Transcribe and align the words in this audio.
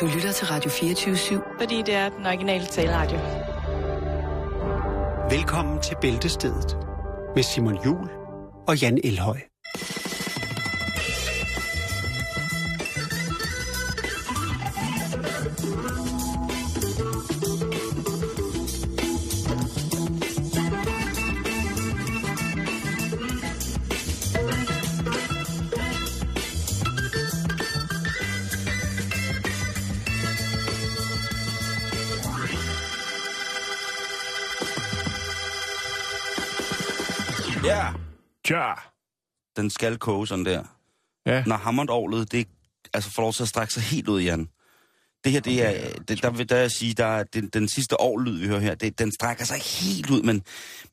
Du 0.00 0.06
lytter 0.06 0.32
til 0.32 0.46
Radio 0.46 0.70
24-7. 0.70 1.58
Fordi 1.58 1.82
det 1.86 1.94
er 1.94 2.08
den 2.08 2.26
originale 2.26 2.66
taleradio. 2.66 3.18
Velkommen 5.30 5.82
til 5.82 5.96
Bæltestedet 6.00 6.78
med 7.34 7.42
Simon 7.42 7.84
Jul 7.84 8.08
og 8.68 8.80
Jan 8.82 8.98
Elhøj. 9.04 9.38
Skal 39.92 39.98
koge 39.98 40.26
sådan 40.26 40.44
der. 40.44 40.62
Ja. 41.26 41.42
Når 41.46 41.56
hammondovlet, 41.56 42.32
det 42.32 42.48
altså 42.94 43.10
får 43.10 43.22
lov 43.22 43.32
til 43.32 43.42
at 43.42 43.48
strække 43.48 43.74
sig 43.74 43.82
helt 43.82 44.08
ud, 44.08 44.22
Jan. 44.22 44.48
Det 45.24 45.32
her, 45.32 45.40
det 45.40 45.64
er, 45.64 45.90
det, 46.08 46.22
der 46.22 46.30
vil 46.30 46.48
der 46.48 46.56
jeg 46.56 46.70
sige, 46.70 46.94
der 46.94 47.04
er 47.04 47.22
den, 47.22 47.48
den 47.48 47.68
sidste 47.68 48.00
årlyd, 48.00 48.38
vi 48.38 48.46
hører 48.46 48.60
her, 48.60 48.74
det, 48.74 48.98
den 48.98 49.12
strækker 49.12 49.44
sig 49.44 49.60
helt 49.60 50.10
ud, 50.10 50.22
men, 50.22 50.42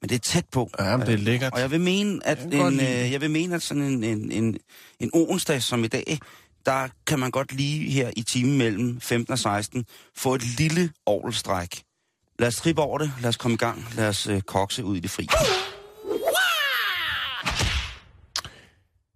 men 0.01 0.09
det 0.09 0.15
er 0.15 0.19
tæt 0.19 0.45
på. 0.51 0.69
Ja, 0.79 0.97
men 0.97 1.07
det 1.07 1.13
er 1.13 1.17
lækkert. 1.17 1.53
Og 1.53 1.59
jeg 1.59 1.71
vil 1.71 1.81
mene, 1.81 2.27
at, 2.27 2.39
Jeg 2.51 2.67
en, 2.67 2.79
øh, 2.79 3.11
jeg 3.11 3.21
vil 3.21 3.31
mene, 3.31 3.55
at 3.55 3.61
sådan 3.61 3.83
en, 3.83 4.03
en, 4.03 4.31
en, 4.31 4.57
en 4.99 5.09
onsdag 5.13 5.63
som 5.63 5.83
i 5.83 5.87
dag, 5.87 6.19
der 6.65 6.87
kan 7.07 7.19
man 7.19 7.31
godt 7.31 7.51
lige 7.51 7.91
her 7.91 8.11
i 8.15 8.23
timen 8.23 8.57
mellem 8.57 9.01
15 9.01 9.31
og 9.31 9.39
16 9.39 9.85
få 10.15 10.35
et 10.35 10.43
lille 10.57 10.91
ovlstræk. 11.05 11.81
Lad 12.39 12.47
os 12.47 12.55
trippe 12.55 12.81
over 12.81 12.97
det, 12.97 13.11
lad 13.21 13.29
os 13.29 13.37
komme 13.37 13.55
i 13.55 13.57
gang, 13.57 13.87
lad 13.95 14.07
os 14.07 14.27
øh, 14.27 14.41
kokse 14.41 14.83
ud 14.83 14.97
i 14.97 14.99
det 14.99 15.11
fri. 15.11 15.27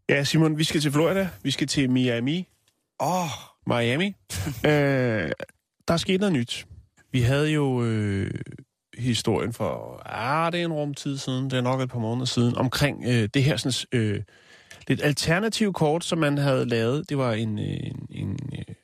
Ja, 0.09 0.23
Simon, 0.23 0.57
vi 0.57 0.63
skal 0.63 0.81
til 0.81 0.91
Florida. 0.91 1.29
Vi 1.43 1.51
skal 1.51 1.67
til 1.67 1.89
Miami. 1.89 2.47
Åh, 2.99 3.23
oh, 3.23 3.29
Miami. 3.67 4.05
øh, 4.65 5.31
der 5.87 5.93
er 5.93 5.97
sket 5.97 6.19
noget 6.19 6.33
nyt. 6.33 6.67
Vi 7.11 7.21
havde 7.21 7.49
jo 7.51 7.83
øh, 7.83 8.31
historien 8.97 9.53
for, 9.53 10.01
ah, 10.05 10.51
det 10.51 10.61
er 10.61 10.65
en 10.65 10.73
rumtid 10.73 11.17
siden, 11.17 11.49
det 11.49 11.57
er 11.57 11.61
nok 11.61 11.81
et 11.81 11.89
par 11.89 11.99
måneder 11.99 12.25
siden, 12.25 12.57
omkring 12.57 13.03
øh, 13.07 13.29
det 13.33 13.43
her 13.43 13.57
sådan, 13.57 13.99
øh, 13.99 14.21
lidt 14.87 15.03
alternativ 15.03 15.73
kort, 15.73 16.03
som 16.03 16.17
man 16.17 16.37
havde 16.37 16.65
lavet. 16.65 17.09
Det 17.09 17.17
var 17.17 17.33
en, 17.33 17.59
øh, 17.59 17.65
en, 17.65 18.07
en, 18.09 18.39
øh, 18.53 18.75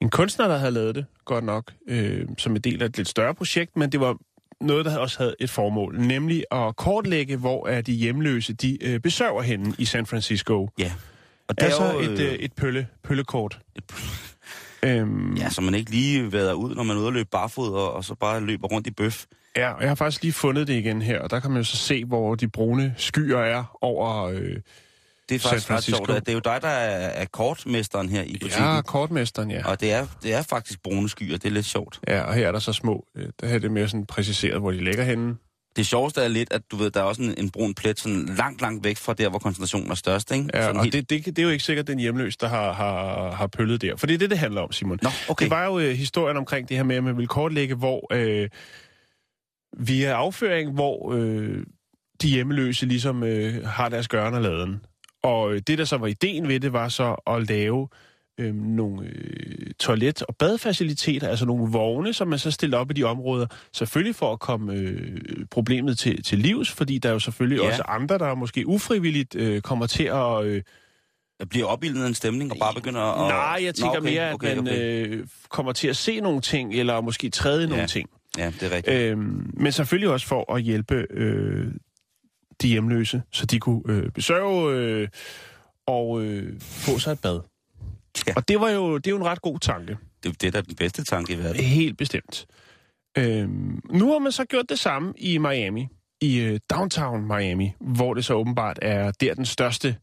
en 0.00 0.10
kunstner, 0.10 0.48
der 0.48 0.56
havde 0.56 0.72
lavet 0.72 0.94
det, 0.94 1.06
godt 1.24 1.44
nok, 1.44 1.72
øh, 1.88 2.28
som 2.38 2.56
en 2.56 2.62
del 2.62 2.82
af 2.82 2.86
et 2.86 2.96
lidt 2.96 3.08
større 3.08 3.34
projekt, 3.34 3.76
men 3.76 3.92
det 3.92 4.00
var 4.00 4.16
noget, 4.60 4.84
der 4.84 4.98
også 4.98 5.18
havde 5.18 5.34
et 5.40 5.50
formål, 5.50 6.00
nemlig 6.00 6.44
at 6.52 6.76
kortlægge, 6.76 7.36
hvor 7.36 7.68
er 7.68 7.80
de 7.80 7.92
hjemløse, 7.92 8.52
de 8.52 8.84
øh, 8.84 9.00
besøger 9.00 9.42
henne 9.42 9.74
i 9.78 9.84
San 9.84 10.06
Francisco. 10.06 10.68
ja. 10.78 10.92
Og 11.48 11.54
Det 11.54 11.62
er 11.62 11.66
altså 11.66 11.92
jo, 11.92 12.12
et, 12.12 12.18
øh, 12.20 12.32
et 12.32 12.52
pølle, 12.52 12.86
pøllekort. 13.04 13.60
Øhm, 14.82 15.34
Ja, 15.36 15.50
så 15.50 15.60
man 15.60 15.74
ikke 15.74 15.90
lige 15.90 16.32
vader 16.32 16.52
ud, 16.52 16.74
når 16.74 16.82
man 16.82 16.96
er 16.96 17.00
ude 17.00 17.08
og 17.08 17.12
løbe 17.12 17.28
barfod, 17.32 17.72
og, 17.72 17.92
og 17.92 18.04
så 18.04 18.14
bare 18.14 18.40
løber 18.40 18.68
rundt 18.68 18.86
i 18.86 18.90
bøf. 18.90 19.24
ja, 19.56 19.70
og 19.72 19.80
jeg 19.80 19.90
har 19.90 19.94
faktisk 19.94 20.22
lige 20.22 20.32
fundet 20.32 20.66
det 20.68 20.74
igen 20.74 21.02
her, 21.02 21.20
og 21.20 21.30
der 21.30 21.40
kan 21.40 21.50
man 21.50 21.58
jo 21.60 21.64
så 21.64 21.76
se, 21.76 22.04
hvor 22.04 22.34
de 22.34 22.48
brune 22.48 22.94
skyer 22.96 23.38
er 23.38 23.78
over... 23.82 24.24
Øh, 24.24 24.56
Det 25.28 25.34
er 25.34 25.48
faktisk 25.48 25.70
ret 25.70 25.84
sjovt, 25.84 26.08
det 26.08 26.28
er 26.28 26.32
jo 26.32 26.38
dig, 26.38 26.58
der 26.62 26.68
er, 26.68 27.08
er 27.08 27.24
kortmesteren 27.24 28.08
her 28.08 28.22
i 28.22 28.32
butikken. 28.32 28.64
ja, 28.64 28.80
kortmesteren, 28.80 29.50
ja. 29.50 29.68
Og 29.68 29.80
det 29.80 29.92
er, 29.92 30.06
det 30.22 30.34
er 30.34 30.42
faktisk 30.42 30.82
brune 30.82 31.08
skyer, 31.08 31.36
det 31.36 31.44
er 31.44 31.50
lidt 31.50 31.66
sjovt. 31.66 32.00
Ja, 32.08 32.22
og 32.22 32.34
her 32.34 32.48
er 32.48 32.52
der 32.52 32.58
så 32.58 32.72
små. 32.72 33.06
Øh, 33.16 33.26
der 33.40 33.46
her 33.46 33.54
er 33.54 33.58
det 33.58 33.70
mere 33.70 33.88
sådan 33.88 34.06
præciseret, 34.06 34.60
hvor 34.60 34.70
de 34.70 34.84
ligger 34.84 35.04
henne. 35.04 35.36
Det 35.76 35.86
sjoveste 35.86 36.20
er 36.20 36.28
lidt, 36.28 36.52
at 36.52 36.62
du 36.70 36.76
ved, 36.76 36.90
der 36.90 37.00
er 37.00 37.04
også 37.04 37.22
en, 37.22 37.34
en 37.38 37.50
brun 37.50 37.74
plet 37.74 38.00
sådan 38.00 38.26
langt, 38.38 38.60
langt 38.60 38.84
væk 38.84 38.96
fra 38.96 39.14
der, 39.14 39.28
hvor 39.28 39.38
koncentrationen 39.38 39.90
er 39.90 39.94
størst, 39.94 40.32
ikke? 40.32 40.50
Ja, 40.54 40.62
sådan 40.62 40.76
og 40.76 40.82
helt... 40.82 40.92
det, 40.92 41.10
det, 41.10 41.26
det 41.26 41.38
er 41.38 41.42
jo 41.42 41.48
ikke 41.48 41.64
sikkert 41.64 41.86
den 41.86 41.98
hjemløs, 41.98 42.36
der 42.36 42.48
har, 42.48 42.72
har, 42.72 43.30
har 43.30 43.46
pøllet 43.46 43.82
der. 43.82 43.96
For 43.96 44.06
det 44.06 44.14
er 44.14 44.18
det, 44.18 44.30
det 44.30 44.38
handler 44.38 44.60
om, 44.60 44.72
Simon. 44.72 44.98
Nå, 45.02 45.08
okay. 45.28 45.44
Det 45.44 45.50
var 45.50 45.64
jo 45.64 45.78
øh, 45.78 45.90
historien 45.90 46.36
omkring 46.36 46.68
det 46.68 46.76
her 46.76 46.84
med, 46.84 46.96
at 46.96 47.04
man 47.04 47.16
ville 47.16 47.28
kortlægge, 47.28 47.74
hvor 47.74 48.06
øh, 48.12 48.48
via 49.78 50.08
afføring, 50.08 50.72
hvor 50.72 51.12
øh, 51.14 51.62
de 52.22 52.28
hjemløse 52.28 52.86
ligesom 52.86 53.22
øh, 53.22 53.66
har 53.66 53.88
deres 53.88 54.08
gørne 54.08 54.36
og 54.36 54.42
laden. 54.42 54.80
Og 55.22 55.52
øh, 55.54 55.62
det, 55.66 55.78
der 55.78 55.84
så 55.84 55.96
var 55.96 56.06
ideen 56.06 56.48
ved 56.48 56.60
det, 56.60 56.72
var 56.72 56.88
så 56.88 57.14
at 57.26 57.48
lave 57.48 57.88
øh, 58.40 58.54
nogle 58.54 59.06
øh, 59.06 59.70
toilet- 59.80 60.22
og 60.22 60.36
badefaciliteter, 60.36 61.28
altså 61.28 61.46
nogle 61.46 61.72
vogne, 61.72 62.12
som 62.12 62.28
man 62.28 62.38
så 62.38 62.50
stiller 62.50 62.78
op 62.78 62.90
i 62.90 62.94
de 62.94 63.04
områder, 63.04 63.46
selvfølgelig 63.72 64.14
for 64.14 64.32
at 64.32 64.40
komme 64.40 64.72
øh, 64.74 65.18
problemet 65.50 65.98
til, 65.98 66.22
til 66.22 66.38
livs, 66.38 66.70
fordi 66.70 66.98
der 66.98 67.08
er 67.08 67.12
jo 67.12 67.18
selvfølgelig 67.18 67.60
Ja. 67.62 67.66
også 67.68 67.82
andre, 67.82 68.18
der 68.18 68.34
måske 68.34 68.66
ufrivilligt 68.66 69.34
øh, 69.34 69.60
kommer 69.60 69.86
til 69.86 70.04
at... 70.04 70.44
Øh, 70.44 70.62
Jeg 71.40 71.48
bliver 71.48 71.66
opbildet 71.66 72.06
en 72.06 72.14
stemning 72.14 72.52
og 72.52 72.56
bare 72.60 72.74
begynder 72.74 73.00
at... 73.00 73.28
Nej, 73.28 73.64
jeg 73.64 73.74
tænker 73.74 73.92
Nå, 73.92 73.98
okay, 74.00 74.10
mere, 74.12 74.28
at 74.28 74.34
okay, 74.34 74.56
man 74.56 74.68
okay. 74.68 75.06
Øh, 75.08 75.26
kommer 75.48 75.72
til 75.72 75.88
at 75.88 75.96
se 75.96 76.20
nogle 76.20 76.40
ting, 76.40 76.74
eller 76.74 77.00
måske 77.00 77.30
træde 77.30 77.60
ja. 77.62 77.68
nogle 77.68 77.86
ting. 77.86 78.08
Ja, 78.38 78.52
det 78.60 78.62
er 78.72 78.76
rigtigt. 78.76 78.96
Øhm, 78.96 79.50
men 79.54 79.72
selvfølgelig 79.72 80.10
også 80.10 80.26
for 80.26 80.54
at 80.54 80.62
hjælpe 80.62 81.06
øh, 81.10 81.66
de 82.62 82.68
hjemløse, 82.68 83.22
så 83.32 83.46
de 83.46 83.60
kunne 83.60 83.82
øh, 83.88 84.10
besøge 84.10 84.70
øh, 84.70 85.08
og 85.86 86.22
øh, 86.22 86.60
få 86.60 86.98
sig 86.98 87.12
et 87.12 87.20
bad. 87.20 87.40
Ja. 88.26 88.32
Og 88.36 88.48
det 88.48 88.60
var 88.60 88.70
jo, 88.70 88.96
det 88.96 89.06
er 89.06 89.10
jo 89.10 89.16
en 89.16 89.24
ret 89.24 89.42
god 89.42 89.58
tanke. 89.58 89.98
Det, 90.22 90.42
det 90.42 90.46
er 90.46 90.50
da 90.50 90.60
den 90.60 90.76
bedste 90.76 91.04
tanke 91.04 91.32
i 91.32 91.38
verden. 91.38 91.64
Helt 91.64 91.98
bestemt. 91.98 92.46
Øhm, 93.18 93.80
nu 93.90 94.12
har 94.12 94.18
man 94.18 94.32
så 94.32 94.44
gjort 94.44 94.68
det 94.68 94.78
samme 94.78 95.14
i 95.16 95.38
Miami, 95.38 95.88
i 96.20 96.38
øh, 96.38 96.60
downtown 96.70 97.26
Miami, 97.26 97.72
hvor 97.80 98.14
det 98.14 98.24
så 98.24 98.34
åbenbart 98.34 98.78
er 98.82 99.10
der 99.10 99.34
den 99.34 99.46
største 99.46 99.96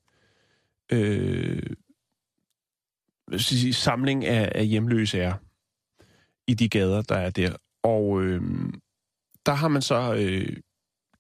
øh, 0.91 1.61
sige, 3.37 3.73
samling 3.73 4.25
af, 4.25 4.51
af 4.55 4.67
hjemløse 4.67 5.19
er 5.19 5.33
i 6.47 6.53
de 6.53 6.69
gader, 6.69 7.01
der 7.01 7.15
er 7.15 7.29
der. 7.29 7.55
Og 7.83 8.23
øh, 8.23 8.41
der 9.45 9.53
har 9.53 9.67
man 9.67 9.81
så 9.81 10.13
øh, 10.13 10.57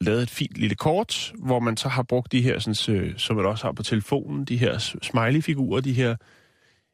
lavet 0.01 0.23
et 0.23 0.29
fint 0.29 0.57
lille 0.57 0.75
kort, 0.75 1.33
hvor 1.35 1.59
man 1.59 1.77
så 1.77 1.89
har 1.89 2.03
brugt 2.03 2.31
de 2.31 2.41
her, 2.41 2.59
sådan, 2.59 2.95
øh, 2.95 3.13
som 3.17 3.35
man 3.35 3.45
også 3.45 3.63
har 3.63 3.71
på 3.71 3.83
telefonen, 3.83 4.45
de 4.45 4.57
her 4.57 4.77
smiley-figurer, 5.01 5.81
de 5.81 5.93
her 5.93 6.15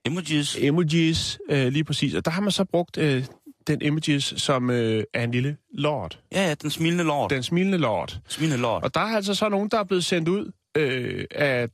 Emojis. 0.06 0.58
emojis, 0.60 1.40
øh, 1.50 1.68
lige 1.68 1.84
præcis. 1.84 2.16
Og 2.16 2.26
der 2.26 2.32
har 2.32 2.42
man 2.42 2.52
så 2.52 2.66
brugt 2.66 2.98
øh, 2.98 3.26
den 3.68 3.80
emojis, 3.82 4.34
som 4.38 4.70
øh, 4.70 5.04
er 5.14 5.24
en 5.24 5.32
lille 5.32 5.58
lord. 5.74 6.20
Ja, 6.32 6.48
ja, 6.48 6.54
den 6.54 6.70
smilende 6.70 7.04
lord. 7.04 7.30
Den... 7.30 7.44
Smilende 7.44 7.78
lord. 7.78 8.20
Smilende 8.28 8.62
lord. 8.62 8.84
Og 8.84 8.94
der 8.94 9.00
er 9.00 9.16
altså 9.16 9.34
så 9.34 9.50
nogen, 9.50 9.70
der 9.70 9.80
er 9.80 9.84
blevet 9.84 10.06
sendt 10.06 10.30
ud 10.30 10.52
øh, 10.78 11.26
af 11.32 11.70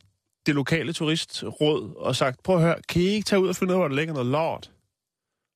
det 0.45 0.55
lokale 0.55 0.94
turistråd 0.94 1.95
og 1.95 2.15
sagt, 2.15 2.44
prøv 2.44 2.55
at 2.55 2.61
høre, 2.61 2.75
kan 2.89 3.01
I 3.01 3.05
ikke 3.05 3.25
tage 3.25 3.41
ud 3.41 3.47
og 3.47 3.55
finde 3.55 3.73
ud 3.73 3.75
af, 3.75 3.79
hvor 3.81 3.88
der 3.88 3.95
ligger 3.95 4.13
noget 4.13 4.27
lord? 4.27 4.71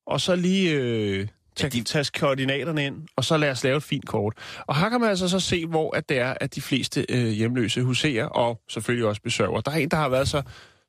Og 0.07 0.21
så 0.21 0.35
lige 0.35 0.71
øh, 0.71 1.27
tage, 1.61 1.71
Ja, 1.73 1.77
ja, 1.77 1.79
de- 1.79 1.83
tage 1.83 2.19
koordinaterne 2.19 2.85
ind, 2.85 2.95
og 3.15 3.23
så 3.25 3.37
lad 3.37 3.51
os 3.51 3.63
lave 3.63 3.77
et 3.77 3.83
fint 3.83 4.05
kort. 4.07 4.33
Og 4.67 4.75
her 4.79 4.89
kan 4.89 4.99
man 5.01 5.09
altså 5.09 5.27
så 5.29 5.39
se, 5.39 5.65
hvor 5.65 5.95
at 5.95 6.09
det 6.09 6.19
er, 6.19 6.33
at 6.41 6.55
de 6.55 6.61
fleste 6.61 7.05
øh, 7.09 7.27
hjemløse 7.27 7.81
huserer, 7.83 8.25
og 8.25 8.61
selvfølgelig 8.69 9.07
også 9.07 9.21
besøger. 9.21 9.61
Der 9.61 9.71
er 9.71 9.75
en, 9.75 9.89
der 9.89 9.97
har 9.97 10.09
været 10.09 10.27
så, 10.27 10.41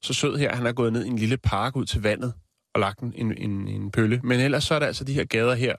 så 0.03 0.15
sød 0.15 0.37
her, 0.39 0.55
han 0.57 0.67
er 0.67 0.73
gået 0.73 0.93
ned 0.93 1.05
i 1.05 1.09
en 1.09 1.19
lille 1.19 1.37
park 1.37 1.77
ud 1.77 1.85
til 1.85 2.03
vandet 2.03 2.33
og 2.75 2.81
lagt 2.81 3.01
en, 3.01 3.13
en, 3.17 3.35
en, 3.39 3.69
en 3.69 3.91
pølle. 3.91 4.21
Men 4.25 4.41
ellers 4.41 4.65
så 4.65 4.75
er 4.75 4.79
der 4.79 4.87
altså 4.87 5.05
de 5.05 5.13
her 5.13 5.25
gader 5.25 5.55
her 5.55 5.75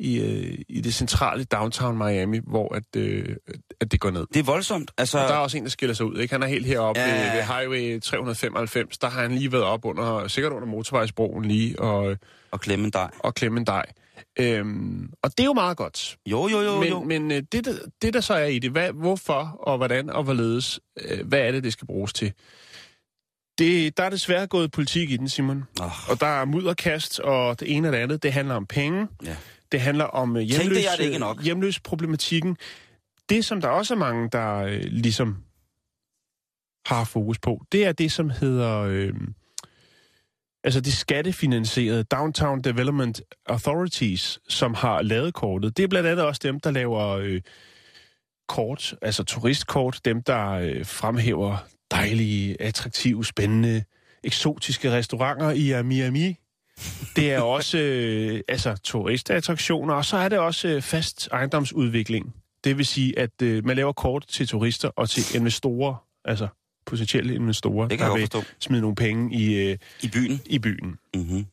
i, 0.00 0.20
øh, 0.20 0.58
i 0.68 0.80
det 0.80 0.94
centrale 0.94 1.44
downtown 1.44 1.98
Miami, 1.98 2.40
hvor 2.46 2.74
at, 2.74 2.82
øh, 2.96 3.36
at 3.80 3.92
det 3.92 4.00
går 4.00 4.10
ned. 4.10 4.26
Det 4.34 4.40
er 4.40 4.44
voldsomt. 4.44 4.90
Altså, 4.98 5.18
Og 5.18 5.28
der 5.28 5.34
er 5.34 5.38
også 5.38 5.56
en, 5.56 5.62
der 5.64 5.70
skiller 5.70 5.94
sig 5.94 6.06
ud. 6.06 6.18
Ikke? 6.18 6.34
Han 6.34 6.42
er 6.42 6.46
helt 6.46 6.66
heroppe 6.66 7.00
Ja. 7.00 7.06
ved, 7.24 7.32
ved 7.36 7.42
Highway 7.42 8.00
395. 8.00 8.98
Der 8.98 9.08
har 9.10 9.22
han 9.22 9.32
lige 9.32 9.52
været 9.52 9.64
op 9.64 9.84
under, 9.84 10.28
sikkert 10.28 10.52
under 10.52 10.68
motorvejsbroen 10.68 11.44
lige, 11.44 11.80
og, 11.80 12.16
at 12.52 12.60
klemme 12.60 12.84
en 12.84 12.90
dej. 12.90 13.10
og 13.18 13.34
klemme 13.34 13.60
en 13.60 13.66
dej. 13.66 13.84
Øhm, 14.40 15.10
og 15.22 15.30
det 15.30 15.40
er 15.40 15.44
jo 15.44 15.52
meget 15.52 15.76
godt. 15.76 16.18
Jo, 16.26 16.48
jo, 16.48 16.60
jo, 16.60 16.82
jo. 16.84 17.04
Men, 17.04 17.08
men 17.28 17.30
øh, 17.30 17.42
det, 17.52 17.64
der, 17.64 17.72
det, 18.02 18.14
der 18.14 18.20
så 18.20 18.34
er 18.34 18.44
i 18.44 18.58
det, 18.58 18.70
hvad, 18.70 18.92
hvorfor 18.92 19.58
og 19.60 19.76
hvordan 19.76 20.10
og 20.10 20.24
hvorledes, 20.24 20.80
øh, 21.00 21.26
hvad 21.26 21.40
er 21.40 21.52
det, 21.52 21.64
det 21.64 21.72
skal 21.72 21.86
bruges 21.86 22.12
til? 22.12 22.32
Det, 23.58 23.96
der 23.96 24.02
er 24.04 24.10
desværre 24.10 24.46
gået 24.46 24.70
politik 24.70 25.10
i 25.10 25.16
den, 25.16 25.28
Simon. 25.28 25.64
Oh, 25.80 26.10
Og 26.10 26.20
der 26.20 26.26
er 26.26 26.44
mudderkast, 26.44 27.20
og 27.20 27.60
det 27.60 27.76
ene 27.76 27.88
og 27.88 27.92
det 27.92 27.98
andet. 27.98 28.22
Det 28.22 28.32
handler 28.32 28.54
om 28.54 28.66
penge. 28.66 29.06
ja. 29.24 29.36
Det 29.72 29.80
handler 29.80 30.04
om 30.04 30.36
øh, 30.36 30.42
Tænk, 30.42 30.50
hjemløs, 30.52 30.78
det 30.78 30.92
er 30.92 30.96
det 30.96 31.04
ikke 31.04 31.18
nok. 31.18 31.42
hjemløs 31.42 31.80
problematikken. 31.80 32.56
Det, 33.28 33.44
som 33.44 33.60
der 33.60 33.68
også 33.68 33.94
er 33.94 33.98
mange, 33.98 34.28
der 34.32 34.56
øh, 34.56 34.80
ligesom 34.84 35.36
har 36.86 37.04
fokus 37.04 37.38
på, 37.38 37.62
det 37.72 37.86
er 37.86 37.92
det, 37.92 38.12
som 38.12 38.30
hedder... 38.30 38.78
Øh, 38.80 39.14
altså 40.64 40.80
de 40.80 40.92
skattefinansierede 40.92 42.04
Downtown 42.04 42.60
Development 42.60 43.20
Authorities, 43.46 44.40
som 44.48 44.74
har 44.74 45.02
lavet 45.02 45.34
kortet. 45.34 45.76
Det 45.76 45.82
er 45.82 45.88
blandt 45.88 46.08
andet 46.08 46.24
også 46.26 46.40
dem, 46.44 46.60
der 46.60 46.70
laver 46.70 47.08
øh, 47.08 47.40
kort, 48.48 48.94
altså 49.02 49.24
turistkort, 49.24 50.00
dem, 50.04 50.22
der 50.22 50.50
øh, 50.50 50.86
fremhæver 50.86 51.56
dejlige, 51.90 52.62
attraktive, 52.62 53.24
spændende, 53.24 53.84
eksotiske 54.24 54.92
restauranter 54.92 55.50
i 55.50 55.82
Miami. 55.82 56.36
Det 57.16 57.32
er 57.32 57.40
også 57.40 57.78
øh, 57.78 58.40
altså, 58.48 58.76
turistattraktioner, 58.84 59.94
og 59.94 60.04
så 60.04 60.16
er 60.16 60.28
det 60.28 60.38
også 60.38 60.68
øh, 60.68 60.82
fast 60.82 61.28
ejendomsudvikling. 61.32 62.34
Det 62.64 62.78
vil 62.78 62.86
sige, 62.86 63.18
at 63.18 63.42
øh, 63.42 63.64
man 63.64 63.76
laver 63.76 63.92
kort 63.92 64.24
til 64.28 64.48
turister 64.48 64.90
og 64.96 65.10
til 65.10 65.36
investorer, 65.36 65.94
altså 66.24 66.48
potentielle 66.88 67.34
investorer, 67.34 67.88
der 67.88 68.12
vil 68.12 68.20
forstå. 68.22 68.42
smide 68.58 68.80
nogle 68.80 68.96
penge 68.96 69.34
i, 69.34 69.70
øh, 69.70 69.78
I 70.02 70.08
byen. 70.08 70.40
i 70.46 70.58
byen. 70.58 70.98
Mm-hmm. 71.14 71.46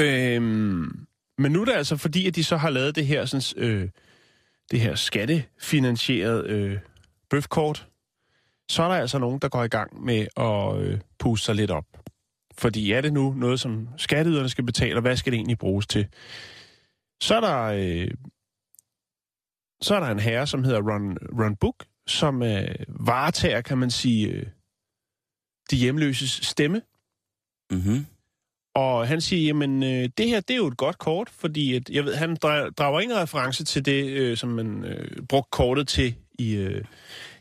Øhm, 0.00 1.06
men 1.38 1.52
nu 1.52 1.60
er 1.60 1.64
det 1.64 1.72
altså 1.72 1.96
fordi, 1.96 2.26
at 2.26 2.34
de 2.34 2.44
så 2.44 2.56
har 2.56 2.70
lavet 2.70 2.96
det 2.96 3.06
her, 3.06 3.24
sådan, 3.24 3.64
øh, 3.64 3.88
det 4.70 4.80
her 4.80 4.94
skattefinansierede 4.94 6.48
øh, 6.48 6.78
bøfkort, 7.30 7.88
så 8.70 8.82
er 8.82 8.88
der 8.88 8.94
altså 8.94 9.18
nogen, 9.18 9.38
der 9.38 9.48
går 9.48 9.64
i 9.64 9.68
gang 9.68 10.04
med 10.04 10.26
at 10.36 10.86
øh, 10.86 11.00
puste 11.18 11.44
sig 11.44 11.54
lidt 11.54 11.70
op. 11.70 11.84
Fordi 12.58 12.92
er 12.92 13.00
det 13.00 13.12
nu 13.12 13.34
noget, 13.36 13.60
som 13.60 13.88
skatteyderne 13.96 14.48
skal 14.48 14.64
betale, 14.64 14.96
og 14.96 15.02
hvad 15.02 15.16
skal 15.16 15.32
det 15.32 15.36
egentlig 15.36 15.58
bruges 15.58 15.86
til? 15.86 16.06
Så 17.22 17.34
er 17.34 17.40
der, 17.40 17.62
øh, 17.62 18.10
så 19.82 19.94
er 19.94 20.00
der 20.00 20.06
en 20.06 20.18
herre, 20.18 20.46
som 20.46 20.64
hedder 20.64 20.80
Ron, 20.80 21.16
Ron 21.40 21.56
Book, 21.56 21.84
som 22.12 22.42
øh, 22.42 22.68
varetager, 22.88 23.60
kan 23.60 23.78
man 23.78 23.90
sige, 23.90 24.28
øh, 24.28 24.46
de 25.70 25.76
hjemløses 25.76 26.30
stemme. 26.42 26.82
Mm-hmm. 27.72 28.06
Og 28.74 29.08
han 29.08 29.20
siger, 29.20 29.46
jamen, 29.46 29.82
øh, 29.82 30.08
det 30.18 30.28
her, 30.28 30.40
det 30.40 30.50
er 30.54 30.56
jo 30.58 30.66
et 30.66 30.76
godt 30.76 30.98
kort, 30.98 31.30
fordi 31.30 31.74
at, 31.76 31.90
jeg 31.90 32.04
ved, 32.04 32.14
han 32.14 32.30
dra- 32.44 32.70
drager 32.70 33.00
ingen 33.00 33.18
reference 33.18 33.64
til 33.64 33.84
det, 33.84 34.04
øh, 34.10 34.36
som 34.36 34.48
man 34.48 34.84
øh, 34.84 35.22
brugte 35.28 35.48
kortet 35.52 35.88
til 35.88 36.14
i, 36.38 36.54
øh, 36.54 36.84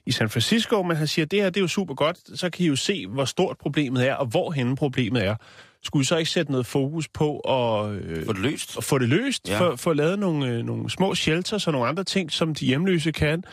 i 0.05 0.11
San 0.11 0.29
Francisco, 0.29 0.83
men 0.83 0.97
han 0.97 1.07
siger, 1.07 1.25
det 1.25 1.41
her, 1.41 1.49
det 1.49 1.57
er 1.57 1.61
jo 1.61 1.67
super 1.67 1.93
godt, 1.93 2.39
så 2.39 2.49
kan 2.49 2.65
I 2.65 2.67
jo 2.67 2.75
se, 2.75 3.07
hvor 3.07 3.25
stort 3.25 3.57
problemet 3.57 4.07
er, 4.07 4.13
og 4.15 4.25
hvor 4.25 4.51
henne 4.51 4.75
problemet 4.75 5.25
er. 5.25 5.35
Skulle 5.83 6.01
I 6.01 6.05
så 6.05 6.17
ikke 6.17 6.31
sætte 6.31 6.51
noget 6.51 6.65
fokus 6.65 7.07
på 7.07 7.39
at, 7.39 7.91
øh, 7.95 8.25
Få 8.25 8.33
det 8.33 8.41
løst. 8.41 8.77
at 8.77 8.83
få 8.83 8.97
det 8.97 9.09
løst, 9.09 9.49
Ja. 9.49 9.53
ja. 9.53 9.59
få, 9.59 9.75
få 9.75 9.93
lavet 9.93 10.19
nogle, 10.19 10.47
øh, 10.47 10.65
nogle 10.65 10.89
små 10.89 11.15
shelters 11.15 11.67
og 11.67 11.73
nogle 11.73 11.87
andre 11.87 12.03
ting, 12.03 12.31
som 12.31 12.55
de 12.55 12.65
hjemløse 12.65 13.11
kan, 13.11 13.43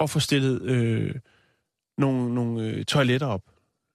og 0.00 0.10
få 0.10 0.20
stillet 0.20 0.62
øh, 0.62 1.14
nogle, 1.98 2.34
nogle 2.34 2.62
øh, 2.68 2.84
toiletter 2.84 3.26
op. 3.26 3.42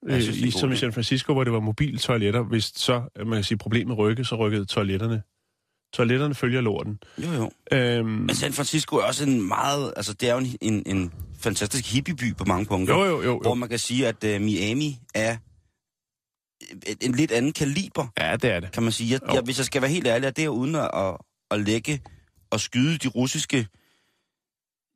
Øh, 0.06 0.22
synes, 0.22 0.38
i, 0.38 0.50
som. 0.50 0.76
San 0.76 0.92
Francisco, 0.92 1.32
hvor 1.32 1.44
det 1.44 1.52
var 1.52 1.60
mobile 1.60 1.98
toiletter. 1.98 2.42
Hvis 2.42 2.64
så, 2.76 3.02
øh, 3.16 3.26
man 3.26 3.36
kan 3.36 3.44
sige, 3.44 3.58
problemet 3.58 3.98
rykkede, 3.98 4.28
så 4.28 4.36
rykkede 4.36 4.64
toiletterne. 4.64 5.22
Toiletterne 5.94 6.34
følger 6.34 6.60
lorten. 6.60 6.98
Jo, 7.18 7.32
jo. 7.32 7.50
Øhm, 7.72 8.06
Men 8.08 8.34
San 8.34 8.52
Francisco 8.52 8.96
er 8.96 9.02
også 9.02 9.24
en 9.24 9.48
meget... 9.48 9.92
Altså, 9.96 10.12
det 10.12 10.28
er 10.28 10.32
jo 10.32 10.38
en, 10.38 10.56
en, 10.60 10.82
en 10.86 11.12
fantastisk 11.38 11.92
hippieby 11.94 12.34
på 12.34 12.44
mange 12.44 12.66
punkter. 12.66 12.94
jo, 12.94 13.04
jo, 13.04 13.22
jo, 13.22 13.38
Hvor 13.40 13.50
jo. 13.50 13.54
man 13.54 13.68
kan 13.68 13.78
sige, 13.78 14.08
at 14.08 14.24
uh, 14.24 14.40
Miami 14.42 14.98
er 15.14 15.36
en, 16.86 16.96
en 17.00 17.12
lidt 17.12 17.32
anden 17.32 17.52
kaliber, 17.52 18.06
Ja, 18.18 18.36
det 18.36 18.50
er 18.50 18.60
det. 18.60 18.72
kan 18.72 18.82
man 18.82 18.92
sige. 18.92 19.10
Jeg, 19.12 19.20
Jo. 19.28 19.34
jeg, 19.34 19.42
hvis 19.42 19.58
jeg 19.58 19.66
skal 19.66 19.82
være 19.82 19.90
helt 19.90 20.06
ærlig, 20.06 20.26
er 20.26 20.30
det 20.30 20.46
uden 20.48 20.74
at, 20.74 20.90
at, 20.94 21.16
at 21.50 21.60
lægge 21.60 22.00
og 22.50 22.60
skyde 22.60 22.98
de 22.98 23.08
russiske 23.08 23.66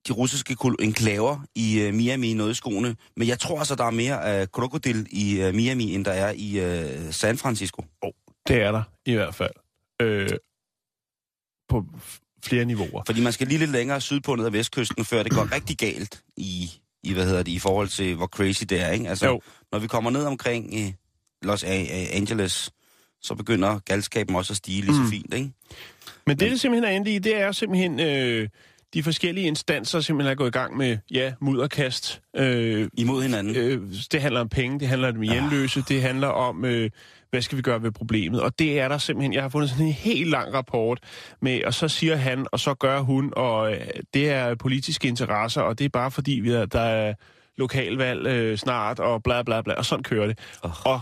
de 0.09 0.13
russiske 0.13 0.57
enklaver 0.81 1.39
i 1.55 1.87
uh, 1.89 1.95
Miami 1.95 2.31
i 2.31 2.35
noget 2.35 2.57
skoene. 2.57 2.97
Men 3.17 3.29
jeg 3.29 3.39
tror 3.39 3.59
altså, 3.59 3.75
der 3.75 3.85
er 3.85 3.91
mere 3.91 4.43
uh, 4.43 4.49
krokodil 4.53 5.07
i 5.11 5.45
uh, 5.49 5.55
Miami, 5.55 5.95
end 5.95 6.05
der 6.05 6.13
er 6.13 6.33
i 6.37 6.61
uh, 7.07 7.13
San 7.13 7.39
Francisco. 7.39 7.85
Det 8.49 8.63
er 8.63 8.73
der 8.73 8.83
i 9.07 9.13
hvert 9.15 9.35
fald. 9.35 9.51
Øh, 10.03 10.31
på 11.69 11.85
flere 12.45 12.65
niveauer. 12.65 13.03
Fordi 13.07 13.21
man 13.23 13.33
skal 13.33 13.47
lige 13.47 13.59
lidt 13.59 13.71
længere 13.71 14.01
sydpå 14.01 14.35
ned 14.35 14.47
ad 14.47 14.51
vestkysten, 14.51 15.05
før 15.05 15.23
det 15.23 15.33
går 15.33 15.53
rigtig 15.55 15.77
galt 15.79 16.23
i, 16.37 16.71
i, 17.03 17.13
hvad 17.13 17.25
hedder 17.27 17.43
det, 17.43 17.53
i 17.53 17.59
forhold 17.59 17.89
til, 17.89 18.15
hvor 18.15 18.27
crazy 18.27 18.65
det 18.69 18.81
er, 18.83 18.91
ikke? 18.91 19.09
Altså, 19.09 19.27
Jo. 19.27 19.41
når 19.73 19.79
vi 19.79 19.87
kommer 19.87 20.11
ned 20.11 20.25
omkring 20.25 20.75
uh, 20.75 20.93
Los 21.43 21.65
Angeles, 21.65 22.71
så 23.23 23.35
begynder 23.35 23.79
galskaben 23.79 24.37
også 24.37 24.53
at 24.53 24.57
stige 24.57 24.81
lige 24.83 24.95
så 24.95 25.01
Mm. 25.03 25.09
fint, 25.11 25.35
ikke? 25.35 25.51
Men 26.27 26.39
det, 26.39 26.51
det 26.51 26.61
simpelthen 26.61 26.93
er 26.93 26.97
endt 26.97 27.09
i, 27.09 27.19
det 27.19 27.37
er 27.37 27.53
simpelthen 27.53 28.01
øh, 28.01 28.49
de 28.97 29.03
forskellige 29.03 29.47
instanser, 29.47 30.01
simpelthen 30.01 30.31
er 30.31 30.35
gået 30.35 30.49
i 30.49 30.59
gang 30.59 30.77
med, 30.77 30.99
ja, 31.11 31.33
mudderkast. 31.41 32.23
Øh, 32.37 32.89
Imod 32.99 33.23
hinanden. 33.23 33.57
øh, 33.57 33.81
det 34.13 34.23
handler 34.23 34.41
om 34.41 34.49
penge, 34.49 34.81
det 34.81 34.89
handler 34.89 35.09
om 35.09 35.21
hjemløse, 35.21 35.83
det 35.89 36.03
handler 36.03 36.29
om, 36.29 36.65
øh, 36.65 36.91
hvad 37.31 37.43
skal 37.43 37.57
vi 37.57 37.63
gøre 37.63 37.83
ved 37.83 37.91
problemet. 37.91 38.41
Og 38.41 38.59
det 38.59 38.81
er 38.81 38.89
der 38.89 38.99
simpelthen, 38.99 39.33
jeg 39.33 39.43
har 39.43 39.49
fundet 39.49 39.71
sådan 39.71 39.87
en 39.87 39.93
helt 39.93 40.31
lang 40.31 40.55
rapport 40.55 41.01
med, 41.43 41.65
og 41.65 41.75
så 41.75 41.89
siger 41.89 42.17
han, 42.17 42.47
og 42.53 42.61
så 42.61 42.75
gør 42.75 43.01
hun, 43.01 43.33
og 43.37 43.73
øh, 43.73 43.81
det 44.15 44.31
er 44.31 44.55
politiske 44.55 45.09
interesser, 45.09 45.61
og 45.61 45.79
det 45.79 45.85
er 45.85 45.89
bare 45.89 46.11
fordi, 46.11 46.33
vi 46.33 46.51
er, 46.51 46.67
der 46.67 46.81
er 46.81 47.15
lokalvalg 47.57 48.27
øh, 48.27 48.59
snart, 48.59 49.01
og 49.01 49.23
bla 49.23 49.43
bla 49.43 49.63
bla, 49.63 49.75
og 49.75 49.85
sådan 49.85 50.03
kører 50.03 50.27
det. 50.27 50.39
Oh. 50.63 50.87
Og 50.87 51.01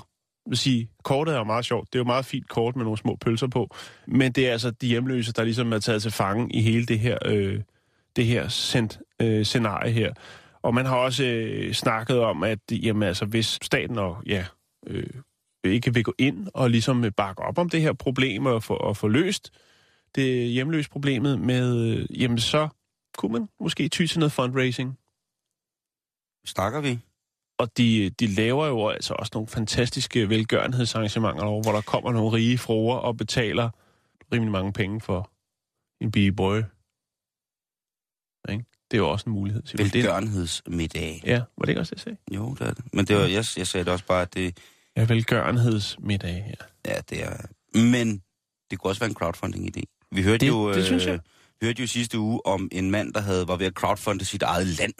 vil 0.48 0.58
sige, 0.58 0.88
kortet 1.04 1.34
er 1.34 1.38
jo 1.38 1.44
meget 1.44 1.64
sjovt. 1.64 1.92
Det 1.92 1.98
er 1.98 2.00
jo 2.00 2.06
meget 2.06 2.24
fint 2.24 2.48
kort 2.48 2.76
med 2.76 2.84
nogle 2.84 2.98
små 2.98 3.16
pølser 3.20 3.46
på. 3.46 3.76
Men 4.06 4.32
det 4.32 4.48
er 4.48 4.52
altså 4.52 4.70
de 4.70 4.86
hjemløse, 4.86 5.32
der 5.32 5.44
ligesom 5.44 5.72
er 5.72 5.78
taget 5.78 6.02
til 6.02 6.10
fange 6.10 6.54
i 6.54 6.60
hele 6.60 6.86
det 6.86 6.98
her, 6.98 7.18
øh, 7.26 7.60
det 8.16 8.26
her 8.26 8.48
sendt, 8.48 8.98
øh, 9.22 9.44
scenarie 9.44 9.92
her. 9.92 10.12
Og 10.62 10.74
man 10.74 10.86
har 10.86 10.96
også 10.96 11.24
øh, 11.24 11.72
snakket 11.72 12.18
om, 12.18 12.42
at 12.42 12.58
jamen, 12.72 13.02
altså, 13.02 13.24
hvis 13.24 13.58
staten 13.62 13.98
og, 13.98 14.22
ja, 14.26 14.46
øh, 14.86 15.06
ikke 15.64 15.94
vil 15.94 16.04
gå 16.04 16.14
ind 16.18 16.48
og 16.54 16.70
ligesom 16.70 17.04
øh, 17.04 17.12
bakke 17.16 17.42
op 17.42 17.58
om 17.58 17.70
det 17.70 17.82
her 17.82 17.92
problem 17.92 18.46
og 18.46 18.62
få, 18.62 18.74
og 18.74 18.96
få 18.96 19.08
løst 19.08 19.50
det 20.14 20.48
hjemløse 20.48 20.90
problemet 20.90 21.40
med, 21.40 21.78
øh, 21.78 22.20
jamen 22.20 22.38
så 22.38 22.68
kunne 23.18 23.32
man 23.32 23.48
måske 23.60 23.88
ty 23.88 24.06
til 24.06 24.18
noget 24.18 24.32
fundraising. 24.32 24.98
Snakker 26.46 26.80
vi? 26.80 26.98
Og 27.58 27.78
de, 27.78 28.10
de 28.10 28.26
laver 28.26 28.66
jo 28.66 28.88
altså 28.88 29.14
også 29.14 29.30
nogle 29.34 29.48
fantastiske 29.48 30.28
velgørenhedsarrangementer, 30.28 31.44
over, 31.44 31.62
hvor 31.62 31.72
der 31.72 31.80
kommer 31.80 32.12
nogle 32.12 32.32
rige 32.32 32.58
fruer 32.58 32.96
og 32.96 33.16
betaler 33.16 33.70
rimelig 34.32 34.52
mange 34.52 34.72
penge 34.72 35.00
for 35.00 35.30
en 36.00 36.10
b-boy. 36.10 36.62
Ikke? 38.48 38.64
Det 38.90 38.96
er 38.96 38.98
jo 38.98 39.08
også 39.10 39.24
en 39.26 39.32
mulighed. 39.32 39.62
Velgørenhedsmiddag. 39.76 41.22
Ja, 41.26 41.36
var 41.36 41.64
det 41.64 41.68
ikke 41.68 41.80
også 41.80 41.94
det, 41.94 41.96
jeg 41.96 42.02
sagde? 42.02 42.18
Jo, 42.36 42.54
det 42.58 42.60
er 42.68 42.72
det. 42.74 42.84
Men 42.92 43.04
det 43.04 43.16
var, 43.16 43.22
jeg, 43.22 43.44
jeg 43.56 43.66
sagde 43.66 43.84
det 43.84 43.92
også 43.92 44.04
bare, 44.04 44.22
at 44.22 44.34
det, 44.34 44.58
Ja, 44.96 45.04
velgørenhedsmiddag, 45.04 46.44
ja. 46.86 46.90
ja, 46.94 47.00
det 47.10 47.24
er... 47.24 47.36
Men 47.78 48.22
det 48.70 48.78
kunne 48.78 48.90
også 48.90 49.00
være 49.00 49.10
en 49.10 49.16
crowdfunding-idé. 49.22 50.06
Vi 50.12 50.22
hørte 50.22 50.38
Det- 50.38 50.48
jo... 50.48 50.74
det 50.74 50.84
synes 50.84 51.06
jeg. 51.06 51.14
Øh, 51.14 51.20
vi 51.60 51.66
hørte 51.66 51.82
jo 51.82 51.86
sidste 51.88 52.18
uge 52.18 52.46
om 52.46 52.68
en 52.72 52.90
mand, 52.90 53.14
der 53.14 53.20
havde, 53.20 53.48
var 53.48 53.56
ved 53.56 53.66
at 53.66 53.72
crowdfunde 53.72 54.24
sit 54.24 54.42
eget 54.42 54.66
land. 54.66 54.92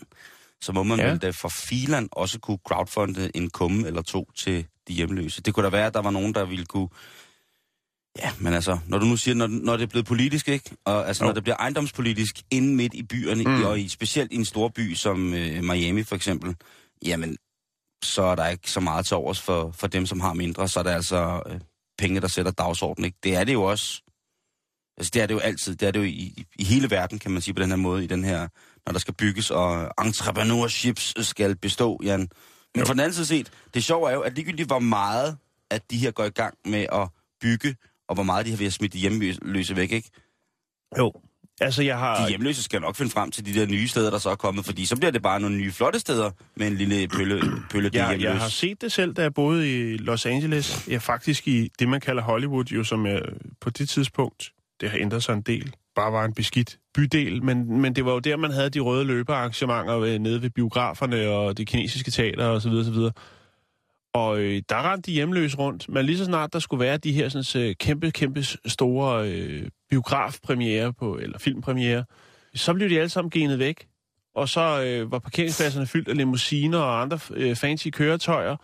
Så 0.61 0.73
må 0.73 0.83
man 0.83 0.99
ja. 0.99 1.09
vel 1.11 1.19
da 1.19 1.31
for 1.31 1.49
filan 1.49 2.09
også 2.13 2.39
kunne 2.39 2.59
crowdfunde 2.69 3.31
en 3.35 3.51
kumme 3.51 3.87
eller 3.87 4.03
to 4.03 4.31
til 4.37 4.67
de 4.89 4.93
hjemløse. 4.93 5.43
Det 5.43 5.55
kunne 5.55 5.65
da 5.65 5.71
være, 5.71 5.87
at 5.87 5.95
der 5.95 6.03
var 6.03 6.11
nogen, 6.11 6.35
der 6.35 6.45
ville 6.45 6.65
kunne... 6.67 6.89
Ja, 8.19 8.33
men 8.41 8.55
altså, 8.55 8.79
når 8.87 8.99
du 8.99 9.07
nu 9.07 9.17
siger, 9.17 9.35
når, 9.35 9.47
når 9.47 9.77
det 9.77 9.83
er 9.83 9.87
blevet 9.87 10.07
politisk, 10.07 10.49
ikke? 10.49 10.71
Og 10.85 11.09
altså, 11.09 11.25
Jo. 11.25 11.29
når 11.29 11.35
det 11.35 11.43
bliver 11.43 11.57
ejendomspolitisk 11.57 12.43
inde 12.51 12.75
midt 12.75 12.95
i 12.95 13.03
byerne, 13.03 13.45
Mm. 13.45 13.65
og 13.65 13.81
i, 13.81 13.89
specielt 13.89 14.33
i 14.33 14.37
en 14.37 14.45
stor 14.45 14.69
by 14.69 14.95
som 14.95 15.35
øh, 15.35 15.65
Miami 15.65 16.03
for 16.03 16.17
eksempel, 16.17 16.57
jamen, 17.05 17.37
så 18.05 18.23
er 18.23 18.35
der 18.35 18.49
ikke 18.49 18.71
så 18.71 18.81
meget 18.81 19.07
til 19.07 19.17
overs 19.17 19.41
for, 19.41 19.71
for 19.73 19.87
dem, 19.87 20.07
som 20.07 20.21
har 20.21 20.33
mindre. 20.35 20.69
Så 20.69 20.79
er 20.79 20.83
det 20.83 20.91
altså 20.91 21.43
øh, 21.47 21.61
penge, 21.99 22.21
der 22.21 22.29
sætter 22.29 22.53
dagsordenen, 22.53 23.05
ikke? 23.05 23.19
Det 23.25 23.37
er 23.37 23.45
det 23.45 23.53
jo 23.53 23.63
også. 23.63 24.03
Altså, 24.99 25.11
det 25.15 25.23
er 25.23 25.27
det 25.27 25.35
jo 25.35 25.39
altid. 25.39 25.77
Det 25.77 25.89
er 25.89 25.93
det 25.93 25.99
jo 25.99 26.05
i, 26.05 26.45
i 26.59 26.65
hele 26.65 26.91
verden, 26.91 27.19
kan 27.19 27.31
man 27.31 27.43
sige 27.43 27.55
på 27.55 27.63
den 27.63 27.71
her 27.71 27.77
måde, 27.77 28.05
i 28.05 28.07
den 28.07 28.25
her, 28.25 28.49
når 28.87 28.93
der 28.93 28.99
skal 28.99 29.15
bygges, 29.15 29.51
og 29.51 29.91
entrepreneurships 30.07 31.27
skal 31.27 31.57
bestå, 31.57 32.01
Jan. 32.03 32.21
Men 32.21 32.29
Jo. 32.79 32.85
for 32.87 32.93
den 32.93 33.01
anden 33.01 33.15
side 33.15 33.27
set, 33.27 33.51
det 33.75 33.85
sjove 33.85 34.11
er 34.11 34.15
jo, 34.15 34.21
at 34.21 34.35
ligegyldigt 34.35 34.69
hvor 34.69 34.79
meget, 34.79 35.37
at 35.71 35.91
de 35.91 35.99
her 35.99 36.11
går 36.11 36.25
i 36.25 36.29
gang 36.31 36.55
med 36.65 36.87
at 36.93 37.09
bygge, 37.41 37.77
og 38.09 38.15
hvor 38.15 38.23
meget 38.25 38.47
de 38.47 38.51
har 38.51 38.59
ved 38.59 38.67
at 38.67 38.73
smide 38.73 38.93
de 38.93 38.99
hjemløse 38.99 39.77
væk, 39.77 39.93
ikke? 39.93 40.11
Jo. 40.99 41.13
Altså, 41.61 41.83
jeg 41.83 41.99
har... 41.99 42.23
De 42.23 42.29
hjemløse 42.29 42.63
skal 42.63 42.81
nok 42.81 42.97
finde 42.97 43.11
frem 43.13 43.31
til 43.31 43.47
de 43.47 43.61
der 43.61 43.67
nye 43.67 43.89
steder, 43.89 44.11
der 44.11 44.19
så 44.19 44.31
er 44.31 44.35
kommet, 44.35 44.65
fordi 44.65 44.87
så 44.87 44.97
bliver 44.97 45.11
det 45.11 45.23
bare 45.23 45.41
nogle 45.41 45.57
nye 45.57 45.73
flotte 45.73 45.99
steder 45.99 46.31
med 46.57 46.67
en 46.67 46.75
lille 46.75 47.09
pølle, 47.09 47.41
pølle 47.71 47.91
Jeg, 47.93 48.09
hjemløse. 48.09 48.31
jeg 48.31 48.41
har 48.41 48.49
set 48.49 48.81
det 48.81 48.93
selv, 48.93 49.15
da 49.15 49.23
jeg 49.23 49.35
boede 49.35 49.93
i 49.93 49.97
Los 49.97 50.27
Angeles. 50.27 50.89
Ja, 50.89 50.97
faktisk 50.97 51.49
i 51.49 51.71
det, 51.79 51.89
man 51.89 52.01
kalder 52.01 52.23
Hollywood, 52.23 52.65
jo 52.65 52.85
som 52.85 53.07
jeg, 53.07 53.23
på 53.61 53.71
det 53.71 53.89
tidspunkt, 53.89 54.53
det 54.81 54.91
har 54.91 54.99
ændret 54.99 55.23
sig 55.23 55.33
en 55.33 55.43
del, 55.43 55.73
bare 55.97 56.13
var 56.13 56.25
en 56.25 56.35
beskidt 56.35 56.79
bydel. 56.95 57.45
Men, 57.45 57.81
men 57.81 57.97
det 57.97 58.05
var 58.05 58.13
jo 58.13 58.19
der, 58.19 58.37
man 58.37 58.51
havde 58.51 58.71
de 58.71 58.81
røde 58.81 59.05
løbearrangementer 59.05 59.95
ved, 59.95 60.19
nede 60.19 60.43
ved 60.43 60.51
biograferne 60.51 61.29
og 61.29 61.57
det 61.59 61.67
kinesiske 61.67 62.11
teater 62.11 62.47
osv. 62.47 62.71
osv. 62.71 62.95
Og 64.15 64.39
øh, 64.39 64.63
der 64.69 64.93
rendte 64.93 65.11
de 65.11 65.15
hjemløse 65.15 65.57
rundt. 65.59 65.89
Men 65.89 66.07
lige 66.07 66.19
så 66.19 66.25
snart 66.25 66.53
der 66.53 66.59
skulle 66.59 66.81
være 66.81 66.97
de 66.97 67.13
her 67.13 67.29
sådan, 67.29 67.63
øh, 67.63 67.75
kæmpe, 67.81 68.11
kæmpe 68.11 68.43
store 68.67 69.31
øh, 69.31 69.69
biografpremiere 69.91 70.93
på, 70.93 71.19
eller 71.19 71.39
filmpremiere, 71.39 72.05
så 72.55 72.75
blev 72.75 72.91
de 72.91 72.99
alle 72.99 73.09
sammen 73.09 73.31
genet 73.31 73.59
væk. 73.59 73.87
Og 74.35 74.49
så 74.49 74.83
øh, 74.83 75.13
var 75.13 75.19
parkeringspladserne 75.19 75.87
fyldt 75.87 76.09
af 76.09 76.17
limousiner 76.17 76.79
og 76.79 77.01
andre 77.01 77.19
øh, 77.35 77.57
fancy 77.57 77.89
køretøjer, 77.89 78.57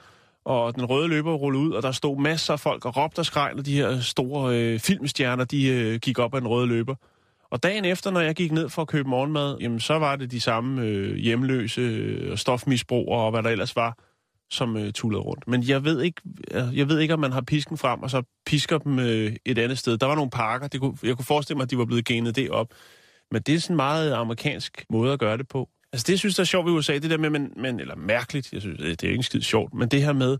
og 0.45 0.75
den 0.75 0.85
røde 0.85 1.09
løber 1.09 1.35
rullede 1.35 1.65
ud, 1.65 1.73
og 1.73 1.83
der 1.83 1.93
stod 1.93 2.21
masser 2.21 2.53
af 2.53 2.61
folk 2.61 2.85
og 2.85 2.97
råbte 2.97 3.19
og 3.19 3.27
skreg, 3.27 3.53
når 3.55 3.63
de 3.63 3.77
her 3.77 4.01
store 4.01 4.57
øh, 4.57 4.79
filmstjerner, 4.79 5.45
de 5.45 5.69
øh, 5.69 5.99
gik 5.99 6.19
op 6.19 6.35
ad 6.35 6.41
den 6.41 6.49
røde 6.49 6.67
løber. 6.67 6.95
Og 7.51 7.63
dagen 7.63 7.85
efter, 7.85 8.11
når 8.11 8.21
jeg 8.21 8.35
gik 8.35 8.53
ned 8.53 8.69
for 8.69 8.83
at 8.83 8.89
købe 8.89 9.09
morgenmad, 9.09 9.57
jamen 9.61 9.81
så 9.81 9.99
var 9.99 10.17
det 10.17 10.31
de 10.31 10.41
samme 10.41 10.83
øh, 10.83 11.17
hjemløse 11.17 11.81
øh, 11.81 12.33
og 12.33 12.39
stofmisbrugere 12.39 13.25
og 13.25 13.31
hvad 13.31 13.43
der 13.43 13.51
ellers 13.51 13.77
var, 13.77 13.99
som 14.51 14.77
øh, 14.77 14.93
tullede 14.93 15.23
rundt. 15.23 15.49
Men 15.49 15.63
jeg 15.63 15.85
ved, 15.85 16.01
ikke, 16.03 16.21
øh, 16.51 16.79
jeg 16.79 16.89
ved 16.89 16.99
ikke, 16.99 17.15
om 17.15 17.21
man 17.21 17.33
har 17.33 17.41
pisken 17.41 17.77
frem, 17.79 18.03
og 18.03 18.11
så 18.11 18.23
pisker 18.47 18.79
dem 18.79 18.99
øh, 18.99 19.37
et 19.45 19.59
andet 19.59 19.79
sted. 19.79 19.99
Der 19.99 20.07
var 20.07 20.15
nogle 20.15 20.31
parker, 20.31 20.69
det 20.69 20.81
kunne, 20.81 20.97
jeg 21.03 21.17
kunne 21.17 21.25
forestille 21.25 21.57
mig, 21.57 21.63
at 21.63 21.71
de 21.71 21.79
var 21.79 21.85
blevet 21.85 22.05
genet 22.05 22.37
det 22.37 22.51
op. 22.51 22.69
Men 23.31 23.43
det 23.43 23.55
er 23.55 23.59
sådan 23.59 23.75
en 23.75 23.77
meget 23.77 24.13
amerikansk 24.13 24.85
måde 24.91 25.13
at 25.13 25.19
gøre 25.19 25.37
det 25.39 25.49
på. 25.49 25.69
Altså 25.93 26.05
det, 26.07 26.13
jeg 26.13 26.19
synes, 26.19 26.35
der 26.37 26.41
er 26.41 26.45
sjovt 26.45 26.69
i 26.69 26.71
USA, 26.71 26.95
det 26.99 27.11
der 27.11 27.19
med, 27.19 27.31
men, 27.31 27.53
men, 27.57 27.81
eller 27.81 27.97
mærkeligt, 27.97 28.53
jeg 28.53 28.61
synes, 28.61 28.79
det 28.79 29.05
er 29.05 29.11
ikke 29.11 29.23
skide 29.23 29.43
sjovt, 29.45 29.75
men 29.75 29.89
det 29.89 30.03
her 30.03 30.13
med, 30.13 30.39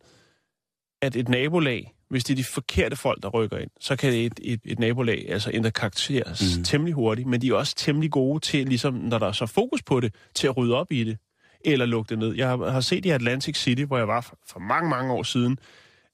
at 1.03 1.17
et 1.17 1.29
nabolag, 1.29 1.95
hvis 2.11 2.25
det 2.25 2.35
er 2.35 2.37
de 2.37 2.45
forkerte 2.45 2.97
folk, 2.97 3.23
der 3.23 3.29
rykker 3.29 3.59
ind, 3.59 3.71
så 3.81 3.97
kan 3.97 4.13
et, 4.15 4.41
et, 4.43 4.61
et 4.65 4.79
nabolag 4.79 5.27
altså 5.29 5.51
ændre 5.55 5.71
karakter 5.71 6.23
Mhm. 6.27 6.59
mm. 6.59 6.65
temmelig 6.65 6.95
hurtigt, 6.95 7.29
men 7.29 7.43
de 7.43 7.49
er 7.49 7.55
også 7.55 7.75
temmelig 7.77 8.11
gode 8.11 8.41
til, 8.41 8.67
ligesom 8.69 8.95
når 8.95 9.19
der 9.19 9.27
er 9.27 9.33
så 9.33 9.47
fokus 9.47 9.83
på 9.83 10.01
det, 10.01 10.15
til 10.35 10.47
at 10.47 10.57
rydde 10.57 10.75
op 10.75 10.93
i 10.93 11.05
det, 11.05 11.19
eller 11.65 11.87
lukke 11.87 12.09
det 12.09 12.19
ned. 12.19 12.35
Jeg 12.35 12.49
har, 12.49 12.81
set 12.81 13.05
i 13.07 13.11
Atlantic 13.11 13.57
City, 13.59 13.83
hvor 13.83 13.99
jeg 13.99 14.09
var 14.09 14.35
for, 14.47 14.59
mange, 14.61 14.91
mange 14.91 15.13
år 15.13 15.23
siden, 15.23 15.59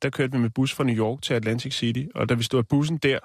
der 0.02 0.10
kørte 0.10 0.32
vi 0.32 0.38
med 0.38 0.50
bus 0.50 0.72
fra 0.74 0.84
New 0.84 0.96
York 0.96 1.22
til 1.22 1.34
Atlantic 1.34 1.74
City, 1.74 2.04
og 2.14 2.28
da 2.28 2.34
vi 2.34 2.42
stod 2.42 2.58
af 2.58 2.68
bussen 2.68 2.96
der, 2.96 3.18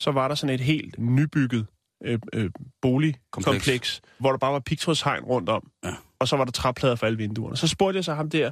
så 0.00 0.10
var 0.10 0.28
der 0.28 0.34
sådan 0.34 0.54
et 0.54 0.60
helt 0.60 0.98
nybygget 0.98 1.66
øh, 2.04 2.18
øh, 2.32 2.50
boligkompleks, 2.82 3.44
Kompleks. 3.64 4.00
hvor 4.18 4.30
der 4.30 4.38
bare 4.38 4.52
var 4.52 4.58
pigtrådshegn 4.58 5.22
rundt 5.24 5.48
om, 5.48 5.70
Ja. 5.84 5.94
og 6.18 6.28
så 6.28 6.36
var 6.36 6.44
der 6.44 6.52
træplader 6.52 6.96
for 6.96 7.06
alle 7.06 7.18
vinduerne. 7.18 7.56
Så 7.56 7.68
spurgte 7.68 7.96
jeg 7.96 8.04
så 8.04 8.14
ham 8.14 8.30
der, 8.30 8.50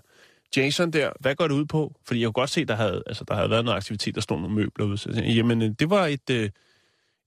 Jason 0.56 0.90
der, 0.90 1.10
hvad 1.20 1.34
går 1.34 1.48
det 1.48 1.54
ud 1.54 1.64
på? 1.64 1.94
Fordi 2.06 2.20
jeg 2.20 2.26
kunne 2.26 2.32
godt 2.32 2.50
se, 2.50 2.64
der 2.64 2.74
havde, 2.74 3.02
altså, 3.06 3.24
der 3.28 3.34
havde 3.34 3.50
været 3.50 3.64
noget 3.64 3.76
aktivitet, 3.76 4.14
der 4.14 4.20
stod 4.20 4.38
nogle 4.40 4.54
møbler 4.54 4.86
ude. 4.86 4.98
Så 4.98 5.10
jeg 5.14 5.24
jamen, 5.24 5.62
øh, 5.62 5.70
det 5.78 5.90
var 5.90 6.06
et, 6.06 6.30
øh, 6.30 6.50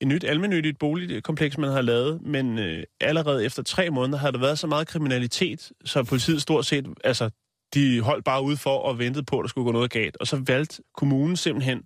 et 0.02 0.08
nyt 0.08 0.24
almennyttigt 0.24 0.80
boligkompleks, 0.80 1.58
man 1.58 1.70
havde 1.70 1.84
lavet, 1.84 2.22
men 2.22 2.60
øh, 2.60 2.84
allerede 3.02 3.46
efter 3.46 3.64
tre 3.64 3.90
måneder 3.90 4.18
havde 4.20 4.34
der 4.34 4.40
været 4.40 4.60
så 4.60 4.68
meget 4.68 4.88
kriminalitet, 4.88 5.72
så 5.86 6.04
politiet 6.04 6.42
stort 6.42 6.66
set, 6.66 6.88
altså, 7.04 7.30
de 7.74 8.02
holdt 8.02 8.26
bare 8.26 8.44
ude 8.44 8.58
for 8.58 8.78
og 8.78 9.00
ventede 9.00 9.26
på, 9.26 9.40
at 9.40 9.44
der 9.44 9.48
skulle 9.48 9.66
gå 9.66 9.72
noget 9.72 9.92
galt. 9.92 10.18
Og 10.18 10.28
så 10.28 10.42
valgte 10.48 10.84
kommunen 10.98 11.38
simpelthen 11.38 11.84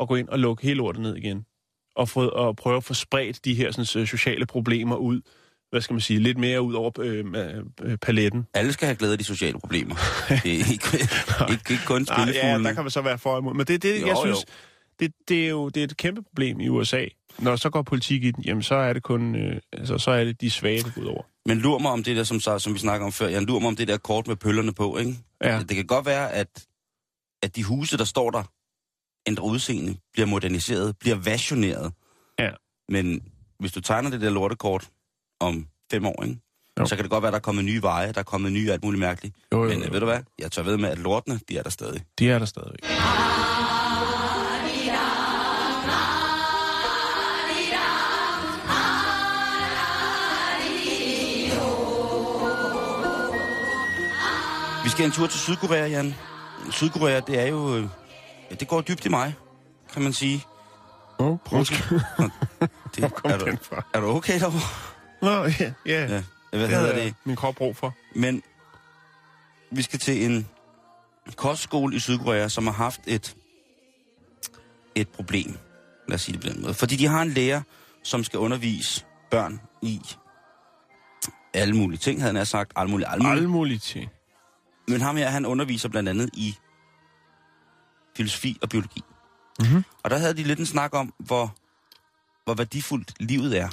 at 0.00 0.08
gå 0.08 0.14
ind 0.14 0.28
og 0.28 0.38
lukke 0.38 0.62
hele 0.62 0.76
lortet 0.76 1.02
ned 1.02 1.16
igen. 1.16 1.44
Og, 1.96 2.08
få, 2.08 2.28
og 2.28 2.56
prøve 2.56 2.76
at 2.76 2.84
få 2.84 2.94
spredt 2.94 3.44
de 3.44 3.54
her 3.54 3.70
sådan, 3.70 4.00
øh, 4.02 4.06
sociale 4.06 4.46
problemer 4.46 4.96
ud, 4.96 5.20
hvad 5.70 5.80
skal 5.80 5.94
man 5.94 6.00
sige, 6.00 6.20
lidt 6.20 6.38
mere 6.38 6.62
ud 6.62 6.74
over 6.74 6.90
øh, 7.00 7.24
øh, 7.82 7.98
paletten. 7.98 8.46
Alle 8.54 8.72
skal 8.72 8.86
have 8.86 8.96
glæde 8.96 9.12
af 9.12 9.18
de 9.18 9.24
sociale 9.24 9.58
problemer. 9.58 9.94
det 10.44 10.52
er 10.54 10.72
ikke, 10.72 10.98
ikke, 11.50 11.72
ikke 11.72 11.84
kun 11.86 12.06
Nej, 12.08 12.30
ja, 12.34 12.58
der 12.58 12.72
kan 12.72 12.84
man 12.84 12.90
så 12.90 13.00
være 13.00 13.18
for 13.18 13.38
imod. 13.38 13.54
Men 13.54 13.66
det, 13.66 13.82
det 13.82 14.00
Jo, 14.00 14.06
jeg 14.06 14.16
jo. 14.16 14.20
synes, 14.24 14.44
det, 15.00 15.12
det, 15.28 15.44
er 15.44 15.48
jo 15.48 15.68
det 15.68 15.80
er 15.80 15.84
et 15.84 15.96
kæmpe 15.96 16.22
problem 16.22 16.60
i 16.60 16.68
USA. 16.68 17.04
Når 17.38 17.56
så 17.56 17.70
går 17.70 17.82
politik 17.82 18.24
i 18.24 18.30
den, 18.30 18.44
jamen 18.44 18.62
så 18.62 18.74
er 18.74 18.92
det 18.92 19.02
kun, 19.02 19.36
øh, 19.36 19.60
altså, 19.72 19.98
så 19.98 20.10
er 20.10 20.24
det 20.24 20.40
de 20.40 20.50
svage, 20.50 20.82
det 20.82 20.94
går 20.94 21.02
ud 21.02 21.06
over. 21.06 21.22
Men 21.46 21.58
lur 21.58 21.78
mig 21.78 21.90
om 21.90 22.04
det 22.04 22.16
der, 22.16 22.24
som, 22.24 22.40
så, 22.40 22.58
som 22.58 22.74
vi 22.74 22.78
snakker 22.78 23.06
om 23.06 23.12
før. 23.12 23.28
Jeg 23.28 23.42
lurer 23.42 23.60
mig 23.60 23.68
om 23.68 23.76
det 23.76 23.88
der 23.88 23.96
kort 23.96 24.26
med 24.26 24.36
pøllerne 24.36 24.72
på, 24.74 24.96
ikke? 24.96 25.16
Ja. 25.44 25.58
Det 25.68 25.76
kan 25.76 25.86
godt 25.86 26.06
være, 26.06 26.32
at, 26.32 26.66
at 27.42 27.56
de 27.56 27.64
huse, 27.64 27.96
der 27.98 28.04
står 28.04 28.30
der, 28.30 28.42
ændrer 29.28 29.44
udseende, 29.44 29.96
bliver 30.12 30.26
moderniseret, 30.26 30.98
bliver 30.98 31.16
versioneret. 31.16 31.92
Ja. 32.38 32.50
Men 32.88 33.22
hvis 33.58 33.72
du 33.72 33.80
tegner 33.80 34.10
det 34.10 34.20
der 34.20 34.30
lortekort 34.30 34.88
om 35.40 35.66
fem 35.90 36.06
år, 36.06 36.22
ikke? 36.24 36.38
Jo. 36.80 36.86
så 36.86 36.96
kan 36.96 37.02
det 37.02 37.10
godt 37.10 37.22
være, 37.22 37.32
der 37.32 37.38
er 37.38 37.42
kommet 37.42 37.64
nye 37.64 37.82
veje, 37.82 38.12
der 38.12 38.18
er 38.18 38.22
kommet 38.22 38.52
nye 38.52 38.72
alt 38.72 38.84
muligt 38.84 39.00
mærkeligt. 39.00 39.36
Jo, 39.52 39.62
jo, 39.62 39.68
Men 39.68 39.78
jo. 39.78 39.84
øh, 39.84 39.92
ved 39.92 40.00
du 40.00 40.06
hvad? 40.06 40.20
Jeg 40.38 40.52
tør 40.52 40.62
ved 40.62 40.76
med, 40.76 40.88
at 40.88 40.98
lortene, 40.98 41.40
de 41.48 41.58
er 41.58 41.62
der 41.62 41.70
stadig. 41.70 42.04
De 42.18 42.30
er 42.30 42.38
der 42.38 42.46
stadigvæk. 42.46 42.80
Vi 54.86 54.90
skal 54.90 55.04
en 55.04 55.10
tur 55.12 55.26
til 55.26 55.40
Sydkorea, 55.40 55.86
Jan. 55.86 56.14
Sydkorea, 56.70 57.20
det 57.20 57.40
er 57.40 57.46
jo... 57.46 57.76
øh, 57.76 57.88
ja, 58.50 58.54
Det 58.54 58.68
går 58.68 58.80
dybt 58.80 59.04
i 59.06 59.08
mig, 59.08 59.34
kan 59.92 60.02
man 60.02 60.12
sige. 60.12 60.44
Oh, 61.18 61.38
Prøv 61.44 61.60
at- 61.60 61.68
Det, 62.96 63.04
er, 63.24 63.38
du, 63.38 63.56
er 63.94 64.00
du 64.00 64.06
okay 64.06 64.40
derovre? 64.40 64.60
Nå, 65.22 65.44
ja, 65.44 65.72
ja. 65.86 66.00
Ja. 66.14 66.22
Hvad 66.50 66.60
Det 66.60 66.68
hedder 66.68 66.94
det? 66.94 67.14
min 67.24 67.36
krop 67.36 67.54
brug 67.54 67.76
for. 67.76 67.94
Men 68.14 68.42
vi 69.70 69.82
skal 69.82 69.98
til 69.98 70.24
en 70.30 70.48
kostskole 71.36 71.96
i 71.96 71.98
Sydkorea, 71.98 72.48
som 72.48 72.66
har 72.66 72.74
haft 72.74 73.00
et, 73.06 73.36
et 74.94 75.08
problem. 75.08 75.58
Lad 76.08 76.14
os 76.14 76.22
sige 76.22 76.32
det 76.38 76.42
på 76.42 76.48
den 76.54 76.62
måde. 76.62 76.74
Fordi 76.74 76.96
de 76.96 77.06
har 77.06 77.22
en 77.22 77.30
lærer, 77.30 77.62
som 78.02 78.24
skal 78.24 78.38
undervise 78.38 79.04
børn 79.30 79.60
i 79.82 80.00
alle 81.54 81.76
mulige 81.76 81.98
ting, 81.98 82.20
havde 82.22 82.36
han 82.36 82.46
sagt. 82.46 82.72
Alle 82.76 82.90
mulige, 82.90 83.08
alle 83.08 83.22
mulige. 83.22 83.36
Alle 83.36 83.48
mulige 83.50 83.78
ting. 83.78 84.10
Men 84.88 85.00
ham 85.00 85.16
her, 85.16 85.28
han 85.28 85.46
underviser 85.46 85.88
blandt 85.88 86.08
andet 86.08 86.30
i 86.32 86.56
filosofi 88.16 88.58
og 88.62 88.68
biologi. 88.68 89.02
Mhm. 89.60 89.84
Og 90.04 90.10
der 90.10 90.18
havde 90.18 90.34
de 90.36 90.42
lidt 90.42 90.58
en 90.58 90.66
snak 90.66 90.94
om, 90.94 91.14
hvor, 91.18 91.54
hvor 92.44 92.54
værdifuldt 92.54 93.12
livet 93.20 93.58
er. 93.58 93.68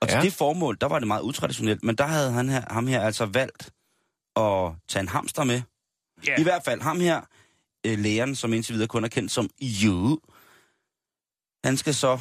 Og 0.00 0.08
til 0.08 0.16
Ja. 0.16 0.22
det 0.22 0.32
formål, 0.32 0.76
der 0.80 0.86
var 0.86 0.98
det 0.98 1.08
meget 1.08 1.22
utraditionelt, 1.22 1.82
men 1.84 1.94
der 1.96 2.06
havde 2.06 2.32
han 2.32 2.48
her, 2.48 2.64
ham 2.70 2.86
her 2.86 3.00
altså 3.00 3.26
valgt 3.26 3.70
at 4.36 4.72
tage 4.88 5.00
en 5.00 5.08
hamster 5.08 5.44
med. 5.44 5.62
Ja. 6.26 6.40
I 6.40 6.42
hvert 6.42 6.64
fald 6.64 6.80
ham 6.80 7.00
her, 7.00 7.20
øh, 7.86 7.98
læreren, 7.98 8.34
som 8.34 8.52
indtil 8.52 8.72
videre 8.74 8.88
kun 8.88 9.04
er 9.04 9.08
kendt 9.08 9.30
som 9.32 9.50
Yu, 9.84 10.18
han 11.64 11.76
skal 11.76 11.94
så, 11.94 12.20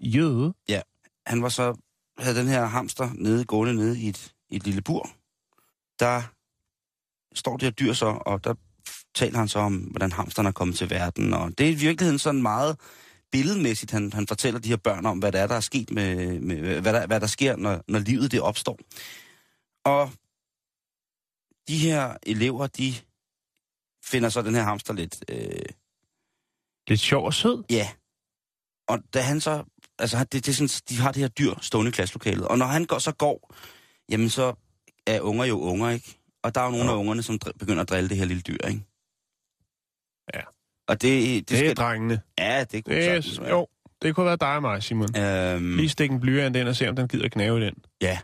Jøde. 0.00 0.54
han 1.26 1.42
var 1.42 1.48
så, 1.48 1.74
havde 2.18 2.38
den 2.38 2.48
her 2.48 2.64
hamster 2.66 3.10
nede, 3.14 3.44
gående 3.44 3.74
nede 3.74 4.00
i 4.00 4.08
et, 4.08 4.34
et 4.50 4.64
lille 4.64 4.82
bur. 4.82 5.10
Der 6.00 6.22
står 7.36 7.56
det 7.56 7.62
her 7.62 7.70
dyr 7.70 7.92
så, 7.92 8.06
og 8.26 8.44
der 8.44 8.54
taler 9.14 9.38
han 9.38 9.48
så 9.48 9.58
om, 9.58 9.76
hvordan 9.76 10.12
hamsteren 10.12 10.46
er 10.46 10.52
kommet 10.52 10.76
til 10.76 10.90
verden. 10.90 11.34
Og 11.34 11.58
det 11.58 11.66
er 11.66 11.70
i 11.70 11.74
virkeligheden 11.74 12.18
sådan 12.18 12.42
meget 12.42 12.76
billedmæssigt, 13.32 13.90
han, 13.90 14.12
han 14.12 14.26
fortæller 14.26 14.60
de 14.60 14.68
her 14.68 14.76
børn 14.76 15.06
om, 15.06 15.18
hvad 15.18 15.32
der 15.32 15.40
er, 15.40 15.46
der 15.46 15.54
er 15.54 15.60
sket 15.60 15.90
med, 15.90 16.40
med 16.40 16.80
hvad, 16.80 16.92
der, 16.92 17.06
hvad 17.06 17.20
der 17.20 17.26
sker, 17.26 17.56
når, 17.56 17.82
når 17.88 17.98
livet 17.98 18.32
det 18.32 18.40
opstår. 18.40 18.78
Og 19.84 20.10
de 21.68 21.78
her 21.78 22.16
elever, 22.22 22.66
de 22.66 22.94
finder 24.04 24.28
så 24.28 24.42
den 24.42 24.54
her 24.54 24.62
hamster 24.62 24.94
lidt, 24.94 25.24
øh, 25.28 25.64
Lidt 26.88 27.00
sjov 27.00 27.26
og 27.26 27.34
sød. 27.34 27.64
ja. 27.70 27.88
Og 28.88 28.98
da 29.14 29.20
han 29.20 29.40
så, 29.40 29.64
altså 29.98 30.18
det, 30.18 30.32
det 30.32 30.48
er 30.48 30.52
sådan, 30.52 30.82
de 30.88 30.96
har 31.02 31.12
det 31.12 31.20
her 31.22 31.28
dyr 31.28 31.54
stående 31.60 31.88
i 31.88 31.92
klasselokalet, 31.92 32.48
og 32.48 32.58
når 32.58 32.66
han 32.66 32.84
går, 32.84 32.98
så 32.98 33.12
går, 33.12 33.54
jamen 34.08 34.30
så 34.30 34.54
er 35.06 35.20
unger 35.20 35.44
jo 35.44 35.60
unger, 35.60 35.90
ikke? 35.90 36.15
Og 36.46 36.54
der 36.54 36.60
er 36.60 36.64
jo 36.64 36.70
nogle 36.70 36.84
Jo. 36.84 36.92
af 36.92 36.96
ungerne, 37.00 37.22
som 37.22 37.38
begynder 37.58 37.82
at 37.82 37.88
drille 37.88 38.08
det 38.08 38.16
her 38.16 38.24
lille 38.24 38.42
dyr, 38.42 38.66
ikke? 38.68 38.82
Ja. 40.34 40.40
Og 40.88 41.02
det, 41.02 41.48
det, 41.48 41.58
Det 41.58 41.70
er 41.70 41.74
drengene. 41.74 42.20
Ja, 42.38 42.64
det 42.64 42.84
kunne 42.84 42.96
Det 42.96 43.04
sagtens 43.04 43.38
er, 43.38 43.42
være. 43.42 43.50
jo, 43.50 43.66
det 44.02 44.14
kunne 44.14 44.26
være 44.26 44.36
dig 44.36 44.54
og 44.56 44.62
mig, 44.62 44.82
Simon. 44.82 45.16
Øhm, 45.18 45.76
Lige 45.76 45.88
stikke 45.88 46.12
en 46.14 46.20
blyant 46.20 46.56
ind 46.56 46.68
og 46.68 46.76
se, 46.76 46.88
om 46.88 46.96
den 46.96 47.08
gider 47.08 47.28
knæve 47.28 47.60
den. 47.60 47.74
ja. 48.02 48.18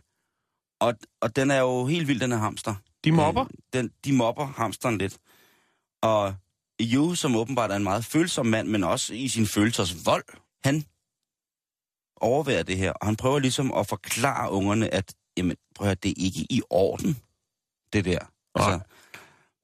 Og, 0.81 0.95
og 1.21 1.37
den 1.37 1.50
er 1.50 1.59
jo 1.61 1.87
helt 1.87 2.09
vild, 2.09 2.21
den 2.21 2.33
her 2.33 2.38
hamster. 2.38 2.75
De 3.05 3.12
mobber. 3.12 3.43
Øh, 3.45 3.49
den, 3.73 3.91
de 4.05 4.12
mobber 4.12 4.47
hamsteren 4.47 4.99
lidt. 4.99 5.19
Og 6.02 6.35
Yu, 6.81 7.14
som 7.14 7.37
åbenbart 7.37 7.71
er 7.71 7.76
en 7.76 7.83
meget 7.85 8.05
følsom 8.05 8.47
mand, 8.47 8.69
men 8.69 8.85
også 8.85 9.14
i 9.14 9.29
sin 9.29 9.47
følelsers 9.47 10.07
vold, 10.07 10.25
han 10.64 10.85
overværer 12.17 12.62
det 12.62 12.76
her, 12.79 12.93
og 12.93 13.07
han 13.07 13.17
prøver 13.17 13.38
ligesom 13.38 13.73
at 13.73 13.87
forklare 13.87 14.50
ungerne, 14.50 14.95
at 14.95 15.14
jamen, 15.37 15.57
prøv 15.75 15.85
at 15.85 15.88
høre, 15.88 15.95
det 15.95 16.09
er 16.11 16.14
ikke 16.25 16.47
i 16.50 16.62
orden, 16.71 17.17
det 17.92 18.04
der. 18.04 18.18
Altså, 18.54 18.80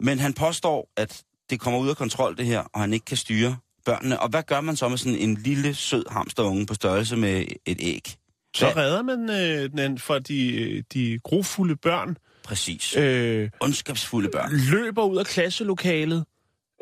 men 0.00 0.18
han 0.18 0.32
påstår, 0.34 0.90
at 0.96 1.22
det 1.50 1.60
kommer 1.60 1.80
ud 1.80 1.88
af 1.88 1.96
kontrol, 1.96 2.36
det 2.36 2.46
her, 2.46 2.60
og 2.60 2.80
han 2.80 2.92
ikke 2.92 3.04
kan 3.04 3.16
styre 3.16 3.56
børnene. 3.84 4.20
Og 4.20 4.28
hvad 4.28 4.42
gør 4.42 4.60
man 4.60 4.76
så 4.76 4.88
med 4.88 4.98
sådan 4.98 5.18
en 5.18 5.34
lille, 5.34 5.74
sød 5.74 6.04
hamsterunge 6.10 6.66
på 6.66 6.74
størrelse 6.74 7.16
med 7.16 7.44
et 7.66 7.76
æg? 7.80 8.16
Så 8.56 8.64
Hvad- 8.64 8.76
redder 8.76 9.02
man 9.02 9.30
øh, 9.30 9.70
den 9.72 9.98
for 9.98 10.18
de, 10.18 10.54
øh, 10.56 10.82
de 10.92 11.18
grofulde 11.24 11.76
børn. 11.76 12.16
Præcis. 12.44 12.96
Øh. 12.96 13.50
Ondskabsfulde 13.60 14.28
børn. 14.32 14.50
løber 14.52 15.04
ud 15.04 15.16
af 15.16 15.26
klasselokalet, 15.26 16.24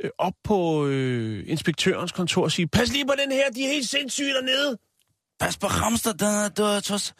øh, 0.04 0.10
op 0.18 0.32
på 0.44 0.86
øh, 0.86 1.44
inspektørens 1.46 2.12
kontor 2.12 2.42
og 2.42 2.52
siger, 2.52 2.66
pas 2.72 2.92
lige 2.92 3.06
på 3.06 3.14
den 3.24 3.32
her, 3.32 3.50
de 3.50 3.64
er 3.64 3.72
helt 3.72 3.88
sindssyge 3.88 4.34
dernede. 4.34 4.78
Pas 5.40 5.56
på 5.58 5.66
hamster, 5.66 6.12
der, 6.12 6.48
der. 6.48 7.12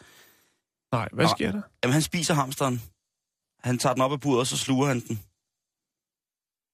Nej, 0.91 1.09
hvad 1.13 1.27
sker 1.27 1.51
der? 1.51 1.61
Jamen, 1.83 1.93
han 1.93 2.01
spiser 2.01 2.33
hamsteren. 2.33 2.81
Han 3.63 3.77
tager 3.77 3.93
den 3.93 4.01
op 4.01 4.11
af 4.11 4.19
buret, 4.19 4.39
og 4.39 4.47
så 4.47 4.57
sluger 4.57 4.87
han 4.87 4.99
den. 4.99 5.19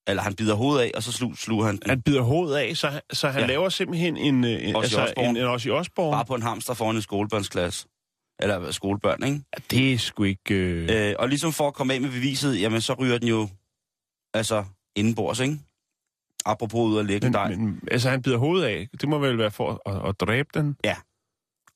Eller 0.08 0.24
han 0.24 0.36
bider 0.36 0.56
hovedet 0.56 0.82
af, 0.84 0.92
og 0.96 1.04
så 1.04 1.12
slu, 1.12 1.36
sluger 1.36 1.66
han 1.66 1.78
den. 1.78 1.90
Han 1.90 2.02
bider 2.02 2.22
hovedet 2.22 2.56
af, 2.58 2.78
så, 2.78 3.02
så 3.14 3.28
han 3.28 3.36
Ja. 3.36 3.42
ja. 3.42 3.48
laver 3.48 3.70
simpelthen 3.70 4.18
en, 4.18 4.44
øh, 4.44 4.68
en, 4.70 4.76
Ozzy 4.76 4.96
altså, 4.96 5.14
en, 5.18 5.38
en 5.38 5.44
Ozzy 5.44 5.68
Osbourne. 5.68 6.16
Bare 6.16 6.26
på 6.26 6.36
en 6.36 6.42
hamster 6.42 6.74
foran 6.74 6.96
en 6.96 7.02
skolebørnsklasse. 7.02 7.88
Eller 8.40 8.72
skolebørn, 8.72 9.24
ikke? 9.24 9.42
Ja, 9.54 9.62
det 9.72 9.94
er 9.94 9.98
sgu 9.98 10.24
ikke... 10.24 10.54
Øh... 10.56 11.10
Øh, 11.10 11.16
og 11.20 11.30
ligesom 11.30 11.54
for 11.54 11.68
at 11.68 11.74
komme 11.74 11.94
af 11.94 12.02
med 12.02 12.10
beviset, 12.10 12.62
jamen 12.62 12.82
så 12.82 12.94
ryger 12.94 13.18
den 13.18 13.28
jo, 13.28 13.50
altså, 14.34 14.66
indenbords, 14.96 15.40
ikke? 15.40 15.60
Apropos 16.46 16.90
ud 16.92 16.98
af 16.98 17.08
lægge 17.08 17.26
men, 17.26 17.34
dig. 17.34 17.60
men, 17.60 17.82
altså, 17.92 18.10
han 18.10 18.22
bider 18.22 18.38
hovedet 18.38 18.66
af. 18.68 18.88
Det 19.02 19.10
må 19.10 19.18
vel 19.18 19.38
være 19.38 19.52
for 19.52 19.90
at, 19.90 20.10
at 20.10 20.20
dræbe 20.20 20.50
den. 20.54 20.78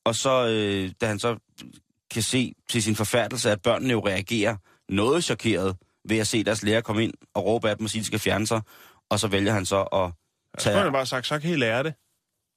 Og 0.06 0.16
så, 0.16 0.48
øh, 0.48 0.92
da 1.02 1.08
han 1.08 1.20
så 1.20 1.38
kan 2.12 2.22
se 2.22 2.54
til 2.70 2.84
sin 2.84 2.96
forfærdelse, 2.96 3.52
at 3.52 3.62
børnene 3.62 3.92
jo 3.94 4.08
reagerer 4.08 4.56
noget 4.90 5.24
chokeret 5.24 5.78
ved 6.10 6.18
at 6.18 6.28
se 6.28 6.44
deres 6.44 6.64
lærer 6.64 6.82
komme 6.82 7.04
ind 7.04 7.14
og 7.34 7.46
råbe 7.46 7.70
af 7.70 7.78
dem 7.78 7.84
og 7.84 7.90
sige, 7.90 8.00
at 8.00 8.04
de 8.04 8.08
skal 8.08 8.20
fjerne 8.20 8.48
sig. 8.48 8.62
Og 9.10 9.20
så 9.20 9.28
vælger 9.28 9.52
han 9.54 9.66
så 9.66 9.82
at 9.82 10.12
Så 10.58 10.64
tage... 10.64 10.76
har 10.76 10.84
han 10.84 10.92
bare 10.92 11.06
sagt, 11.06 11.28
så 11.28 11.40
kan 11.40 11.52
I 11.52 11.56
lære 11.56 11.84
det. 11.84 11.94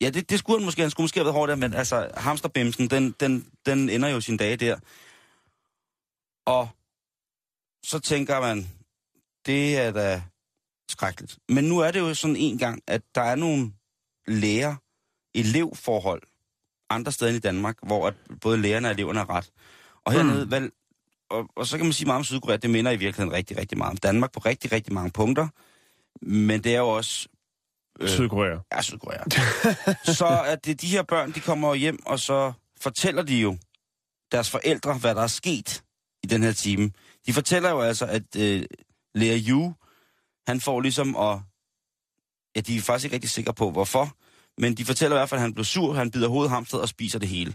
Ja, 0.00 0.10
det, 0.10 0.30
det 0.30 0.38
skulle 0.38 0.58
han 0.58 0.64
måske. 0.64 0.80
Han 0.80 0.90
skulle 0.90 1.04
måske 1.04 1.18
have 1.18 1.24
været 1.24 1.34
hårdt 1.34 1.50
der, 1.50 1.56
men 1.56 1.74
altså, 1.74 2.10
hamsterbimsen, 2.16 2.90
den, 2.90 3.14
den, 3.20 3.46
den 3.66 3.90
ender 3.90 4.08
jo 4.08 4.20
sin 4.20 4.36
dage 4.36 4.56
der. 4.56 4.78
Og 6.46 6.68
så 7.86 7.98
tænker 7.98 8.40
man, 8.40 8.68
det 9.46 9.78
er 9.78 9.90
da 9.90 10.22
skrækkeligt. 10.90 11.38
Men 11.48 11.64
nu 11.64 11.78
er 11.78 11.90
det 11.90 12.00
jo 12.00 12.14
sådan 12.14 12.36
en 12.36 12.58
gang, 12.58 12.82
at 12.86 13.02
der 13.14 13.22
er 13.22 13.34
nogle 13.34 13.72
lærer-elevforhold 14.28 16.22
andre 16.90 17.12
steder 17.12 17.32
i 17.32 17.38
Danmark, 17.38 17.76
hvor 17.82 18.06
at 18.06 18.14
både 18.40 18.58
lærerne 18.58 18.88
og 18.88 18.92
eleverne 18.92 19.18
har 19.18 19.30
ret. 19.30 19.50
Og 20.04 20.12
hernede, 20.12 20.44
mm. 20.44 20.50
vel, 20.50 20.70
og, 21.30 21.48
og 21.56 21.66
så 21.66 21.76
kan 21.76 21.86
man 21.86 21.92
sige 21.92 22.06
meget 22.06 22.18
om 22.18 22.24
Sydkorea, 22.24 22.56
det 22.56 22.70
minder 22.70 22.90
i 22.90 22.96
virkeligheden 22.96 23.32
rigtig, 23.32 23.58
rigtig 23.58 23.78
meget 23.78 23.90
om 23.90 23.96
Danmark 23.96 24.32
på 24.32 24.40
rigtig, 24.40 24.72
rigtig 24.72 24.92
mange 24.92 25.10
punkter. 25.10 25.48
Men 26.22 26.64
det 26.64 26.74
er 26.74 26.78
jo 26.78 26.88
også 26.88 27.28
Øh. 28.00 28.08
Sydkorea. 28.08 28.58
Ja, 28.72 28.82
Sydkorea. 28.82 29.24
så 30.18 30.42
at 30.46 30.64
det, 30.64 30.80
de 30.80 30.86
her 30.86 31.02
børn, 31.02 31.32
de 31.32 31.40
kommer 31.40 31.74
hjem, 31.74 31.98
og 32.06 32.20
så 32.20 32.52
fortæller 32.80 33.22
de 33.22 33.36
jo 33.36 33.58
deres 34.32 34.50
forældre, 34.50 34.94
hvad 34.94 35.14
der 35.14 35.22
er 35.22 35.26
sket 35.26 35.82
i 36.22 36.26
den 36.26 36.42
her 36.42 36.52
time. 36.52 36.90
De 37.26 37.32
fortæller 37.32 37.70
jo 37.70 37.80
altså, 37.80 38.06
at 38.06 38.36
øh, 38.36 38.62
Lea 39.14 39.38
Yu, 39.48 39.74
han 40.46 40.60
får 40.60 40.80
ligesom 40.80 41.16
at... 41.16 41.38
Ja, 42.56 42.60
de 42.60 42.76
er 42.76 42.80
faktisk 42.80 43.04
ikke 43.04 43.14
rigtig 43.14 43.30
sikre 43.30 43.54
på, 43.54 43.70
hvorfor. 43.70 44.16
Men 44.60 44.74
de 44.74 44.84
fortæller 44.84 45.16
i 45.16 45.18
hvert 45.18 45.28
fald, 45.28 45.38
at 45.38 45.42
han 45.42 45.54
blev 45.54 45.64
sur, 45.64 45.92
han 45.94 46.10
bider 46.10 46.28
hovedet 46.28 46.50
hamstret 46.50 46.80
og 46.80 46.88
spiser 46.88 47.18
det 47.18 47.28
hele. 47.28 47.54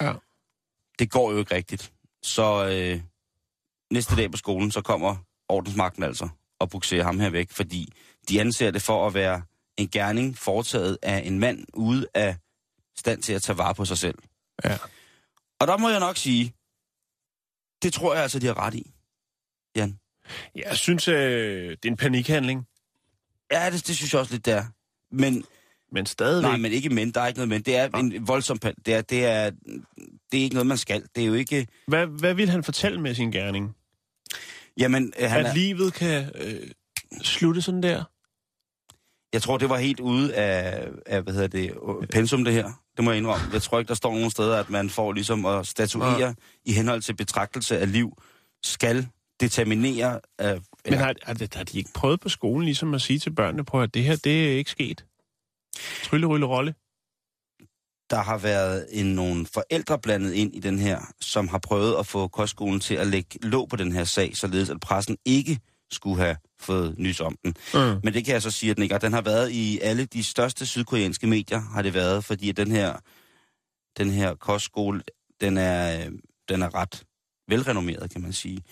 Ja. 0.00 0.12
Det 0.98 1.10
går 1.10 1.32
jo 1.32 1.38
ikke 1.38 1.54
rigtigt. 1.54 1.92
Så 2.22 2.66
øh, 2.66 3.00
næste 3.92 4.16
dag 4.16 4.30
på 4.30 4.36
skolen, 4.36 4.70
så 4.70 4.80
kommer 4.80 5.16
ordensmagten 5.48 6.02
altså 6.02 6.28
og 6.60 6.70
bukserer 6.70 7.04
ham 7.04 7.20
her 7.20 7.30
væk, 7.30 7.50
fordi 7.50 7.92
de 8.28 8.40
anser 8.40 8.70
det 8.70 8.82
for 8.82 9.06
at 9.06 9.14
være 9.14 9.42
en 9.76 9.88
gerning 9.88 10.38
foretaget 10.38 10.98
af 11.02 11.22
en 11.26 11.38
mand 11.38 11.66
ude 11.74 12.06
af 12.14 12.36
stand 12.98 13.22
til 13.22 13.32
at 13.32 13.42
tage 13.42 13.58
vare 13.58 13.74
på 13.74 13.84
sig 13.84 13.98
selv. 13.98 14.18
Ja. 14.64 14.78
Og 15.60 15.66
der 15.66 15.76
må 15.76 15.88
jeg 15.88 16.00
nok 16.00 16.16
sige, 16.16 16.54
det 17.82 17.92
tror 17.92 18.14
jeg 18.14 18.22
altså, 18.22 18.38
de 18.38 18.46
har 18.46 18.58
ret 18.58 18.74
i, 18.74 18.92
Jan. 19.76 19.98
Jeg 20.54 20.76
synes, 20.76 21.08
øh, 21.08 21.70
det 21.70 21.84
er 21.84 21.90
en 21.90 21.96
panikhandling, 21.96 22.66
Ja, 23.52 23.70
det, 23.70 23.86
det 23.86 23.96
synes 23.96 24.12
jeg 24.12 24.20
også 24.20 24.32
lidt, 24.32 24.46
det 24.46 24.54
er. 24.54 24.64
Men, 25.10 25.44
men 25.92 26.06
stadigvæk... 26.06 26.50
nej, 26.50 26.58
men 26.58 26.72
ikke 26.72 26.90
men, 26.90 27.10
der 27.10 27.20
er 27.20 27.26
ikke 27.26 27.38
noget 27.38 27.48
men. 27.48 27.62
Det 27.62 27.76
er 27.76 27.88
en 27.88 28.28
voldsom 28.28 28.58
det 28.58 28.94
er, 28.94 29.00
det 29.02 29.24
er, 29.24 29.50
det 30.32 30.38
er 30.38 30.42
ikke 30.42 30.54
noget, 30.54 30.66
man 30.66 30.78
skal. 30.78 31.02
Det 31.14 31.22
er 31.22 31.26
jo 31.26 31.34
ikke... 31.34 31.66
Hvad, 31.86 32.06
hvad 32.06 32.34
vil 32.34 32.48
han 32.48 32.64
fortælle 32.64 33.00
med 33.00 33.14
sin 33.14 33.32
gerning? 33.32 33.76
Jamen, 34.78 35.12
øh, 35.18 35.30
han 35.30 35.40
At 35.40 35.46
er, 35.46 35.54
livet 35.54 35.94
kan 35.94 36.30
øh, 36.34 36.70
slutte 37.22 37.62
sådan 37.62 37.82
der? 37.82 38.04
jeg 39.32 39.42
tror, 39.42 39.58
det 39.58 39.68
var 39.68 39.76
helt 39.78 40.00
ude 40.00 40.34
af, 40.34 40.88
af 41.06 41.22
hvad 41.22 41.32
hedder 41.34 41.48
det, 41.48 41.72
pensum, 42.10 42.44
det 42.44 42.52
her. 42.52 42.72
Det 42.96 43.04
må 43.04 43.10
jeg 43.10 43.18
indrømme. 43.18 43.44
Jeg 43.52 43.62
tror 43.62 43.78
ikke, 43.78 43.88
der 43.88 43.94
står 43.94 44.12
nogen 44.12 44.30
steder, 44.30 44.58
at 44.60 44.70
man 44.70 44.90
får 44.90 45.12
ligesom 45.12 45.46
at 45.46 45.66
statuere 45.66 46.20
Nej. 46.20 46.34
i 46.64 46.72
henhold 46.72 47.02
til 47.02 47.16
betragtelse 47.16 47.78
af 47.78 47.92
liv, 47.92 48.22
skal 48.64 49.08
determinere... 49.40 50.20
Øh, 50.40 50.60
Men 50.84 50.94
har, 50.94 51.14
har, 51.22 51.34
de- 51.34 51.48
har 51.54 51.64
de 51.64 51.78
ikke 51.78 51.90
prøvet 51.94 52.20
på 52.20 52.28
skolen 52.28 52.64
ligesom 52.64 52.94
at 52.94 53.02
sige 53.02 53.18
til 53.18 53.30
børnene, 53.30 53.64
på 53.64 53.80
at 53.82 53.94
det 53.94 54.04
her, 54.04 54.16
det 54.16 54.52
er 54.52 54.56
ikke 54.58 54.70
sket? 54.70 55.04
Trylle, 56.02 56.26
rylle, 56.26 56.46
rolle. 56.46 56.74
Der 58.12 58.22
har 58.22 58.38
været 58.38 58.86
en, 58.90 59.06
nogle 59.06 59.46
forældre 59.46 59.98
blandet 59.98 60.32
ind 60.32 60.54
i 60.54 60.60
den 60.60 60.78
her, 60.78 61.00
som 61.20 61.48
har 61.48 61.58
prøvet 61.58 61.96
at 61.98 62.06
få 62.06 62.28
kostskolen 62.28 62.80
til 62.80 62.94
at 62.94 63.06
lægge 63.06 63.38
låg 63.42 63.68
på 63.68 63.76
den 63.76 63.92
her 63.92 64.04
sag, 64.04 64.36
således 64.36 64.70
at 64.70 64.80
pressen 64.80 65.16
ikke 65.24 65.60
skulle 65.90 66.16
have 66.16 66.36
fået 66.60 66.98
nys 66.98 67.20
om 67.20 67.36
den. 67.44 67.54
Mm. 67.74 68.00
Men 68.04 68.14
det 68.14 68.24
kan 68.24 68.34
jeg 68.34 68.42
så 68.42 68.50
sige, 68.50 68.70
at 68.70 68.76
den 68.76 68.82
ikke. 68.82 68.98
Den 68.98 69.12
har 69.12 69.20
været 69.20 69.50
i 69.50 69.78
alle 69.82 70.04
de 70.04 70.24
største 70.24 70.66
sydkoreanske 70.66 71.26
medier, 71.26 71.60
har 71.60 71.82
det 71.82 71.94
været, 71.94 72.24
fordi 72.24 72.48
at 72.48 72.56
den 72.56 72.70
her, 72.70 72.96
den 73.98 74.10
her 74.10 74.34
kostskole, 74.34 75.02
den 75.40 75.56
er, 75.56 76.06
øh, 76.06 76.12
den 76.48 76.62
er 76.62 76.74
ret 76.74 77.02
velrenommeret, 77.48 78.10
kan 78.10 78.22
man 78.22 78.32
sige. 78.32 78.62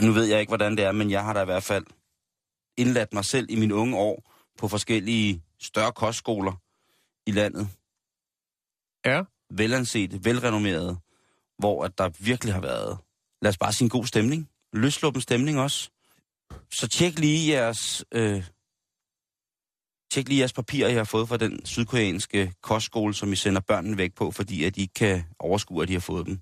Nu 0.00 0.12
ved 0.12 0.24
jeg 0.24 0.40
ikke, 0.40 0.50
hvordan 0.50 0.76
det 0.76 0.84
er, 0.84 0.92
men 0.92 1.10
jeg 1.10 1.24
har 1.24 1.32
da 1.32 1.42
i 1.42 1.44
hvert 1.44 1.62
fald 1.62 1.84
indladt 2.76 3.14
mig 3.14 3.24
selv 3.24 3.46
i 3.50 3.56
mine 3.56 3.74
unge 3.74 3.96
år 3.96 4.32
på 4.58 4.68
forskellige 4.68 5.42
større 5.60 5.92
kostskoler 5.92 6.52
i 7.26 7.30
landet. 7.30 7.68
Ja. 9.06 9.22
Velanset, 9.50 10.24
velrenommeret, 10.24 10.98
hvor 11.58 11.84
at 11.84 11.98
der 11.98 12.10
virkelig 12.18 12.54
har 12.54 12.60
været, 12.60 12.98
lad 13.42 13.48
os 13.48 13.58
bare 13.58 13.72
sige 13.72 13.86
en 13.86 13.90
god 13.90 14.06
stemning. 14.06 14.48
Løsluppen 14.72 15.22
stemning 15.22 15.60
også. 15.60 15.90
Så 16.72 16.88
tjek 16.88 17.18
lige 17.18 17.52
jeres, 17.52 18.04
øh, 18.12 18.44
tjek 20.12 20.28
lige 20.28 20.38
jeres 20.38 20.52
papirer, 20.52 20.88
jeg 20.88 20.96
har 20.98 21.04
fået 21.04 21.28
fra 21.28 21.36
den 21.36 21.66
sydkoreanske 21.66 22.52
kostskole, 22.62 23.14
som 23.14 23.32
I 23.32 23.36
sender 23.36 23.60
børnene 23.60 23.96
væk 23.98 24.14
på, 24.14 24.30
fordi 24.30 24.64
at 24.64 24.74
de 24.76 24.80
ikke 24.80 24.94
kan 24.94 25.24
overskue, 25.38 25.82
at 25.82 25.88
de 25.88 25.92
har 25.92 26.00
fået 26.00 26.26
dem. 26.26 26.40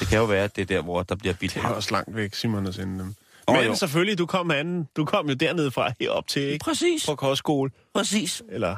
Det 0.00 0.08
kan 0.08 0.18
jo 0.18 0.24
være, 0.24 0.44
at 0.44 0.56
det 0.56 0.62
er 0.62 0.66
der, 0.66 0.82
hvor 0.82 1.02
der 1.02 1.14
bliver 1.16 1.34
bidt 1.34 1.54
Det 1.54 1.62
er 1.64 1.68
også 1.68 1.90
langt 1.92 2.16
væk, 2.16 2.34
Simon, 2.34 2.66
at 2.66 2.74
sende 2.74 2.98
dem. 3.04 3.14
Åh, 3.48 3.54
Men 3.56 3.64
jo. 3.64 3.74
selvfølgelig, 3.74 4.18
du 4.18 4.26
kom, 4.26 4.50
anden, 4.50 4.88
du 4.96 5.04
kom 5.04 5.28
jo 5.28 5.34
dernede 5.34 5.70
fra 5.70 5.92
herop 6.00 6.26
til, 6.28 6.42
ikke? 6.42 6.64
Præcis, 6.64 7.06
På 7.06 7.14
kostskole. 7.14 7.70
præcis. 7.94 8.42
Eller, 8.48 8.76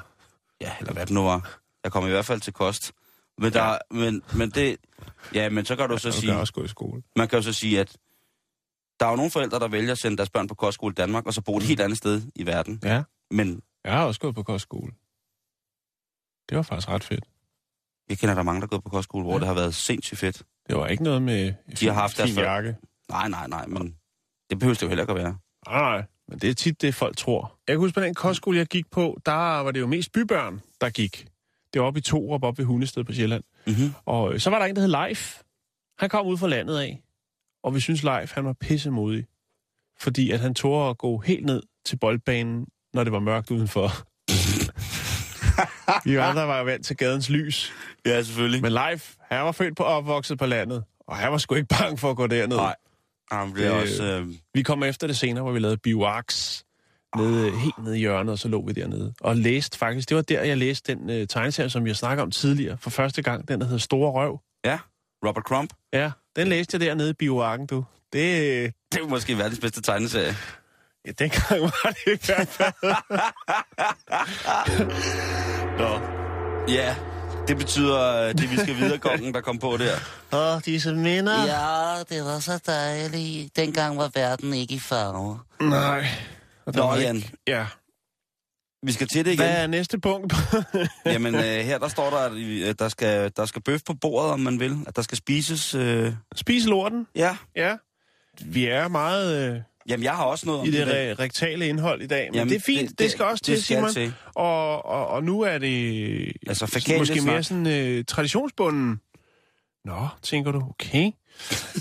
Ja, 0.60 0.72
eller 0.80 0.92
hvad 0.92 1.06
det 1.06 1.14
nu 1.14 1.22
var. 1.22 1.58
Jeg 1.84 1.92
kom 1.92 2.06
i 2.06 2.10
hvert 2.10 2.24
fald 2.26 2.40
til 2.40 2.52
kost. 2.52 2.92
Men, 3.38 3.52
der, 3.52 3.64
ja. 3.64 3.78
men, 3.90 4.22
men 4.36 4.50
det... 4.50 4.76
Ja, 5.34 5.48
men 5.48 5.64
så 5.64 5.76
kan 5.76 5.88
du 5.88 5.98
så 5.98 6.08
du 6.08 6.12
sige... 6.14 6.30
kan 6.32 6.40
også 6.40 6.52
gå 6.52 6.64
i 6.64 6.68
skole. 6.68 7.02
Man 7.16 7.28
kan 7.28 7.38
jo 7.38 7.42
så 7.42 7.52
sige, 7.52 7.80
at 7.80 7.96
der 9.00 9.06
er 9.06 9.10
jo 9.10 9.16
nogle 9.16 9.30
forældre, 9.30 9.58
der 9.58 9.68
vælger 9.68 9.92
at 9.92 9.98
sende 9.98 10.16
deres 10.16 10.30
børn 10.30 10.48
på 10.48 10.54
kostskole 10.54 10.92
i 10.92 10.94
Danmark, 10.94 11.26
og 11.26 11.34
så 11.34 11.40
bo 11.42 11.56
et 11.56 11.62
helt 11.62 11.80
andet 11.80 11.98
sted 11.98 12.22
i 12.34 12.46
verden. 12.46 12.80
Ja. 12.84 13.02
Men 13.30 13.62
Jeg 13.84 13.92
har 13.92 14.04
også 14.06 14.20
gået 14.20 14.34
på 14.34 14.42
kostskole. 14.42 14.92
Det 16.48 16.56
var 16.56 16.62
faktisk 16.62 16.88
ret 16.88 17.04
fedt. 17.04 17.24
jeg 18.08 18.18
kender 18.18 18.34
der 18.34 18.40
er 18.40 18.44
mange, 18.44 18.60
der 18.60 18.66
er 18.66 18.68
gået 18.68 18.82
på 18.82 18.88
kostskole, 18.88 19.24
hvor 19.24 19.32
Ja. 19.32 19.38
det 19.38 19.46
har 19.46 19.54
været 19.54 19.74
sindssygt 19.74 20.18
fedt. 20.20 20.42
Det 20.68 20.76
var 20.76 20.86
ikke 20.86 21.02
noget 21.02 21.22
med 21.22 21.54
De 21.80 21.86
har 21.86 21.92
haft 21.94 22.16
deres 22.18 22.36
jakke. 22.36 22.76
Nej, 23.08 23.28
nej, 23.28 23.46
nej, 23.46 23.66
men 23.66 23.96
det 24.50 24.58
behøver 24.58 24.74
det 24.74 24.82
jo 24.82 24.88
heller 24.88 25.02
ikke 25.02 25.12
at 25.12 25.16
være. 25.18 25.38
Nej, 25.68 25.80
nej. 25.98 26.04
Men 26.28 26.38
det 26.38 26.50
er 26.50 26.54
tit 26.54 26.82
det, 26.82 26.94
folk 26.94 27.16
tror. 27.16 27.58
Jeg 27.68 27.74
kan 27.74 27.80
huske, 27.80 27.94
på 27.94 28.00
den 28.00 28.14
kostskole, 28.14 28.58
jeg 28.58 28.66
gik 28.66 28.90
på, 28.90 29.18
der 29.26 29.32
var 29.32 29.70
det 29.70 29.80
jo 29.80 29.86
mest 29.86 30.12
bybørn, 30.12 30.60
der 30.80 30.90
gik. 30.90 31.27
Det 31.72 31.80
var 31.80 31.86
oppe 31.86 31.98
i 31.98 32.02
Torup, 32.02 32.42
oppe 32.44 32.58
ved 32.58 32.66
Hundested 32.66 33.04
på 33.04 33.12
Sjælland. 33.12 33.44
Mm-hmm. 33.66 33.94
Og 34.06 34.34
øh, 34.34 34.40
så 34.40 34.50
var 34.50 34.58
der 34.58 34.66
en, 34.66 34.76
der 34.76 34.82
hed 34.82 34.88
Leif. 34.88 35.40
Han 35.98 36.08
kom 36.08 36.26
ud 36.26 36.38
fra 36.38 36.48
landet 36.48 36.78
af. 36.78 37.02
Og 37.62 37.74
vi 37.74 37.80
synes 37.80 38.02
Leif, 38.02 38.32
han 38.32 38.44
var 38.44 38.52
pissemodig. 38.52 39.26
Fordi 40.00 40.30
at 40.30 40.40
han 40.40 40.54
tog 40.54 40.90
at 40.90 40.98
gå 40.98 41.18
helt 41.18 41.46
ned 41.46 41.62
til 41.84 41.96
boldbanen, 41.98 42.66
når 42.94 43.04
det 43.04 43.12
var 43.12 43.18
mørkt 43.20 43.50
udenfor. 43.50 43.90
vi 46.08 46.16
andre 46.16 46.46
var 46.48 46.58
jo 46.58 46.64
vant 46.64 46.86
til 46.86 46.96
gadens 46.96 47.30
lys. 47.30 47.72
Ja, 48.06 48.22
selvfølgelig. 48.22 48.62
Men 48.62 48.72
Leif, 48.72 49.14
han 49.20 49.44
var 49.44 49.52
født 49.52 49.76
på 49.76 49.82
opvokset 49.84 50.38
på 50.38 50.46
landet. 50.46 50.84
Og 51.08 51.16
han 51.16 51.32
var 51.32 51.38
sgu 51.38 51.54
ikke 51.54 51.68
bange 51.68 51.98
for 51.98 52.10
at 52.10 52.16
gå 52.16 52.26
derned. 52.26 52.56
Nej. 52.56 52.74
Jamen, 53.32 53.56
det 53.56 53.66
er 53.66 53.72
Det- 53.72 53.82
også... 53.82 54.04
Øh, 54.04 54.26
Vi 54.54 54.62
kom 54.62 54.82
efter 54.82 55.06
det 55.06 55.16
senere, 55.16 55.42
hvor 55.42 55.52
vi 55.52 55.58
lavede 55.58 55.76
bivaks 55.76 56.64
nede, 57.16 57.50
helt 57.50 57.78
nede 57.84 57.96
i 57.96 58.00
hjørnet, 58.00 58.32
og 58.32 58.38
så 58.38 58.48
lå 58.48 58.66
vi 58.66 58.72
dernede. 58.72 59.14
Og 59.20 59.36
læste 59.36 59.78
faktisk, 59.78 60.08
det 60.08 60.16
var 60.16 60.22
der, 60.22 60.42
jeg 60.42 60.56
læste 60.56 60.94
den 60.94 61.10
øh, 61.10 61.26
tegneserie, 61.26 61.70
som 61.70 61.86
jeg 61.86 61.96
snakkede 61.96 62.22
om 62.22 62.30
tidligere, 62.30 62.78
for 62.80 62.90
første 62.90 63.22
gang, 63.22 63.48
den 63.48 63.60
der 63.60 63.66
hedder 63.66 63.78
Store 63.78 64.10
Røv. 64.12 64.40
ja, 64.64 64.78
Robert 65.26 65.44
Crump. 65.44 65.70
Ja, 65.92 66.10
den 66.36 66.48
læste 66.48 66.74
jeg 66.74 66.80
dernede 66.80 67.10
i 67.10 67.12
bioakken, 67.12 67.66
du. 67.66 67.84
Det, 68.12 68.72
Det 68.92 69.00
er 69.02 69.08
måske 69.08 69.38
verdens 69.38 69.60
bedste 69.60 69.82
tegneserie. 69.82 70.36
ja, 71.06 71.10
dengang 71.18 71.60
var 71.62 71.94
det 72.04 72.22
i 72.22 72.26
hvert 72.26 72.48
fald. 72.48 72.72
Nå. 75.78 76.00
Ja, 76.68 76.96
det 77.48 77.56
betyder, 77.56 78.22
øh, 78.22 78.28
det 78.34 78.50
vi 78.50 78.56
skal 78.56 78.76
videre, 78.76 78.98
kongen, 78.98 79.34
der 79.34 79.40
kom 79.40 79.58
på 79.58 79.76
der. 79.76 79.94
Åh, 80.32 80.56
oh, 80.56 80.60
disse 80.64 80.94
minder. 80.94 81.44
Ja, 81.46 82.02
det 82.08 82.24
var 82.24 82.38
så 82.38 82.60
dejligt. 82.66 83.56
Dengang 83.56 83.98
var 83.98 84.10
verden 84.14 84.54
ikke 84.54 84.74
i 84.74 84.78
farve. 84.78 85.38
Nej. 85.60 86.06
Og 86.68 86.74
Nå, 86.74 86.94
ikke- 86.94 87.06
Jan, 87.06 87.22
Ja. 87.46 87.66
vi 88.82 88.92
skal 88.92 89.08
til 89.08 89.24
det 89.24 89.30
igen. 89.30 89.38
Hvad 89.38 89.62
er 89.62 89.66
næste 89.66 89.98
punkt? 90.00 90.34
Jamen, 91.06 91.34
øh, 91.34 91.40
her 91.42 91.78
der 91.78 91.88
står 91.88 92.10
der, 92.10 92.18
at 92.70 92.78
der 92.78 92.88
skal, 92.88 93.32
der 93.36 93.46
skal 93.46 93.62
bøf 93.62 93.80
på 93.86 93.94
bordet, 93.94 94.30
om 94.32 94.40
man 94.40 94.60
vil. 94.60 94.76
At 94.86 94.96
der 94.96 95.02
skal 95.02 95.18
spises... 95.18 95.74
Øh, 95.74 96.12
Spise 96.36 96.68
lorten. 96.68 97.06
ja. 97.16 97.36
Ja. 97.56 97.76
Vi 98.44 98.64
er 98.66 98.88
meget 98.88 99.52
øh, 99.54 99.60
Jamen, 99.88 100.04
jeg 100.04 100.16
har 100.16 100.24
også 100.24 100.46
noget 100.46 100.60
om 100.60 100.66
i 100.66 100.70
det 100.70 100.86
dag. 100.86 101.12
re- 101.12 101.14
rektale 101.18 101.68
indhold 101.68 102.02
i 102.02 102.06
dag, 102.06 102.26
men 102.30 102.34
Jamen, 102.34 102.48
det 102.50 102.56
er 102.56 102.60
fint. 102.60 102.90
Det, 102.90 102.98
det 102.98 103.10
skal 103.10 103.24
også 103.24 103.44
til, 103.44 103.54
det 103.56 103.64
skal 103.64 103.76
Simon. 103.76 103.92
til. 103.92 104.14
Og, 104.34 104.84
og, 104.86 105.06
og 105.08 105.24
nu 105.24 105.40
er 105.40 105.58
det 105.58 106.32
Altså, 106.46 106.94
måske 106.98 107.20
mere 107.20 107.42
sådan 107.42 107.66
øh, 107.66 108.04
traditionsbunden. 108.04 109.00
Nå, 109.84 110.08
tænker 110.22 110.52
du, 110.52 110.62
okay. 110.70 111.10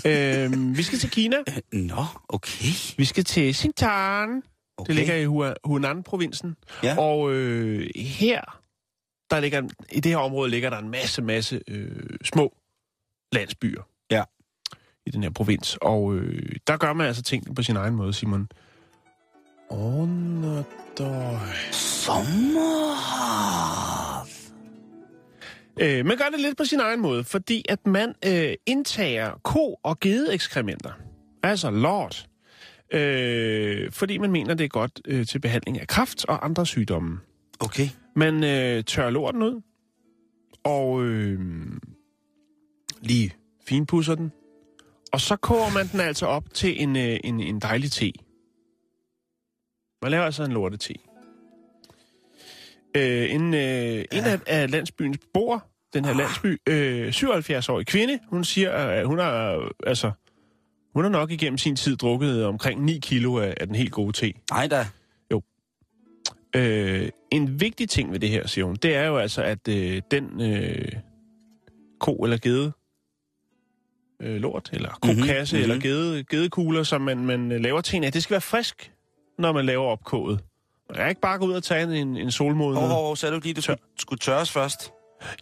øhm, 0.04 0.76
vi 0.76 0.82
skal 0.82 0.98
til 0.98 1.10
Kina. 1.10 1.36
Nå, 1.72 2.04
okay. 2.28 2.72
Vi 2.96 3.04
skal 3.04 3.24
til 3.24 3.54
Xinjiang. 3.54 4.44
Okay. 4.78 4.88
Det 4.88 4.94
ligger 4.96 5.14
i 5.14 5.24
Hua- 5.26 5.54
Hunan-provinsen. 5.64 6.56
Ja. 6.82 6.98
Og 6.98 7.32
øh, 7.32 7.90
her, 7.96 8.60
der 9.30 9.40
ligger, 9.40 9.62
i 9.92 10.00
det 10.00 10.12
her 10.12 10.18
område 10.18 10.50
ligger 10.50 10.70
der 10.70 10.78
en 10.78 10.88
masse, 10.90 11.22
masse 11.22 11.60
øh, 11.68 11.90
små 12.24 12.56
landsbyer. 13.32 13.82
Ja. 14.10 14.24
i 15.06 15.10
den 15.10 15.22
her 15.22 15.30
provins. 15.30 15.78
Og 15.82 16.14
øh, 16.14 16.52
der 16.66 16.76
gør 16.76 16.92
man 16.92 17.06
altså 17.06 17.22
tingene 17.22 17.54
på 17.54 17.62
sin 17.62 17.76
egen 17.76 17.94
måde, 17.94 18.12
Simon. 18.12 18.48
Underdøj. 19.70 21.34
Sommerhav. 21.72 24.26
Øh, 25.80 26.06
man 26.06 26.16
gør 26.16 26.24
det 26.32 26.40
lidt 26.40 26.56
på 26.56 26.64
sin 26.64 26.80
egen 26.80 27.00
måde, 27.00 27.24
fordi 27.24 27.64
at 27.68 27.86
man 27.86 28.14
øh, 28.26 28.54
indtager 28.66 29.32
ko- 29.44 29.78
og 29.82 30.00
gedeekskrementer. 30.00 30.90
Altså 31.42 31.70
lort. 31.70 32.27
Øh, 32.92 33.92
fordi 33.92 34.18
man 34.18 34.32
mener, 34.32 34.54
det 34.54 34.64
er 34.64 34.68
godt 34.68 35.00
øh, 35.04 35.26
til 35.26 35.38
behandling 35.40 35.80
af 35.80 35.86
kræft 35.86 36.24
og 36.24 36.44
andre 36.44 36.66
sygdomme. 36.66 37.20
Okay. 37.60 37.88
Man 38.16 38.44
øh, 38.44 38.84
tørrer 38.84 39.10
lorten 39.10 39.42
ud, 39.42 39.60
og 40.64 41.04
øh, 41.04 41.40
lige 43.02 43.34
finpusser 43.66 44.14
den. 44.14 44.32
Og 45.12 45.20
så 45.20 45.36
koger 45.36 45.72
man 45.74 45.88
den 45.92 46.00
altså 46.00 46.26
op 46.26 46.54
til 46.54 46.82
en, 46.82 46.96
øh, 46.96 47.20
en, 47.24 47.40
en 47.40 47.60
dejlig 47.60 47.92
te. 47.92 48.12
Man 50.02 50.10
laver 50.10 50.24
altså 50.24 50.44
en 50.44 50.52
lortete. 50.52 50.94
Øh, 52.96 53.34
en 53.34 53.54
øh, 53.54 53.60
ja. 53.60 54.02
en 54.12 54.24
af, 54.24 54.40
af 54.46 54.70
landsbyens 54.70 55.18
beboere, 55.18 55.60
den 55.94 56.04
her 56.04 56.14
landsby, 56.14 56.60
øh, 56.68 57.08
77-årig 57.08 57.86
kvinde, 57.86 58.18
hun 58.28 58.44
siger, 58.44 58.72
at 58.72 59.06
hun 59.06 59.18
har, 59.18 59.68
altså, 59.86 60.12
hun 60.98 61.04
har 61.04 61.20
nok 61.20 61.30
igennem 61.30 61.58
sin 61.58 61.76
tid 61.76 61.96
drukket 61.96 62.44
omkring 62.44 62.84
9 62.84 62.98
kilo 63.02 63.38
af, 63.38 63.54
af 63.60 63.66
den 63.66 63.76
helt 63.76 63.92
gode 63.92 64.12
te. 64.12 64.32
Ej 64.52 64.66
da. 64.66 64.86
Øh, 66.56 67.08
en 67.30 67.60
vigtig 67.60 67.88
ting 67.88 68.12
ved 68.12 68.20
det 68.20 68.28
her, 68.28 68.46
siger 68.46 68.64
hun, 68.64 68.76
det 68.76 68.94
er 68.94 69.04
jo 69.04 69.16
altså, 69.16 69.42
at 69.42 69.68
øh, 69.68 70.02
den 70.10 70.40
øh, 70.40 70.92
ko 72.00 72.14
eller 72.14 72.36
gede 72.38 72.72
øh, 74.22 74.36
lort, 74.36 74.70
eller 74.72 74.90
kokasse, 75.02 75.56
Mhm, 75.56 75.60
mm-hmm. 75.60 75.62
eller 75.62 75.74
mhm. 75.74 75.82
gede, 75.82 76.24
gedekugler, 76.24 76.82
som 76.82 77.00
man, 77.00 77.18
man 77.18 77.52
øh, 77.52 77.60
laver 77.60 77.80
til 77.80 78.04
af, 78.04 78.12
det 78.12 78.22
skal 78.22 78.34
være 78.34 78.40
frisk, 78.40 78.92
når 79.38 79.52
man 79.52 79.66
laver 79.66 79.84
opkoget. 79.86 80.40
Man 80.90 80.96
kan 80.96 81.08
ikke 81.08 81.20
bare 81.20 81.38
gå 81.38 81.44
ud 81.46 81.52
og 81.52 81.62
tage 81.62 82.00
en, 82.00 82.16
en 82.16 82.30
solmoden. 82.30 82.76
Hov, 82.76 82.88
hov, 82.88 83.04
hov, 83.04 83.16
sagde 83.16 83.34
du 83.34 83.40
lige, 83.44 83.54
du 83.54 83.60
skulle, 83.62 83.78
skulle 83.98 84.18
tørres 84.18 84.50
først? 84.50 84.92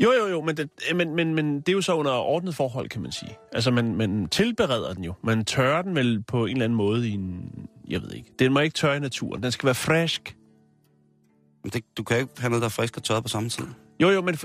Jo, 0.02 0.12
jo, 0.12 0.26
jo, 0.26 0.42
men 0.42 0.56
det, 0.56 0.70
men, 0.94 1.14
men, 1.14 1.34
men 1.34 1.60
det 1.60 1.68
er 1.68 1.72
jo 1.72 1.80
så 1.82 1.94
under 1.94 2.12
ordnet 2.12 2.54
forhold, 2.54 2.88
kan 2.88 3.02
man 3.02 3.12
sige. 3.12 3.36
Altså, 3.52 3.70
man, 3.70 3.94
man 3.94 4.28
tilbereder 4.28 4.94
den 4.94 5.04
jo. 5.04 5.12
Man 5.22 5.44
tørrer 5.44 5.82
den 5.82 5.94
vel 5.94 6.22
på 6.22 6.44
en 6.46 6.52
eller 6.52 6.64
anden 6.64 6.76
måde 6.76 7.08
i 7.08 7.12
en... 7.12 7.50
Jeg 7.88 8.02
ved 8.02 8.12
ikke. 8.12 8.30
Den 8.38 8.52
må 8.52 8.60
ikke 8.60 8.74
tørre 8.74 8.96
i 8.96 9.00
naturen. 9.00 9.42
Den 9.42 9.52
skal 9.52 9.66
være 9.66 9.74
frisk. 9.74 10.36
Men 11.64 11.70
det, 11.70 11.84
du 11.96 12.02
kan 12.02 12.18
ikke 12.18 12.30
have 12.38 12.50
noget, 12.50 12.60
der 12.62 12.66
er 12.66 12.70
frisk 12.70 12.96
og 12.96 13.02
tørret 13.02 13.22
på 13.22 13.28
samme 13.28 13.48
tid. 13.48 13.64
Jo, 14.00 14.10
jo, 14.10 14.22
men 14.22 14.38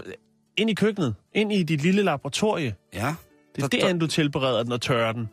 ind 0.57 0.69
i 0.69 0.73
køkkenet. 0.73 1.15
Ind 1.33 1.53
i 1.53 1.63
dit 1.63 1.81
lille 1.81 2.01
laboratorie. 2.03 2.75
Ja. 2.93 3.15
Det 3.55 3.63
er 3.63 3.67
Der- 3.67 3.79
derinde, 3.79 4.01
du 4.01 4.07
tilbereder 4.07 4.63
den 4.63 4.71
og 4.71 4.81
tørrer 4.81 5.11
den. 5.11 5.29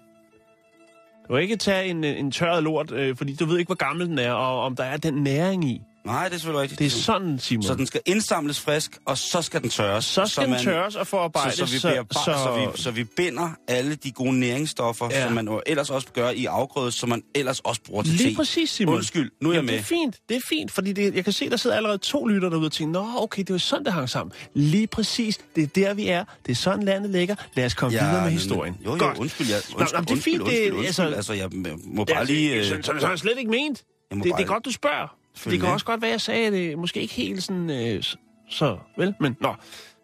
Du 1.28 1.34
kan 1.34 1.42
ikke 1.42 1.56
tage 1.56 1.86
en, 1.90 2.04
en 2.04 2.30
tørret 2.30 2.62
lort, 2.62 2.92
øh, 2.92 3.16
fordi 3.16 3.34
du 3.34 3.44
ved 3.44 3.58
ikke, 3.58 3.68
hvor 3.68 3.74
gammel 3.74 4.06
den 4.08 4.18
er, 4.18 4.32
og 4.32 4.60
om 4.62 4.76
der 4.76 4.84
er 4.84 4.96
den 4.96 5.14
næring 5.14 5.64
i. 5.64 5.80
Nej, 6.08 6.24
det 6.24 6.34
er 6.34 6.38
selvfølgelig 6.38 6.62
rigtigt. 6.62 6.78
Det 6.78 6.86
er 6.86 6.90
sådan, 6.90 7.38
Simon. 7.38 7.62
Så 7.62 7.74
den 7.74 7.86
skal 7.86 8.00
indsamles 8.06 8.60
frisk, 8.60 8.98
og 9.04 9.18
så 9.18 9.42
skal 9.42 9.62
den 9.62 9.70
tørres. 9.70 10.04
så 10.04 10.26
skal 10.26 10.42
den 10.42 10.50
man- 10.50 10.62
tørres 10.64 10.96
og 10.96 11.06
forarbejdes. 11.06 11.54
Så, 11.58 11.66
så, 11.66 11.88
vi 11.88 11.94
bearbe- 11.94 12.14
så... 12.14 12.24
Så, 12.24 12.70
vi, 12.76 12.82
så 12.82 12.90
vi 12.90 13.04
binder 13.04 13.50
alle 13.68 13.94
de 13.94 14.12
gode 14.12 14.38
næringsstoffer, 14.40 15.08
Ja. 15.10 15.24
som 15.24 15.32
man 15.32 15.46
jo 15.48 15.62
ellers 15.66 15.90
også 15.90 16.08
gør 16.12 16.30
i 16.30 16.44
afgrøde, 16.44 16.92
som 16.92 17.08
man 17.08 17.22
ellers 17.34 17.60
også 17.60 17.80
bruger 17.86 18.02
til 18.02 18.12
Lige 18.12 18.30
te. 18.30 18.36
præcis, 18.36 18.70
Simon. 18.70 18.94
Undskyld, 18.94 19.30
nu 19.42 19.48
er 19.48 19.52
jeg 19.52 19.56
Jamen, 19.58 19.66
med. 19.66 19.72
Det 19.74 19.80
er 19.80 19.84
fint, 19.84 20.16
det 20.28 20.36
er 20.36 20.40
fint, 20.48 20.72
fordi 20.72 20.92
det, 20.92 21.14
jeg 21.14 21.24
kan 21.24 21.32
se, 21.32 21.50
der 21.50 21.56
sidder 21.56 21.76
allerede 21.76 21.98
to 21.98 22.26
lytter 22.26 22.48
derude 22.48 22.66
og 22.66 22.72
tænker, 22.72 23.00
nå, 23.02 23.08
okay, 23.22 23.42
det 23.42 23.52
var 23.52 23.58
sådan, 23.58 23.84
det 23.84 23.92
hang 23.92 24.08
sammen. 24.10 24.32
Lige 24.54 24.86
præcis, 24.86 25.38
det 25.56 25.62
er 25.62 25.66
der, 25.66 25.94
vi 25.94 26.08
er. 26.08 26.24
Det 26.46 26.52
er 26.52 26.56
sådan, 26.56 26.84
landet 26.84 27.10
ligger. 27.10 27.34
Lad 27.54 27.64
os 27.66 27.74
komme 27.74 27.96
ja, 27.98 28.08
videre 28.08 28.24
med 28.24 28.32
historien. 28.32 28.76
Jo, 28.84 28.92
jo, 28.92 28.98
Godt. 28.98 29.18
undskyld. 29.18 29.46
Jeg, 29.48 29.56
undskyld, 29.76 29.98
nå, 29.98 30.04
det 30.04 30.18
er 30.18 30.22
fint, 30.22 30.40
undskyld, 30.42 30.64
det- 30.64 30.70
undskyld, 30.72 30.86
altså- 30.86 31.02
altså, 31.16 31.32
jeg 31.32 31.48
må 31.84 32.04
bare 32.04 32.24
lige... 32.26 32.54
Øh, 32.54 32.64
så, 32.64 32.76
så, 32.82 32.92
så 33.00 33.06
er 33.06 33.10
det 33.10 33.20
slet 33.20 33.38
ikke 33.38 33.50
ment. 33.50 33.82
Jeg 34.10 34.16
Det, 34.16 34.30
bare- 34.30 34.38
det 34.38 34.44
er 34.44 34.48
godt, 34.48 34.64
du 34.64 34.72
spørger. 34.72 35.14
Det 35.44 35.60
kan 35.60 35.68
også 35.68 35.86
godt 35.86 36.02
være, 36.02 36.10
jeg 36.10 36.20
sagde 36.20 36.52
det 36.52 36.78
måske 36.78 37.00
ikke 37.00 37.14
helt 37.14 37.42
sådan, 37.42 37.70
øh, 37.70 38.02
så 38.50 38.78
vel, 38.96 39.14
men 39.20 39.36
nå, 39.40 39.54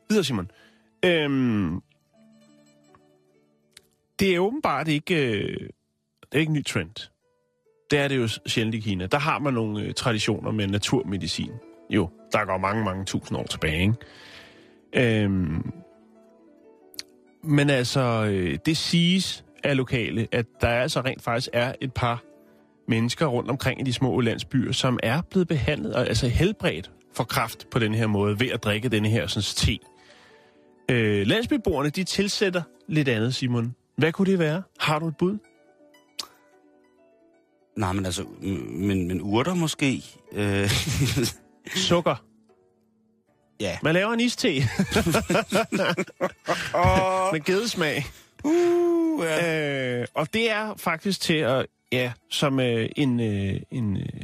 videre 0.08 0.24
Simon. 0.24 0.50
Øhm, 1.04 1.80
det 4.18 4.34
er 4.34 4.38
åbenbart 4.38 4.88
ikke, 4.88 5.14
øh, 5.14 5.68
det 6.22 6.34
er 6.34 6.38
ikke 6.38 6.50
en 6.50 6.54
ny 6.54 6.64
trend. 6.64 7.10
Det 7.90 7.98
er 7.98 8.08
det 8.08 8.16
jo 8.16 8.28
sjældent 8.46 8.74
i 8.74 8.80
Kina. 8.80 9.06
Der 9.06 9.18
har 9.18 9.38
man 9.38 9.54
nogle 9.54 9.82
øh, 9.82 9.94
traditioner 9.94 10.50
med 10.50 10.66
naturmedicin. 10.66 11.52
Jo, 11.90 12.10
der 12.32 12.44
går 12.44 12.58
mange, 12.58 12.84
mange 12.84 13.04
tusind 13.04 13.38
år 13.38 13.44
tilbage, 13.44 13.80
ikke? 13.80 15.22
Øhm, 15.22 15.72
men 17.44 17.70
altså, 17.70 18.24
øh, 18.30 18.58
det 18.66 18.76
siges 18.76 19.44
af 19.64 19.76
lokale, 19.76 20.28
at 20.32 20.46
der 20.60 20.68
altså 20.68 21.00
rent 21.00 21.22
faktisk 21.22 21.48
er 21.52 21.72
et 21.80 21.92
par 21.92 22.22
mennesker 22.88 23.26
rundt 23.26 23.50
omkring 23.50 23.80
i 23.80 23.84
de 23.84 23.92
små 23.92 24.20
landsbyer, 24.20 24.72
som 24.72 24.98
er 25.02 25.20
blevet 25.30 25.48
behandlet, 25.48 25.94
og 25.94 26.06
altså 26.06 26.28
helbredt 26.28 26.90
for 27.14 27.24
kraft 27.24 27.70
på 27.70 27.78
den 27.78 27.94
her 27.94 28.06
måde, 28.06 28.40
ved 28.40 28.48
at 28.48 28.64
drikke 28.64 28.88
denne 28.88 29.08
her 29.08 29.26
sådan, 29.26 29.42
te. 29.42 29.78
Øh, 30.90 31.26
landsbyboerne, 31.26 31.90
de 31.90 32.04
tilsætter 32.04 32.62
lidt 32.88 33.08
andet, 33.08 33.34
Simon. 33.34 33.74
Hvad 33.96 34.12
kunne 34.12 34.30
det 34.30 34.38
være? 34.38 34.62
Har 34.80 34.98
du 34.98 35.08
et 35.08 35.16
bud? 35.16 35.38
Nej, 37.76 37.92
men 37.92 38.06
altså, 38.06 38.24
men, 38.42 39.08
men 39.08 39.20
urter 39.22 39.54
måske. 39.54 40.04
Øh, 40.32 40.70
Sukker. 41.88 42.24
ja. 43.60 43.78
Man 43.82 43.94
laver 43.94 44.12
en 44.12 44.20
iste. 44.20 44.48
med 47.32 47.44
gedesmag. 47.44 48.04
Uh, 48.44 49.24
ja. 49.24 50.00
Øh, 50.00 50.06
og 50.14 50.34
det 50.34 50.50
er 50.50 50.74
faktisk 50.76 51.20
til 51.20 51.34
at, 51.34 51.66
ja, 51.94 52.12
som 52.30 52.60
øh, 52.60 52.88
en, 52.96 53.20
øh, 53.20 53.60
en 53.70 53.96
øh, 53.96 54.22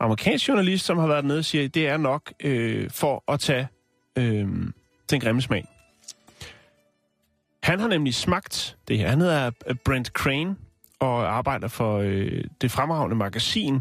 amerikansk 0.00 0.48
journalist, 0.48 0.84
som 0.84 0.98
har 0.98 1.06
været 1.06 1.24
nede, 1.24 1.42
siger, 1.42 1.68
det 1.68 1.88
er 1.88 1.96
nok 1.96 2.32
øh, 2.40 2.90
for 2.90 3.24
at 3.28 3.40
tage 3.40 3.68
øh, 4.18 4.48
den 5.10 5.20
grimme 5.20 5.42
smag. 5.42 5.64
Han 7.62 7.80
har 7.80 7.88
nemlig 7.88 8.14
smagt 8.14 8.76
det 8.88 8.98
her. 8.98 9.08
Han 9.08 9.20
hedder 9.20 9.50
øh, 9.66 9.74
Brent 9.84 10.08
Crane 10.08 10.56
og 11.00 11.36
arbejder 11.36 11.68
for 11.68 11.98
øh, 11.98 12.44
det 12.60 12.70
fremragende 12.70 13.16
magasin, 13.16 13.80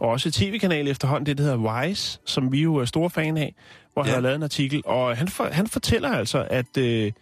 og 0.00 0.08
også 0.08 0.30
tv-kanal 0.30 0.88
efterhånden, 0.88 1.26
det 1.26 1.38
der 1.38 1.44
hedder 1.44 1.58
Wise, 1.58 2.20
som 2.24 2.52
vi 2.52 2.62
jo 2.62 2.76
er 2.76 2.84
store 2.84 3.10
fan 3.10 3.36
af, 3.36 3.54
hvor 3.92 4.02
ja. 4.02 4.06
han 4.06 4.14
har 4.14 4.20
lavet 4.20 4.36
en 4.36 4.42
artikel. 4.42 4.82
Og 4.84 5.16
han, 5.16 5.28
for, 5.28 5.44
han 5.44 5.66
fortæller 5.66 6.08
altså, 6.08 6.46
at 6.50 6.76
øh, 6.78 7.12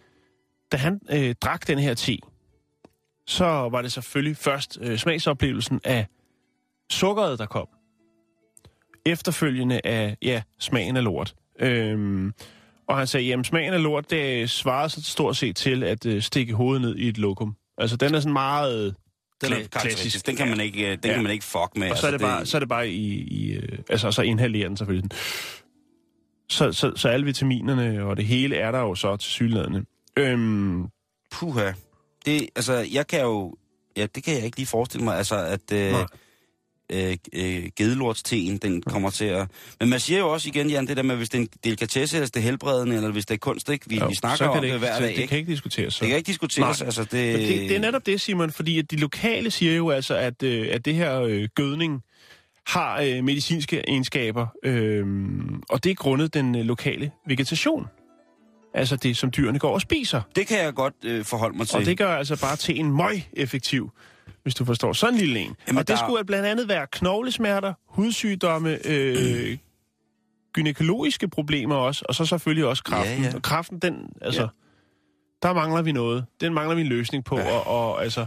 da 0.71 0.77
han 0.77 1.01
øh, 1.09 1.35
drak 1.41 1.67
den 1.67 1.79
her 1.79 1.93
te, 1.93 2.17
så 3.31 3.45
var 3.45 3.81
det 3.81 3.91
selvfølgelig 3.91 4.37
først 4.37 4.77
øh, 4.81 4.97
smagsoplevelsen 4.97 5.79
af 5.83 6.05
sukkeret, 6.91 7.39
der 7.39 7.45
kom. 7.45 7.67
Efterfølgende 9.05 9.81
af, 9.83 10.17
ja, 10.21 10.41
smagen 10.59 10.97
af 10.97 11.03
lort. 11.03 11.33
Øhm, 11.59 12.33
og 12.87 12.97
han 12.97 13.07
sagde, 13.07 13.25
jamen 13.25 13.43
smagen 13.43 13.73
af 13.73 13.83
lort, 13.83 14.09
det 14.11 14.49
svarede 14.49 14.89
så 14.89 15.03
stort 15.03 15.37
set 15.37 15.55
til 15.55 15.83
at 15.83 16.05
øh, 16.05 16.21
stikke 16.21 16.53
hovedet 16.53 16.81
ned 16.81 16.95
i 16.95 17.07
et 17.07 17.17
lokum. 17.17 17.55
Altså, 17.77 17.95
den 17.95 18.15
er 18.15 18.19
sådan 18.19 18.33
meget... 18.33 18.95
Den 19.41 19.53
er 19.53 19.57
kla- 19.57 19.67
karakteristisk. 19.67 20.27
Den 20.27 20.35
kan 20.35 20.47
man 20.49 20.59
ikke, 20.59 20.91
øh, 20.91 20.97
den 20.97 21.09
Ja. 21.09 21.13
kan 21.13 21.23
man 21.23 21.31
ikke 21.31 21.45
fuck 21.45 21.71
med. 21.75 21.91
Og 21.91 21.97
så 21.97 22.07
er 22.07 22.11
det 22.11 22.21
bare, 22.21 22.45
så 22.45 22.57
er 22.57 22.59
det 22.59 22.69
bare 22.69 22.89
i, 22.89 23.11
i 23.21 23.51
øh, 23.51 23.79
altså 23.89 24.11
så 24.11 24.21
inhalerer 24.21 24.67
den 24.67 24.77
selvfølgelig. 24.77 25.09
Så, 26.49 26.71
så, 26.71 26.91
så 26.95 27.09
alle 27.09 27.25
vitaminerne 27.25 28.03
og 28.03 28.17
det 28.17 28.25
hele 28.25 28.55
er 28.55 28.71
der 28.71 28.79
jo 28.79 28.95
så 28.95 29.17
til 29.17 29.31
sygladende. 29.31 29.85
Øhm, 30.17 30.87
Puha. 31.31 31.71
Det, 32.25 32.49
altså, 32.55 32.73
jeg 32.73 33.07
kan 33.07 33.21
jo... 33.21 33.55
Ja, 33.97 34.05
det 34.15 34.23
kan 34.23 34.33
jeg 34.33 34.45
ikke 34.45 34.57
lige 34.57 34.67
forestille 34.67 35.03
mig, 35.03 35.17
altså, 35.17 35.35
at 35.35 35.71
øh, 35.73 35.91
Nej. 35.91 36.05
øh, 36.91 37.17
øh, 37.33 37.69
gedelortsteen, 37.75 38.57
den 38.57 38.81
kommer 38.81 39.09
til 39.09 39.25
at... 39.25 39.47
Men 39.79 39.89
man 39.89 39.99
siger 39.99 40.19
jo 40.19 40.33
også 40.33 40.49
igen, 40.49 40.69
Jan, 40.69 40.87
det 40.87 40.97
der 40.97 41.03
med, 41.03 41.15
hvis 41.15 41.29
det 41.29 41.37
er 41.37 41.41
en 41.41 41.49
delikatesse, 41.63 42.17
eller 42.17 42.21
hvis 42.21 42.31
det 42.31 42.39
er 42.39 42.43
helbredende, 42.43 42.95
eller 42.95 43.11
hvis 43.11 43.25
det 43.25 43.33
er 43.33 43.37
kunst, 43.37 43.69
ikke? 43.69 43.89
Vi, 43.89 43.99
jo, 43.99 44.07
vi 44.07 44.15
snakker 44.15 44.47
om 44.47 44.53
det, 44.53 44.61
det 44.61 44.67
ikke, 44.67 44.77
hver 44.77 44.95
så 44.95 45.01
dag, 45.01 45.09
det 45.09 45.17
ikke? 45.17 45.27
kan 45.27 45.37
ikke 45.37 45.51
diskuteres. 45.51 45.93
Så. 45.93 45.99
Det 45.99 46.07
kan 46.07 46.17
ikke 46.17 46.27
diskuteres, 46.27 46.79
Nej. 46.79 46.85
altså 46.85 47.03
det... 47.03 47.11
Men 47.11 47.41
det, 47.41 47.69
det 47.69 47.75
er 47.75 47.79
netop 47.79 48.05
det, 48.05 48.21
Simon, 48.21 48.51
fordi 48.51 48.79
at 48.79 48.91
de 48.91 48.95
lokale 48.95 49.51
siger 49.51 49.75
jo 49.75 49.89
altså, 49.89 50.15
at, 50.15 50.43
øh, 50.43 50.67
at 50.71 50.85
det 50.85 50.95
her 50.95 51.21
øh, 51.21 51.47
gødning 51.55 52.01
har 52.67 53.01
øh, 53.01 53.23
medicinske 53.23 53.83
egenskaber, 53.87 54.47
øh, 54.63 55.05
og 55.69 55.83
det 55.83 55.89
er 55.89 55.95
grundet 55.95 56.33
den 56.33 56.55
øh, 56.55 56.65
lokale 56.65 57.11
vegetation. 57.27 57.87
Altså 58.73 58.95
det, 58.95 59.17
som 59.17 59.31
dyrene 59.31 59.59
går 59.59 59.73
og 59.73 59.81
spiser. 59.81 60.21
Det 60.35 60.47
kan 60.47 60.59
jeg 60.63 60.73
godt 60.73 60.93
øh, 61.05 61.25
forholde 61.25 61.57
mig 61.57 61.67
til. 61.67 61.77
Og 61.79 61.85
det 61.85 61.97
gør 61.97 62.15
altså 62.15 62.41
bare 62.41 62.55
til 62.55 62.79
en 62.79 62.91
møg 62.91 63.23
effektiv, 63.33 63.91
hvis 64.43 64.55
du 64.55 64.65
forstår. 64.65 64.93
Sådan 64.93 65.13
en 65.13 65.19
lille 65.19 65.39
en. 65.39 65.55
Jamen, 65.67 65.77
og 65.79 65.87
det 65.87 65.97
der- 65.97 66.03
skulle 66.05 66.25
blandt 66.25 66.47
andet 66.47 66.67
være 66.67 66.87
knoglesmerter, 66.91 67.73
hudsygdomme, 67.85 68.87
øh, 68.87 69.57
gynækologiske 70.53 71.27
problemer 71.27 71.75
også, 71.75 72.05
og 72.09 72.15
så 72.15 72.25
selvfølgelig 72.25 72.65
også 72.65 72.83
kræften. 72.83 73.23
Ja, 73.23 73.29
ja. 73.29 73.35
Og 73.35 73.41
kræften, 73.41 73.79
den, 73.79 74.09
altså, 74.21 74.41
Ja. 74.41 74.47
der 75.43 75.53
mangler 75.53 75.81
vi 75.81 75.91
noget. 75.91 76.25
Den 76.41 76.53
mangler 76.53 76.75
vi 76.75 76.81
en 76.81 76.87
løsning 76.87 77.25
på, 77.25 77.37
Ja. 77.37 77.51
og, 77.57 77.67
og 77.91 78.03
altså, 78.03 78.25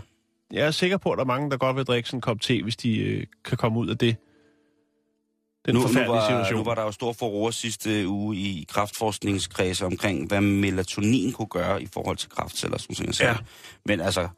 jeg 0.53 0.67
er 0.67 0.71
sikker 0.71 0.97
på, 0.97 1.11
at 1.11 1.17
der 1.17 1.25
er 1.25 1.27
mange, 1.27 1.51
der 1.51 1.57
godt 1.57 1.77
vil 1.77 1.85
drikke 1.85 2.09
sådan 2.09 2.17
en 2.19 2.21
kop 2.21 2.41
te, 2.41 2.63
hvis 2.63 2.77
de 2.77 2.97
øh, 2.99 3.27
kan 3.45 3.57
komme 3.59 3.79
ud 3.79 3.89
af 3.89 3.99
det. 3.99 4.17
Den 5.67 5.75
nu, 5.75 5.81
nu, 5.81 5.87
forfærdelige 5.87 6.13
var, 6.17 6.29
situation. 6.29 6.59
nu 6.59 6.65
var 6.65 6.75
der 6.75 6.83
jo 6.83 6.93
stor 6.93 7.13
forroer 7.13 7.51
sidste 7.51 8.09
uge 8.09 8.37
i 8.37 8.67
kraftforskningskredse 8.69 9.87
omkring, 9.87 10.29
hvad 10.29 10.41
melatonin 10.41 11.33
kunne 11.33 11.49
gøre 11.49 11.83
i 11.83 11.89
forhold 11.95 12.17
til 12.17 12.31
kraftceller, 12.31 12.79
som 12.79 13.13
sagde. 13.13 13.33
Ja. 13.33 13.37
Men 13.87 14.01
altså, 14.01 14.29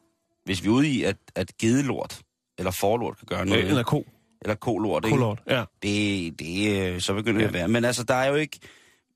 hvis 0.45 0.63
vi 0.63 0.67
er 0.67 0.71
ude 0.71 0.87
i, 0.87 1.03
at, 1.03 1.17
at 1.35 1.57
gedelort 1.57 2.19
eller 2.57 2.71
forlort 2.71 3.17
kan 3.17 3.25
gøre 3.25 3.45
noget, 3.45 3.63
Øh, 3.63 3.69
eller 3.69 3.83
ko. 3.83 4.05
eller 4.41 4.55
kolort, 4.55 5.05
ikke? 5.05 5.17
Kolort, 5.17 5.39
ja. 5.49 5.63
Det, 5.83 6.39
det, 6.39 6.77
øh, 6.93 7.01
så 7.01 7.13
begynder 7.13 7.37
det 7.37 7.43
Ja. 7.43 7.47
at 7.47 7.53
være. 7.53 7.67
Men 7.67 7.85
altså, 7.85 8.03
der 8.03 8.13
er 8.13 8.27
jo 8.29 8.35
ikke... 8.35 8.59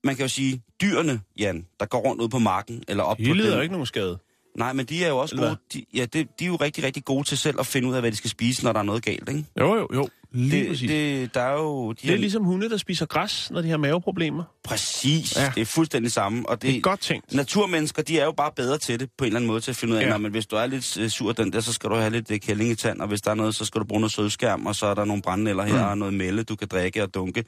Man 0.04 0.16
kan 0.16 0.24
jo 0.24 0.28
sige, 0.28 0.62
dyrene, 0.82 1.20
Jan, 1.38 1.66
der 1.80 1.86
går 1.86 1.98
rundt 1.98 2.20
ude 2.20 2.28
på 2.28 2.38
marken, 2.38 2.82
eller 2.88 3.04
op 3.04 3.18
De 3.18 3.26
på 3.26 3.32
lider 3.34 3.48
den. 3.48 3.56
jo 3.56 3.62
ikke 3.62 3.72
nogen 3.72 3.86
skade. 3.86 4.18
Nej, 4.56 4.72
men 4.72 4.86
de 4.86 5.04
er 5.04 5.08
jo 5.08 5.18
også 5.18 5.36
gode. 5.36 5.56
De, 5.74 5.84
ja, 5.94 6.04
det, 6.04 6.28
de 6.38 6.44
er 6.44 6.48
jo 6.48 6.56
rigtig, 6.56 6.84
rigtig 6.84 7.04
gode 7.04 7.24
til 7.28 7.38
selv 7.38 7.60
at 7.60 7.66
finde 7.66 7.88
ud 7.88 7.94
af, 7.94 8.00
hvad 8.02 8.10
de 8.10 8.16
skal 8.16 8.30
spise, 8.30 8.64
når 8.64 8.72
der 8.72 8.80
er 8.80 8.84
noget 8.84 9.02
galt, 9.04 9.28
ikke? 9.28 9.44
Jo, 9.60 9.74
jo, 9.74 9.88
jo. 9.94 10.08
Lige 10.34 10.60
det, 10.60 10.68
præcis. 10.68 10.88
Det, 10.90 11.34
der 11.34 11.40
er 11.40 11.52
jo... 11.52 11.92
De 11.92 11.96
det 12.06 12.14
er 12.14 12.18
ligesom 12.18 12.44
hunde, 12.44 12.70
der 12.70 12.76
spiser 12.76 13.06
græs, 13.06 13.50
når 13.50 13.62
de 13.62 13.68
har 13.70 13.76
maveproblemer. 13.76 14.44
Præcis, 14.64 15.36
Ja. 15.36 15.52
det 15.54 15.60
er 15.60 15.64
fuldstændig 15.64 16.12
samme. 16.12 16.48
Og 16.48 16.62
det, 16.62 16.70
Det 16.70 16.76
er 16.76 16.80
godt 16.80 17.00
tænkt. 17.00 17.34
Naturmennesker, 17.34 18.02
de 18.02 18.18
er 18.20 18.24
jo 18.24 18.32
bare 18.32 18.50
bedre 18.56 18.78
til 18.78 19.00
det 19.00 19.08
på 19.18 19.24
en 19.24 19.26
eller 19.26 19.36
anden 19.38 19.46
måde, 19.46 19.60
til 19.60 19.70
at 19.70 19.76
finde 19.76 19.94
ud 19.94 19.98
af, 19.98 20.06
Ja. 20.06 20.18
men 20.18 20.30
hvis 20.30 20.46
du 20.46 20.56
er 20.56 20.66
lidt 20.66 20.96
øh, 20.98 21.08
sur 21.08 21.32
den 21.32 21.52
der, 21.52 21.60
så 21.60 21.72
skal 21.72 21.90
du 21.90 21.94
have 21.94 22.10
lidt 22.10 22.30
øh, 22.30 22.40
kælling 22.40 22.70
i 22.70 22.74
tand, 22.74 23.00
og 23.00 23.08
hvis 23.08 23.20
der 23.20 23.30
er 23.30 23.34
noget, 23.34 23.54
så 23.54 23.64
skal 23.64 23.80
du 23.80 23.84
bruge 23.86 24.00
noget 24.00 24.12
sødskærm, 24.12 24.66
og 24.66 24.74
så 24.76 24.86
er 24.86 24.94
der 24.94 25.04
nogle 25.04 25.22
brændenælder 25.22 25.64
her, 25.64 25.82
Mm. 25.84 25.90
og 25.90 25.98
noget 25.98 26.14
mælde, 26.14 26.44
du 26.44 26.56
kan 26.56 26.68
drikke 26.68 27.02
og 27.02 27.14
dunke. 27.14 27.44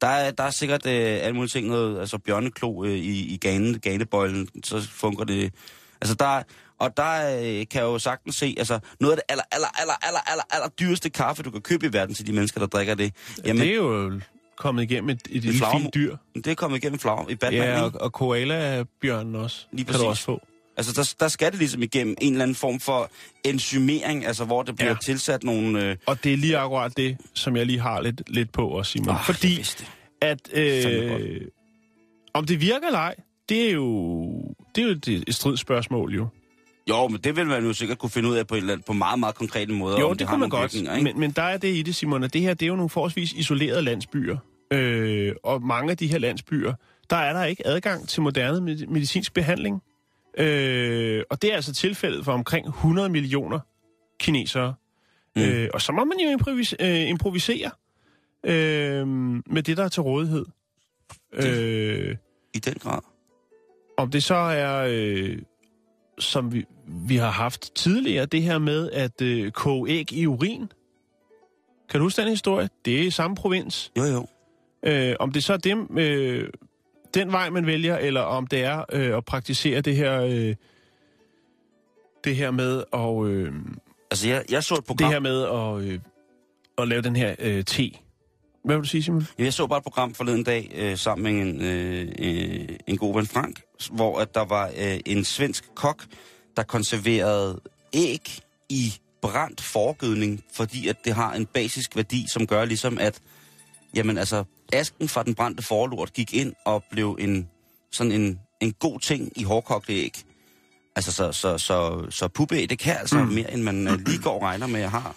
Der 0.00 0.06
er, 0.06 0.30
der 0.30 0.44
er 0.44 0.50
sikkert 0.50 0.86
øh, 0.86 0.92
alle 0.94 1.32
mulige 1.34 1.48
ting, 1.50 1.66
noget, 1.68 2.00
altså 2.00 2.18
bjørneklo 2.18 2.84
øh, 2.84 2.92
i, 2.96 3.34
i 3.34 3.36
gane, 3.36 3.78
ganebøjlen, 3.78 4.48
så 4.64 4.88
fungerer 4.90 5.24
det. 5.26 5.52
Altså 6.00 6.14
der 6.14 6.26
er- 6.38 6.42
og 6.78 6.96
der 6.96 7.36
øh, 7.38 7.42
kan 7.44 7.66
jeg 7.80 7.82
jo 7.82 7.98
sagtens 7.98 8.36
se, 8.36 8.54
altså 8.58 8.78
noget 9.00 9.12
af 9.12 9.16
det 9.16 9.24
aller, 9.28 9.44
aller, 9.52 9.80
aller, 9.80 9.94
aller, 10.06 10.20
aller, 10.30 10.42
aller 10.50 10.68
dyreste 10.68 11.10
kaffe, 11.10 11.42
du 11.42 11.50
kan 11.50 11.60
købe 11.60 11.86
i 11.86 11.92
verden 11.92 12.14
til 12.14 12.26
de 12.26 12.32
mennesker, 12.32 12.60
der 12.60 12.66
drikker 12.66 12.94
det. 12.94 13.12
Jamen, 13.44 13.62
det 13.62 13.70
er 13.70 13.74
jo 13.76 14.20
kommet 14.56 14.82
igennem 14.82 15.10
et, 15.10 15.20
et 15.30 15.42
lille 15.42 15.58
flagermus. 15.58 15.82
fint 15.82 15.94
dyr. 15.94 16.16
det 16.34 16.46
er 16.46 16.54
kommet 16.54 16.78
igennem 16.78 16.98
flag 16.98 17.30
i 17.30 17.34
Batman. 17.34 17.62
Ja, 17.62 17.82
og, 17.82 17.92
og 18.00 18.12
koala-bjørnen 18.12 19.34
også. 19.34 19.66
Lige 19.72 19.84
Kan 19.84 19.94
du 19.94 19.98
præcis. 19.98 20.08
også 20.08 20.22
få. 20.24 20.40
Altså, 20.76 20.92
der, 20.92 21.14
der 21.20 21.28
skal 21.28 21.50
det 21.50 21.58
ligesom 21.58 21.82
igennem 21.82 22.16
en 22.20 22.32
eller 22.32 22.42
anden 22.42 22.54
form 22.54 22.80
for 22.80 23.10
enzymering, 23.44 24.26
altså 24.26 24.44
hvor 24.44 24.62
det 24.62 24.76
bliver 24.76 24.90
Ja. 24.90 24.96
tilsat 25.04 25.42
nogle... 25.44 25.84
Øh, 25.84 25.96
Og 26.06 26.24
det 26.24 26.32
er 26.32 26.36
lige 26.36 26.58
akkurat 26.58 26.96
det, 26.96 27.16
som 27.34 27.56
jeg 27.56 27.66
lige 27.66 27.80
har 27.80 28.00
lidt, 28.00 28.22
lidt 28.26 28.52
på 28.52 28.68
også, 28.68 28.92
Simon. 28.92 29.08
ah, 29.14 29.24
Fordi 29.26 29.54
det. 29.56 29.86
at 30.20 30.40
øh, 30.52 31.40
om 32.34 32.44
det 32.46 32.60
virker 32.60 32.86
eller 32.86 32.98
ej, 32.98 33.14
det 33.48 33.68
er 33.68 33.72
jo, 33.72 34.24
det 34.74 34.82
er 34.82 34.86
jo 34.86 34.92
et, 34.92 35.08
et 35.28 35.34
stridsspørgsmål 35.34 36.14
jo. 36.14 36.26
Jo, 36.90 37.08
men 37.08 37.20
det 37.20 37.36
vil 37.36 37.46
man 37.46 37.64
jo 37.64 37.72
sikkert 37.72 37.98
kunne 37.98 38.10
finde 38.10 38.28
ud 38.28 38.36
af 38.36 38.46
på, 38.46 38.54
en 38.54 38.58
eller 38.60 38.72
anden, 38.72 38.84
på 38.86 38.92
meget, 38.92 39.18
meget 39.18 39.34
konkrete 39.34 39.72
måder. 39.72 40.00
Jo, 40.00 40.12
det, 40.12 40.20
har 40.20 40.34
kunne 40.34 40.40
man 40.40 40.48
godt, 40.50 40.74
ikke? 40.74 41.00
men, 41.02 41.20
men 41.20 41.30
der 41.30 41.42
er 41.42 41.56
det 41.56 41.68
i 41.74 41.82
det, 41.82 41.94
Simon, 41.94 42.22
at 42.24 42.32
det 42.32 42.40
her, 42.42 42.54
det 42.54 42.62
er 42.62 42.66
jo 42.68 42.76
nogle 42.76 42.90
forholdsvis 42.90 43.32
isolerede 43.32 43.82
landsbyer. 43.82 44.36
Øh, 44.70 45.34
og 45.42 45.62
mange 45.62 45.90
af 45.90 45.96
de 45.96 46.06
her 46.06 46.18
landsbyer, 46.18 46.72
der 47.10 47.16
er 47.16 47.32
der 47.32 47.44
ikke 47.44 47.66
adgang 47.66 48.08
til 48.08 48.22
moderne 48.22 48.60
med- 48.60 48.86
medicinsk 48.86 49.34
behandling. 49.34 49.82
Øh, 50.38 51.22
og 51.30 51.42
det 51.42 51.50
er 51.52 51.56
altså 51.56 51.74
tilfældet 51.74 52.24
for 52.24 52.32
omkring 52.32 52.66
100 52.66 53.08
millioner 53.08 53.58
kinesere. 54.20 54.74
Mm. 55.36 55.42
Øh, 55.42 55.68
og 55.74 55.80
så 55.82 55.92
må 55.92 56.04
man 56.04 56.18
jo 56.18 56.36
improvis- 56.38 56.74
øh, 56.80 57.08
improvisere 57.08 57.70
øh, 58.44 59.06
med 59.46 59.62
det, 59.62 59.76
der 59.76 59.84
er 59.84 59.88
til 59.88 60.02
rådighed. 60.02 60.46
Øh, 61.32 62.16
I 62.54 62.58
den 62.58 62.74
grad. 62.74 63.00
om 63.96 64.10
det 64.10 64.22
så 64.22 64.34
er, 64.34 64.86
øh, 64.90 65.38
som 66.18 66.52
vi, 66.52 66.64
vi 66.86 67.16
har 67.16 67.30
haft 67.30 67.74
tidligere, 67.74 68.26
det 68.26 68.42
her 68.42 68.58
med 68.58 68.90
at 68.90 69.22
øh, 69.22 69.50
koge 69.50 69.90
æg 69.90 70.12
i 70.12 70.26
urin. 70.26 70.72
Kan 71.88 72.00
du 72.00 72.06
huske 72.06 72.22
den 72.22 72.30
historie? 72.30 72.68
Det 72.84 73.00
er 73.00 73.02
i 73.06 73.10
samme 73.10 73.36
provins. 73.36 73.92
Jo, 73.98 74.04
jo. 74.04 74.26
Øh, 74.82 75.16
om 75.20 75.32
det 75.32 75.44
så 75.44 75.52
er 75.52 75.56
dem, 75.56 75.98
øh, 75.98 76.48
den 77.14 77.32
vej, 77.32 77.50
man 77.50 77.66
vælger, 77.66 77.96
eller 77.98 78.20
om 78.20 78.46
det 78.46 78.64
er 78.64 78.84
øh, 78.92 79.16
at 79.16 79.24
praktisere 79.24 79.80
det 79.80 79.96
her, 79.96 80.22
øh, 80.22 80.54
det 82.24 82.36
her 82.36 82.50
med 82.50 82.82
at, 82.92 83.26
øh, 83.26 83.52
Altså, 84.10 84.28
jeg, 84.28 84.44
jeg 84.50 84.64
så 84.64 84.74
et 84.74 84.78
det 84.78 84.86
program... 84.86 85.12
her 85.12 85.20
med 85.20 85.42
at, 85.42 85.92
øh, 85.92 86.00
at 86.78 86.88
lave 86.88 87.02
den 87.02 87.16
her 87.16 87.34
øh, 87.38 87.64
te. 87.64 87.90
Hvad 88.66 88.76
vil 88.76 88.82
du 88.82 88.88
sige, 88.88 89.02
Simon? 89.02 89.26
Jeg 89.38 89.52
så 89.52 89.66
bare 89.66 89.78
et 89.78 89.84
program 89.84 90.14
forleden 90.14 90.44
dag 90.44 90.70
øh, 90.74 90.98
sammen 90.98 91.34
med 91.34 91.42
en, 91.42 91.60
øh, 91.60 92.12
øh, 92.18 92.68
en 92.86 92.96
god 92.96 93.14
ven 93.14 93.26
Frank, 93.26 93.60
hvor 93.90 94.18
at 94.18 94.34
der 94.34 94.44
var 94.44 94.70
øh, 94.78 95.00
en 95.06 95.24
svensk 95.24 95.74
kok, 95.74 96.04
der 96.56 96.62
konserverede 96.62 97.60
æg 97.92 98.38
i 98.68 98.94
brændt 99.22 99.60
forgødning, 99.60 100.44
fordi 100.54 100.88
at 100.88 100.96
det 101.04 101.14
har 101.14 101.32
en 101.32 101.46
basisk 101.46 101.96
værdi, 101.96 102.24
som 102.32 102.46
gør 102.46 102.64
ligesom 102.64 102.98
at, 102.98 103.20
jamen 103.94 104.18
altså, 104.18 104.44
asken 104.72 105.08
fra 105.08 105.22
den 105.22 105.34
brændte 105.34 105.62
forlort 105.62 106.12
gik 106.12 106.34
ind 106.34 106.52
og 106.64 106.84
blev 106.90 107.16
en, 107.20 107.48
sådan 107.92 108.12
en, 108.12 108.40
en 108.60 108.72
god 108.72 109.00
ting 109.00 109.32
i 109.36 109.42
hårdkogte 109.42 109.92
æg. 109.92 110.12
Altså, 110.96 111.12
så, 111.12 111.32
så, 111.32 111.58
så, 111.58 112.06
så 112.10 112.28
pubæg, 112.28 112.70
det 112.70 112.78
kan 112.78 112.96
altså 112.96 113.18
mm. 113.18 113.32
mere, 113.32 113.52
end 113.52 113.62
man 113.62 113.88
øh, 113.88 113.98
lige 114.06 114.22
går 114.22 114.34
og 114.34 114.42
regner 114.42 114.66
med, 114.66 114.80
at 114.80 114.90
har. 114.90 115.16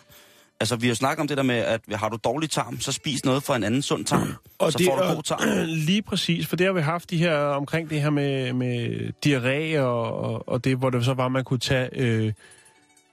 Altså, 0.60 0.76
vi 0.76 0.88
har 0.88 0.92
jo 0.92 0.96
snakket 0.96 1.22
om 1.22 1.28
det 1.28 1.38
der 1.38 1.44
med, 1.44 1.56
at 1.56 1.82
har 1.94 2.10
du 2.10 2.18
dårlig 2.24 2.50
tarm, 2.50 2.80
så 2.80 2.92
spis 2.92 3.26
noget 3.26 3.44
fra 3.44 3.56
en 3.56 3.64
anden 3.64 3.82
sund 3.82 4.06
tarm, 4.06 4.34
og 4.60 4.72
så 4.72 4.78
det 4.78 4.86
får 4.88 4.96
du 4.96 5.14
god 5.16 5.24
tarm. 5.24 5.68
Lige 5.88 6.02
præcis, 6.02 6.48
for 6.48 6.56
det 6.56 6.66
har 6.66 6.74
vi 6.74 6.82
haft 6.82 7.10
de 7.10 7.18
her 7.18 7.36
omkring 7.36 7.90
det 7.90 8.02
her 8.02 8.10
med, 8.10 8.54
med 8.54 9.00
diarré 9.26 9.80
og, 9.80 10.18
og, 10.18 10.50
og 10.50 10.64
det, 10.64 10.78
hvor 10.78 10.90
det 10.90 11.06
så 11.06 11.14
var, 11.14 11.28
man 11.28 11.44
kunne 11.44 11.60
tage 11.60 11.90
øh, 11.94 12.34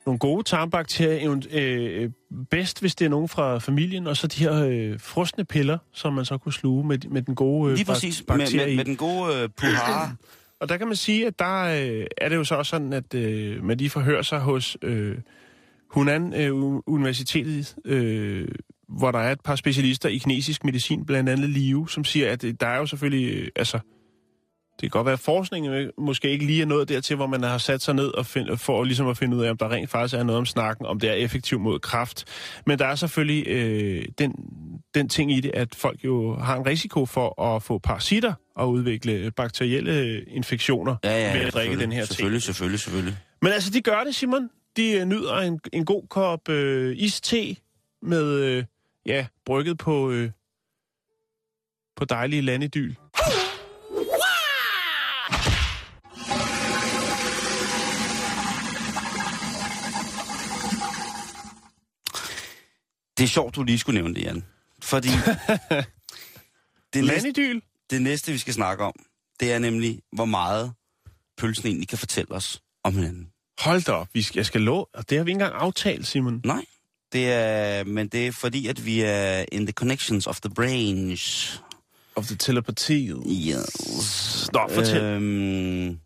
nogle 0.07 0.19
gode 0.19 0.43
tarmbakterier, 0.43 1.41
øh, 1.53 2.11
bedst 2.51 2.81
hvis 2.81 2.95
det 2.95 3.05
er 3.05 3.09
nogen 3.09 3.29
fra 3.29 3.59
familien, 3.59 4.07
og 4.07 4.17
så 4.17 4.27
de 4.27 4.45
her 4.45 4.65
øh, 4.69 5.01
frosne 5.01 5.45
piller, 5.45 5.79
som 5.93 6.13
man 6.13 6.25
så 6.25 6.39
kunne 6.39 6.53
sluge 6.53 6.87
med, 6.87 6.99
med 7.11 7.23
den 7.23 7.35
gode 7.35 7.71
øh, 7.71 7.77
Lige 7.77 7.85
bak- 7.85 7.95
præcis, 7.95 8.25
med, 8.29 8.39
bakterie 8.39 8.65
med, 8.67 8.73
i. 8.73 8.77
med 8.77 8.85
den 8.85 8.97
gode 8.97 9.35
øh, 9.43 9.49
puhara. 9.49 10.11
Og 10.61 10.69
der 10.69 10.77
kan 10.77 10.87
man 10.87 10.97
sige, 10.97 11.27
at 11.27 11.39
der 11.39 11.63
øh, 11.63 12.07
er 12.19 12.29
det 12.29 12.37
jo 12.37 12.45
så 12.45 12.55
også 12.55 12.71
sådan, 12.71 12.93
at 12.93 13.15
øh, 13.15 13.65
man 13.65 13.77
lige 13.77 13.91
forhører 13.91 14.23
sig 14.23 14.39
hos 14.41 14.77
øh, 14.83 15.17
Hunan 15.91 16.35
øh, 16.35 16.81
Universitetet, 16.87 17.77
øh, 17.85 18.49
hvor 18.89 19.11
der 19.11 19.19
er 19.19 19.33
et 19.33 19.41
par 19.41 19.57
specialister 19.57 20.09
i 20.09 20.19
kinesisk 20.19 20.65
medicin, 20.65 21.07
blandt 21.07 21.29
andet 21.29 21.51
Liu, 21.51 21.87
som 21.87 22.05
siger, 22.05 22.33
at 22.33 22.45
øh, 22.45 22.55
der 22.61 22.67
er 22.67 22.79
jo 22.79 22.87
selvfølgelig, 22.87 23.35
øh, 23.35 23.49
altså, 23.57 23.79
det 24.81 24.83
kan 24.83 24.91
godt 24.91 25.05
være, 25.05 25.13
at 25.13 25.21
forskningen 25.21 25.73
øh, 25.73 25.89
måske 25.99 26.31
ikke 26.31 26.47
lige 26.47 26.63
er 26.63 26.67
nået 26.67 26.89
dertil, 26.89 27.17
hvor 27.17 27.27
man 27.27 27.43
har 27.43 27.59
sat 27.59 27.83
sig 27.83 27.95
ned 27.95 28.07
og 28.07 28.27
find, 28.27 28.57
for 28.57 28.85
ligesom 28.85 29.09
at 29.09 29.19
finde 29.19 29.37
ud 29.37 29.43
af, 29.45 29.51
om 29.51 29.57
der 29.57 29.73
rent 29.73 29.91
faktisk 29.91 30.15
er 30.15 30.23
noget 30.23 30.39
om 30.39 30.47
snakken, 30.47 30.87
om 30.87 31.01
det 31.01 31.11
er 31.11 31.15
effektivt 31.15 31.61
mod 31.61 31.79
kræft. 31.79 32.25
Men 32.67 32.79
der 32.79 32.87
er 32.87 32.95
selvfølgelig 32.95 33.49
øh, 33.49 34.05
den, 34.19 34.35
den 34.95 35.09
ting 35.09 35.33
i 35.33 35.41
det, 35.41 35.51
at 35.55 35.75
folk 35.75 36.05
jo 36.05 36.37
har 36.37 36.57
en 36.57 36.67
risiko 36.67 37.07
for 37.07 37.43
at 37.43 37.63
få 37.63 37.79
parasitter 37.79 38.33
og 38.57 38.71
udvikle 38.71 39.31
bakterielle 39.31 40.23
infektioner 40.23 40.97
Ja, 41.05 41.11
ja, 41.11 41.17
ved 41.17 41.25
at 41.27 41.33
drikke 41.33 41.51
selvfølgelig, 41.53 41.81
den 41.81 41.93
her 41.93 42.05
te. 42.05 42.07
Selvfølgelig, 42.07 42.43
selvfølgelig, 42.43 42.81
selvfølgelig. 42.81 43.17
Men 43.43 43.53
altså, 43.53 43.71
de 43.71 43.81
gør 43.81 44.05
det, 44.05 44.15
Simon. 44.15 44.49
De 44.77 44.91
øh, 44.91 45.05
nyder 45.05 45.37
en, 45.37 45.61
en 45.73 45.85
god 45.85 46.09
kop 46.09 46.49
øh, 46.49 46.97
iste 46.97 47.57
med, 48.03 48.41
øh, 48.41 48.65
ja, 49.07 49.27
brygget 49.45 49.79
på, 49.79 50.11
øh, 50.11 50.31
på 51.97 52.05
dejlige 52.05 52.43
landedyl. 52.43 52.95
Det 63.19 63.25
er 63.25 63.29
sjovt, 63.29 63.57
du 63.57 63.63
lige 63.63 63.79
skulle 63.79 64.01
nævne 64.01 64.15
det, 64.15 64.23
Jan. 64.23 64.45
Fordi 64.83 65.09
det, 66.95 67.05
næste, 67.05 67.61
det 67.91 68.03
næste, 68.03 68.33
vi 68.33 68.39
skal 68.39 68.55
snakke 68.55 68.85
om, 68.85 68.95
det 69.41 69.53
er 69.53 69.59
nemlig, 69.59 70.01
hvor 70.13 70.25
meget 70.25 70.75
pølsen 71.37 71.67
egentlig 71.67 71.89
kan 71.89 71.99
fortælle 71.99 72.35
os 72.35 72.63
om 72.85 72.95
hinanden. 72.95 73.36
Hold 73.61 73.83
da 73.83 73.93
op, 73.93 74.09
vi 74.13 74.23
skal, 74.23 74.39
jeg 74.39 74.47
skal 74.47 74.61
love, 74.61 74.87
og 74.95 75.11
det 75.11 75.19
har 75.19 75.25
vi 75.25 75.31
ikke 75.31 75.37
engang 75.45 75.55
aftalt, 75.55 76.07
Simon. 76.07 76.41
Nej, 76.45 76.65
det 77.13 77.33
er, 77.33 77.85
men 77.85 78.09
det 78.09 78.27
er 78.27 78.33
fordi, 78.33 78.67
at 78.67 78.85
vi 78.87 79.01
er 79.01 79.45
in 79.53 79.67
the 79.67 79.73
connections 79.73 80.27
of 80.27 80.41
the 80.41 80.55
brains. 80.55 81.63
Of 82.17 82.27
the 82.27 82.37
telepatiet. 82.37 83.23
Yes. 83.27 84.51
Nå, 84.53 84.69
fortæl. 84.71 85.03
Øh, 85.03 85.17
Øhm, 85.17 86.01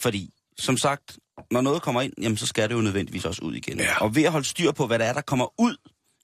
fordi, 0.00 0.30
som 0.58 0.76
sagt, 0.76 1.18
når 1.50 1.60
noget 1.60 1.82
kommer 1.82 2.00
ind, 2.02 2.12
jamen, 2.22 2.36
så 2.36 2.46
skal 2.46 2.68
det 2.68 2.74
jo 2.74 2.80
nødvendigvis 2.80 3.24
også 3.24 3.42
ud 3.42 3.54
igen. 3.54 3.78
Ja. 3.78 3.96
Og 4.00 4.14
ved 4.14 4.22
at 4.24 4.32
holde 4.32 4.46
styr 4.46 4.72
på, 4.72 4.86
hvad 4.86 4.98
der 4.98 5.04
er, 5.04 5.12
der 5.12 5.20
kommer 5.20 5.60
ud 5.60 5.76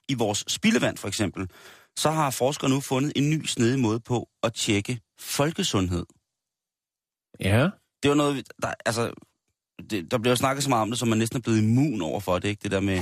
i 0.09 0.13
vores 0.13 0.43
spildevand, 0.47 0.97
for 0.97 1.07
eksempel, 1.07 1.49
så 1.97 2.11
har 2.11 2.29
forskere 2.29 2.69
nu 2.69 2.79
fundet 2.81 3.13
en 3.15 3.29
ny 3.29 3.45
snedig 3.45 3.79
måde 3.79 3.99
på 3.99 4.29
at 4.43 4.53
tjekke 4.53 4.99
folkesundhed. 5.19 6.05
ja. 7.39 7.69
Det 8.03 8.09
var 8.09 8.15
noget, 8.15 8.35
vi- 8.35 8.43
der, 8.61 8.73
altså, 8.85 9.11
det, 9.89 10.11
der 10.11 10.17
bliver 10.17 10.35
snakket 10.35 10.63
så 10.63 10.69
meget 10.69 10.81
om 10.81 10.89
det, 10.89 10.99
så 10.99 11.05
man 11.05 11.17
næsten 11.17 11.37
er 11.37 11.41
blevet 11.41 11.57
immun 11.61 12.01
over 12.01 12.19
for 12.19 12.39
det, 12.39 12.47
ikke? 12.49 12.59
Det 12.63 12.71
der 12.71 12.79
med, 12.79 13.01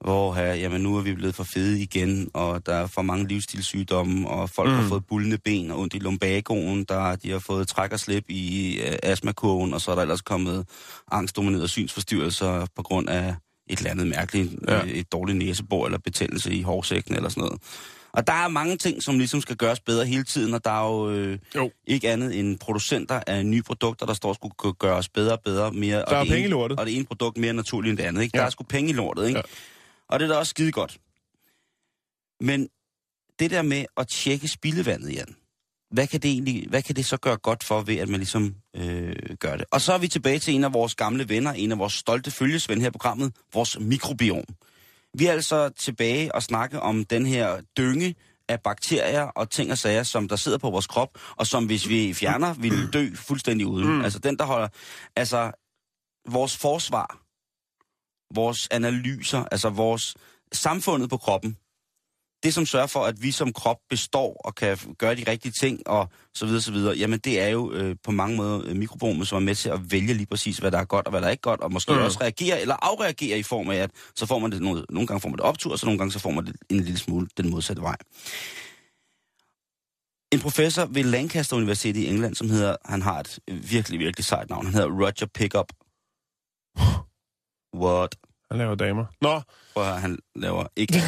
hvor 0.00 0.34
her, 0.34 0.54
jamen 0.54 0.80
nu 0.80 0.96
er 0.96 1.02
vi 1.02 1.14
blevet 1.14 1.34
for 1.34 1.44
fede 1.44 1.82
igen, 1.82 2.30
og 2.34 2.66
der 2.66 2.74
er 2.74 2.86
for 2.86 3.02
mange 3.02 3.28
livsstilssygdomme, 3.28 4.28
og 4.28 4.50
folk 4.50 4.70
mm. 4.70 4.76
har 4.76 4.88
fået 4.88 5.06
bullende 5.06 5.38
ben 5.38 5.70
og 5.70 5.78
ondt 5.80 5.94
i 5.94 5.98
lumbagoen, 5.98 6.84
der 6.84 7.16
de 7.16 7.30
har 7.30 7.38
fået 7.38 7.68
træk 7.68 7.92
og 7.92 8.00
slip 8.00 8.24
i 8.28 8.76
øh, 8.80 8.98
astmakurven, 9.02 9.74
og 9.74 9.80
så 9.80 9.90
er 9.90 9.94
der 9.94 10.02
ellers 10.02 10.20
kommet 10.22 10.66
angstdominerede 11.10 11.68
synsforstyrrelser 11.68 12.66
på 12.76 12.82
grund 12.82 13.08
af 13.08 13.34
et 13.66 13.78
eller 13.78 13.90
andet 13.90 14.06
mærkeligt, 14.06 14.52
Ja. 14.68 14.74
ja. 14.74 14.82
øh, 14.84 14.90
et 14.90 15.12
dårligt 15.12 15.38
næsebor 15.38 15.86
eller 15.86 15.98
betændelse 15.98 16.54
i 16.54 16.62
hårsækken 16.62 17.14
eller 17.14 17.28
sådan 17.28 17.40
noget. 17.40 17.60
Og 18.12 18.26
der 18.26 18.32
er 18.32 18.48
mange 18.48 18.76
ting, 18.76 19.02
som 19.02 19.18
ligesom 19.18 19.40
skal 19.40 19.56
gøres 19.56 19.80
bedre 19.80 20.06
hele 20.06 20.24
tiden, 20.24 20.54
og 20.54 20.64
der 20.64 20.70
er 20.70 20.88
jo, 20.88 21.10
øh, 21.10 21.38
Jo. 21.54 21.70
ikke 21.86 22.10
andet 22.10 22.38
end 22.38 22.58
producenter 22.58 23.20
af 23.26 23.46
nye 23.46 23.62
produkter, 23.62 24.06
der 24.06 24.14
står 24.14 24.28
og 24.28 24.34
skulle 24.34 24.74
gøres 24.74 25.08
bedre 25.08 25.32
og 25.32 25.40
bedre. 25.44 25.72
Mere, 25.72 25.98
Der 25.98 26.04
og 26.04 26.14
er 26.14 26.20
det 26.20 26.28
penge 26.32 26.44
i 26.48 26.50
lortet. 26.50 26.80
Og 26.80 26.86
det 26.86 26.96
ene 26.96 27.04
produkt 27.04 27.36
mere 27.38 27.52
naturligt 27.52 27.90
end 27.90 27.98
det 27.98 28.04
andet. 28.04 28.22
Ikke? 28.22 28.36
Ja. 28.36 28.40
Der 28.40 28.46
er 28.46 28.50
sgu 28.50 28.64
penge 28.64 28.90
i 28.90 28.92
lortet, 28.92 29.26
ikke? 29.26 29.38
Ja. 29.38 29.42
Og 30.08 30.20
det 30.20 30.24
er 30.24 30.32
da 30.32 30.38
også 30.38 30.50
skide 30.50 30.72
godt. 30.72 30.98
Men 32.40 32.68
det 33.38 33.50
der 33.50 33.62
med 33.62 33.84
at 33.96 34.08
tjekke 34.08 34.48
spildevandet, 34.48 35.14
Jan, 35.14 35.36
hvad 35.90 36.06
kan 36.06 36.20
det 36.20 36.30
egentlig, 36.30 36.66
hvad 36.68 36.82
kan 36.82 36.96
det 36.96 37.06
så 37.06 37.16
gøre 37.16 37.36
godt 37.36 37.64
for, 37.64 37.80
ved 37.80 37.96
at 37.96 38.08
man 38.08 38.20
ligesom 38.20 38.54
øh, 38.76 39.16
gør 39.40 39.56
det? 39.56 39.64
Og 39.70 39.80
så 39.80 39.92
er 39.92 39.98
vi 39.98 40.08
tilbage 40.08 40.38
til 40.38 40.54
en 40.54 40.64
af 40.64 40.72
vores 40.72 40.94
gamle 40.94 41.28
venner, 41.28 41.52
en 41.52 41.72
af 41.72 41.78
vores 41.78 41.92
stolte 41.92 42.30
følgesvend 42.30 42.80
her 42.80 42.88
i 42.88 42.90
programmet, 42.90 43.32
vores 43.54 43.78
mikrobiom. 43.80 44.44
Vi 45.18 45.26
er 45.26 45.32
altså 45.32 45.68
tilbage 45.68 46.34
og 46.34 46.42
snakke 46.42 46.80
om 46.80 47.04
den 47.04 47.26
her 47.26 47.60
dynge 47.76 48.14
af 48.48 48.60
bakterier 48.60 49.22
og 49.22 49.50
ting 49.50 49.70
og 49.70 49.78
sager, 49.78 50.02
som 50.02 50.28
der 50.28 50.36
sidder 50.36 50.58
på 50.58 50.70
vores 50.70 50.86
krop, 50.86 51.18
og 51.36 51.46
som 51.46 51.66
hvis 51.66 51.88
vi 51.88 52.14
fjerner, 52.14 52.54
vil 52.54 52.92
dø 52.92 53.14
fuldstændig 53.14 53.66
uden. 53.66 53.88
Mm. 53.88 54.04
Altså 54.04 54.18
den, 54.18 54.36
der 54.38 54.44
holder... 54.44 54.68
Altså, 55.16 55.52
vores 56.28 56.56
forsvar, 56.56 57.18
vores 58.34 58.68
analyser, 58.70 59.44
altså 59.50 59.68
vores 59.68 60.14
samfundet 60.52 61.10
på 61.10 61.16
kroppen, 61.16 61.56
det 62.42 62.54
som 62.54 62.66
sørger 62.66 62.86
for, 62.86 63.04
at 63.04 63.22
vi 63.22 63.30
som 63.30 63.52
krop 63.52 63.76
består 63.90 64.40
og 64.44 64.54
kan 64.54 64.78
gøre 64.98 65.14
de 65.14 65.24
rigtige 65.28 65.52
ting 65.52 65.88
og 65.88 66.08
så 66.34 66.46
videre, 66.46 66.60
så 66.60 66.72
videre, 66.72 66.94
jamen 66.96 67.18
det 67.18 67.40
er 67.40 67.48
jo 67.48 67.72
øh, 67.72 67.96
på 68.04 68.10
mange 68.10 68.36
måder 68.36 68.62
øh, 68.64 68.76
mikrobiomet, 68.76 69.28
som 69.28 69.36
er 69.36 69.40
med 69.40 69.54
til 69.54 69.68
at 69.68 69.92
vælge 69.92 70.14
lige 70.14 70.26
præcis, 70.26 70.58
hvad 70.58 70.70
der 70.70 70.78
er 70.78 70.84
godt 70.84 71.06
og 71.06 71.10
hvad 71.10 71.20
der 71.20 71.26
er 71.26 71.30
ikke 71.30 71.40
godt, 71.40 71.60
og 71.60 71.72
måske 71.72 71.92
Mm. 71.92 71.98
også 71.98 72.18
reagere 72.20 72.60
eller 72.60 72.76
afreagere 72.82 73.38
i 73.38 73.42
form 73.42 73.70
af, 73.70 73.76
at 73.76 73.90
så 74.16 74.26
får 74.26 74.38
man 74.38 74.52
det 74.52 74.62
noget, 74.62 74.86
nogle 74.90 75.06
gange 75.06 75.20
får 75.20 75.28
man 75.28 75.38
det 75.38 75.44
optur, 75.44 75.72
og 75.72 75.78
så 75.78 75.86
nogle 75.86 75.98
gange 75.98 76.12
så 76.12 76.18
får 76.18 76.30
man 76.30 76.46
det 76.46 76.56
en 76.70 76.76
lille 76.80 76.98
smule 76.98 77.28
den 77.36 77.50
modsatte 77.50 77.82
vej. 77.82 77.96
En 80.32 80.40
professor 80.40 80.84
ved 80.84 81.04
Lancaster 81.04 81.56
Universitet 81.56 81.96
i 81.96 82.08
England, 82.08 82.34
som 82.34 82.50
hedder, 82.50 82.76
han 82.84 83.02
har 83.02 83.20
et 83.20 83.38
øh, 83.48 83.70
virkelig, 83.70 83.98
virkelig 84.00 84.24
sejt 84.24 84.50
navn, 84.50 84.64
han 84.64 84.74
hedder 84.74 84.88
Roger 84.90 85.26
Pickup. 85.34 85.72
What? 87.76 88.16
Han 88.50 88.58
laver 88.58 88.74
damer. 88.74 89.04
Nå, 89.20 89.40
Prøv 89.74 89.82
at 89.82 89.90
høre, 89.90 90.00
han 90.00 90.18
laver 90.36 90.64
ikke. 90.76 90.96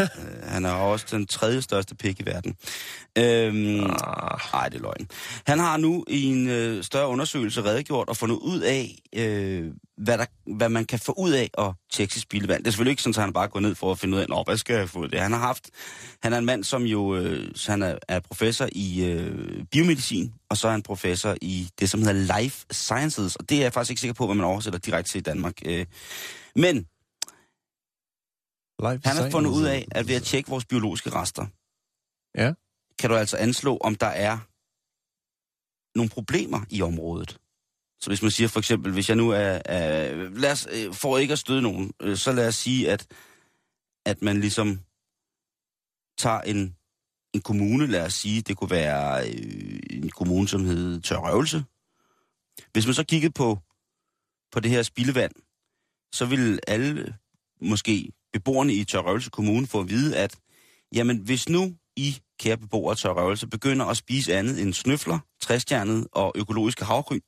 øh, 0.00 0.08
han 0.42 0.64
er 0.64 0.70
også 0.70 1.06
den 1.10 1.26
tredje 1.26 1.62
største 1.62 1.94
pik 1.94 2.20
i 2.20 2.26
verden. 2.26 2.56
Øhm, 3.18 3.80
ah, 3.80 4.38
Nej, 4.52 4.68
det 4.68 4.78
er 4.78 4.82
løgn. 4.82 5.08
Han 5.46 5.58
har 5.58 5.76
nu 5.76 6.04
i 6.08 6.24
en 6.24 6.48
øh, 6.48 6.84
større 6.84 7.08
undersøgelse 7.08 7.64
redegjort 7.64 8.08
og 8.08 8.16
fundet 8.16 8.36
ud 8.36 8.60
af, 8.60 8.98
øh, 9.12 9.72
hvad, 9.96 10.18
der, 10.18 10.24
hvad 10.56 10.68
man 10.68 10.84
kan 10.84 10.98
få 10.98 11.14
ud 11.18 11.32
af 11.32 11.50
at 11.58 11.72
tjekke 11.92 12.14
sit 12.14 12.22
spildevand. 12.22 12.58
Det 12.64 12.66
er 12.66 12.70
selvfølgelig 12.70 12.90
ikke 12.90 13.02
sådan, 13.02 13.18
at 13.18 13.24
han 13.24 13.32
bare 13.32 13.48
går 13.48 13.60
ned 13.60 13.74
for 13.74 13.92
at 13.92 13.98
finde 13.98 14.16
ud 14.16 14.22
af, 14.22 14.28
Nå, 14.28 14.42
hvad 14.46 14.56
skal 14.56 14.76
jeg 14.76 14.88
få 14.88 14.98
ud 14.98 15.04
af 15.04 15.10
det? 15.10 15.20
Han 15.20 15.32
har 15.32 15.38
haft, 15.38 15.70
han 16.22 16.32
er 16.32 16.38
en 16.38 16.44
mand, 16.44 16.64
som 16.64 16.82
jo, 16.82 17.16
øh, 17.16 17.50
han 17.66 17.82
er, 17.82 17.98
er 18.08 18.20
professor 18.20 18.68
i 18.72 19.04
øh, 19.04 19.64
biomedicin, 19.70 20.32
og 20.50 20.56
så 20.56 20.68
er 20.68 20.72
han 20.72 20.82
professor 20.82 21.34
i 21.42 21.68
det, 21.80 21.90
som 21.90 22.02
hedder 22.02 22.40
life 22.40 22.66
sciences, 22.70 23.36
og 23.36 23.48
det 23.48 23.58
er 23.58 23.62
jeg 23.62 23.72
faktisk 23.72 23.90
ikke 23.90 24.00
sikker 24.00 24.14
på, 24.14 24.26
hvad 24.26 24.36
man 24.36 24.46
oversætter 24.46 24.78
direkte 24.78 25.12
til 25.12 25.18
i 25.18 25.22
Danmark. 25.22 25.54
Øh, 25.64 25.86
men 26.56 26.86
life 28.80 29.08
han 29.08 29.16
har 29.16 29.30
fundet 29.30 29.50
ud 29.50 29.64
af, 29.64 29.88
at 29.90 30.08
ved 30.08 30.14
at 30.14 30.22
tjekke 30.22 30.50
vores 30.50 30.64
biologiske 30.64 31.10
rester, 31.10 31.46
Ja. 32.42 32.52
kan 32.98 33.10
du 33.10 33.16
altså 33.16 33.36
anslå, 33.36 33.76
om 33.76 33.94
der 33.94 34.06
er 34.06 34.38
nogle 35.98 36.10
problemer 36.10 36.60
i 36.70 36.82
området. 36.82 37.38
Så 38.00 38.10
hvis 38.10 38.22
man 38.22 38.30
siger 38.30 38.48
for 38.48 38.58
eksempel, 38.60 38.92
hvis 38.92 39.08
jeg 39.08 39.16
nu 39.16 39.30
er, 39.30 39.58
er 39.64 40.14
lad 40.28 40.52
os, 40.52 40.68
øh, 40.72 40.94
for 40.94 41.18
ikke 41.18 41.32
at 41.32 41.38
støde 41.38 41.62
nogen, 41.62 41.92
øh, 42.00 42.16
så 42.16 42.32
lad 42.32 42.48
os 42.48 42.54
sige, 42.54 42.90
at, 42.90 43.06
at 44.06 44.22
man 44.22 44.40
ligesom 44.40 44.80
tager 46.18 46.40
en, 46.40 46.76
en 47.34 47.40
kommune, 47.42 47.86
lad 47.86 48.04
os 48.06 48.14
sige, 48.14 48.42
det 48.42 48.56
kunne 48.56 48.70
være 48.70 49.28
øh, 49.28 49.80
en 49.90 50.10
kommune, 50.10 50.48
som 50.48 50.64
hed 50.64 51.00
Tørrøvelse. 51.00 51.64
Hvis 52.72 52.86
man 52.86 52.94
så 52.94 53.04
kiggede 53.04 53.32
på, 53.32 53.58
på 54.52 54.60
det 54.60 54.70
her 54.70 54.82
spildevand, 54.82 55.32
så 56.12 56.26
ville 56.26 56.60
alle, 56.70 57.16
måske 57.60 58.12
beboerne 58.36 58.72
i 58.74 58.84
Tørrøvelse 58.84 59.30
Kommune, 59.30 59.66
få 59.66 59.80
at 59.80 59.88
vide, 59.88 60.16
at 60.16 60.32
jamen, 60.94 61.18
hvis 61.18 61.48
nu 61.48 61.76
I, 61.96 62.18
kære 62.40 62.56
beboere 62.56 62.90
af 62.90 62.96
Tørrøvelse, 62.96 63.46
begynder 63.46 63.86
at 63.86 63.96
spise 63.96 64.34
andet 64.34 64.62
end 64.62 64.72
snøfler, 64.74 65.18
træstjernet 65.40 66.06
og 66.12 66.32
økologiske 66.36 66.84
havgryn, 66.84 67.20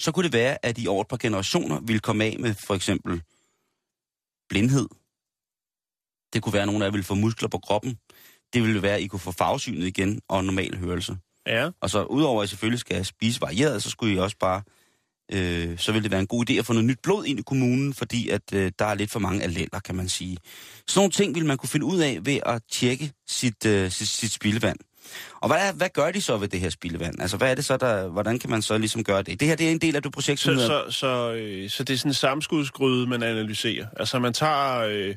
så 0.00 0.12
kunne 0.12 0.24
det 0.24 0.32
være, 0.32 0.66
at 0.66 0.78
I 0.78 0.86
over 0.86 1.00
et 1.00 1.08
par 1.08 1.16
generationer 1.16 1.80
ville 1.80 2.00
komme 2.00 2.24
af 2.24 2.36
med 2.40 2.54
for 2.66 2.74
eksempel 2.74 3.22
blindhed. 4.48 4.88
Det 6.32 6.42
kunne 6.42 6.52
være, 6.52 6.62
at 6.62 6.68
nogen 6.68 6.82
af 6.82 6.86
jer 6.86 6.92
ville 6.92 7.04
få 7.04 7.14
muskler 7.14 7.48
på 7.48 7.58
kroppen. 7.58 7.98
Det 8.52 8.62
ville 8.62 8.82
være, 8.82 8.94
at 8.94 9.02
I 9.02 9.06
kunne 9.06 9.20
få 9.20 9.32
farvesynet 9.32 9.86
igen 9.86 10.20
og 10.28 10.44
normal 10.44 10.76
hørelse. 10.76 11.18
Ja, 11.46 11.70
Og 11.80 11.90
så 11.90 12.04
udover 12.04 12.42
at 12.42 12.46
I 12.46 12.50
selvfølgelig 12.50 12.80
skal 12.80 13.04
spise 13.04 13.40
varieret, 13.40 13.82
så 13.82 13.90
skulle 13.90 14.14
I 14.14 14.18
også 14.18 14.36
bare... 14.38 14.62
Øh, 15.32 15.78
så 15.78 15.92
ville 15.92 16.02
det 16.02 16.10
være 16.10 16.20
en 16.20 16.26
god 16.26 16.50
idé 16.50 16.52
at 16.54 16.66
få 16.66 16.72
noget 16.72 16.84
nyt 16.84 16.98
blod 17.02 17.24
ind 17.24 17.38
i 17.38 17.42
kommunen, 17.42 17.94
fordi 17.94 18.28
at 18.28 18.42
øh, 18.52 18.72
der 18.78 18.84
er 18.84 18.94
lidt 18.94 19.10
for 19.10 19.18
mange 19.18 19.42
alleler, 19.42 19.80
kan 19.80 19.94
man 19.94 20.08
sige. 20.08 20.38
Sådan 20.88 20.98
nogle 20.98 21.12
ting 21.12 21.34
vil 21.34 21.46
man 21.46 21.56
kunne 21.56 21.68
finde 21.68 21.86
ud 21.86 22.00
af 22.00 22.18
ved 22.22 22.40
at 22.46 22.62
tjekke 22.70 23.12
sit, 23.28 23.66
øh, 23.66 23.90
sit, 23.90 24.08
sit 24.08 24.32
spildevand. 24.32 24.76
Og 25.40 25.48
hvad, 25.48 25.68
er, 25.68 25.72
hvad 25.72 25.88
gør 25.88 26.10
de 26.10 26.20
så 26.20 26.36
ved 26.36 26.48
det 26.48 26.60
her 26.60 26.70
spildevand? 26.70 27.20
Altså, 27.20 27.36
hvad 27.36 27.50
er 27.50 27.54
det 27.54 27.64
så, 27.64 27.76
der, 27.76 28.08
hvordan 28.08 28.38
kan 28.38 28.50
man 28.50 28.62
så 28.62 28.78
ligesom 28.78 29.04
gøre 29.04 29.22
det? 29.22 29.40
Det 29.40 29.48
her 29.48 29.56
det 29.56 29.66
er 29.66 29.70
en 29.70 29.78
del 29.78 29.96
af 29.96 30.02
det 30.02 30.12
projekt, 30.12 30.40
som 30.40 30.54
så, 30.54 30.66
så, 30.66 30.84
så, 30.90 31.32
øh, 31.32 31.70
så 31.70 31.84
det 31.84 31.94
er 31.94 31.98
sådan 31.98 32.10
en 32.10 32.14
samskudsgryde, 32.14 33.06
man 33.06 33.22
analyserer. 33.22 33.86
Altså, 33.96 34.18
man 34.18 34.32
tager, 34.32 34.78
øh, 34.78 35.14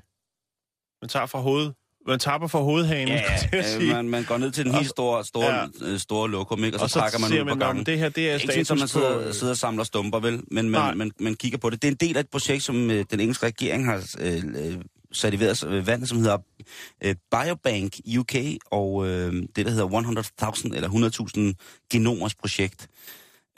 man 1.01 1.09
tager 1.09 1.25
fra 1.25 1.39
hoved, 1.39 1.71
man 2.07 2.19
tapper 2.19 2.47
fra 2.47 2.59
hovedhanen, 2.59 3.07
Ja, 3.53 3.77
øh, 3.81 3.87
man, 3.87 4.09
man 4.09 4.23
går 4.23 4.37
ned 4.37 4.51
til 4.51 4.65
den 4.65 4.73
helt 4.73 4.89
store, 4.89 5.25
store, 5.25 5.69
Ja. 5.81 5.97
store 5.97 6.29
lokum, 6.31 6.63
ikke? 6.63 6.75
og 6.75 6.79
så, 6.79 6.83
og 6.83 6.89
så 6.89 6.99
trækker 6.99 7.19
man 7.19 7.33
ud 7.33 7.37
på 7.39 7.45
man, 7.45 7.57
"Nå, 7.57 7.65
gangen. 7.65 7.85
det 7.85 7.99
her, 7.99 8.09
det 8.09 8.29
er 8.29 8.33
ikke 8.33 8.45
sådan, 8.47 8.65
som 8.65 8.77
man 8.79 8.87
sidder, 8.87 9.13
på... 9.13 9.27
øh, 9.27 9.33
sidder 9.33 9.53
og 9.53 9.57
samler 9.57 9.83
stumper, 9.83 10.19
vel? 10.19 10.41
Men 10.51 10.69
man, 10.69 10.97
man, 10.97 11.11
man 11.19 11.35
kigger 11.35 11.57
på 11.57 11.69
det. 11.69 11.81
Det 11.81 11.87
er 11.87 11.91
en 11.91 11.97
del 12.07 12.17
af 12.17 12.21
et 12.21 12.29
projekt, 12.29 12.63
som 12.63 12.91
øh, 12.91 13.05
den 13.11 13.19
engelske 13.19 13.45
regering 13.45 13.85
har 13.85 14.03
øh, 14.19 14.35
øh, 14.37 14.75
sat 15.11 15.33
i 15.33 15.39
vejret, 15.39 15.63
øh, 15.67 15.87
vandet, 15.87 16.09
som 16.09 16.17
hedder 16.17 16.37
øh, 17.03 17.15
Biobank 17.31 17.93
UK, 18.19 18.35
og 18.71 19.07
øh, 19.07 19.33
det, 19.55 19.65
der 19.65 19.71
hedder 19.71 20.55
100.000 20.69 20.75
eller 20.75 21.53
100.000 21.59 21.85
genomers 21.91 22.35
projekt. 22.35 22.87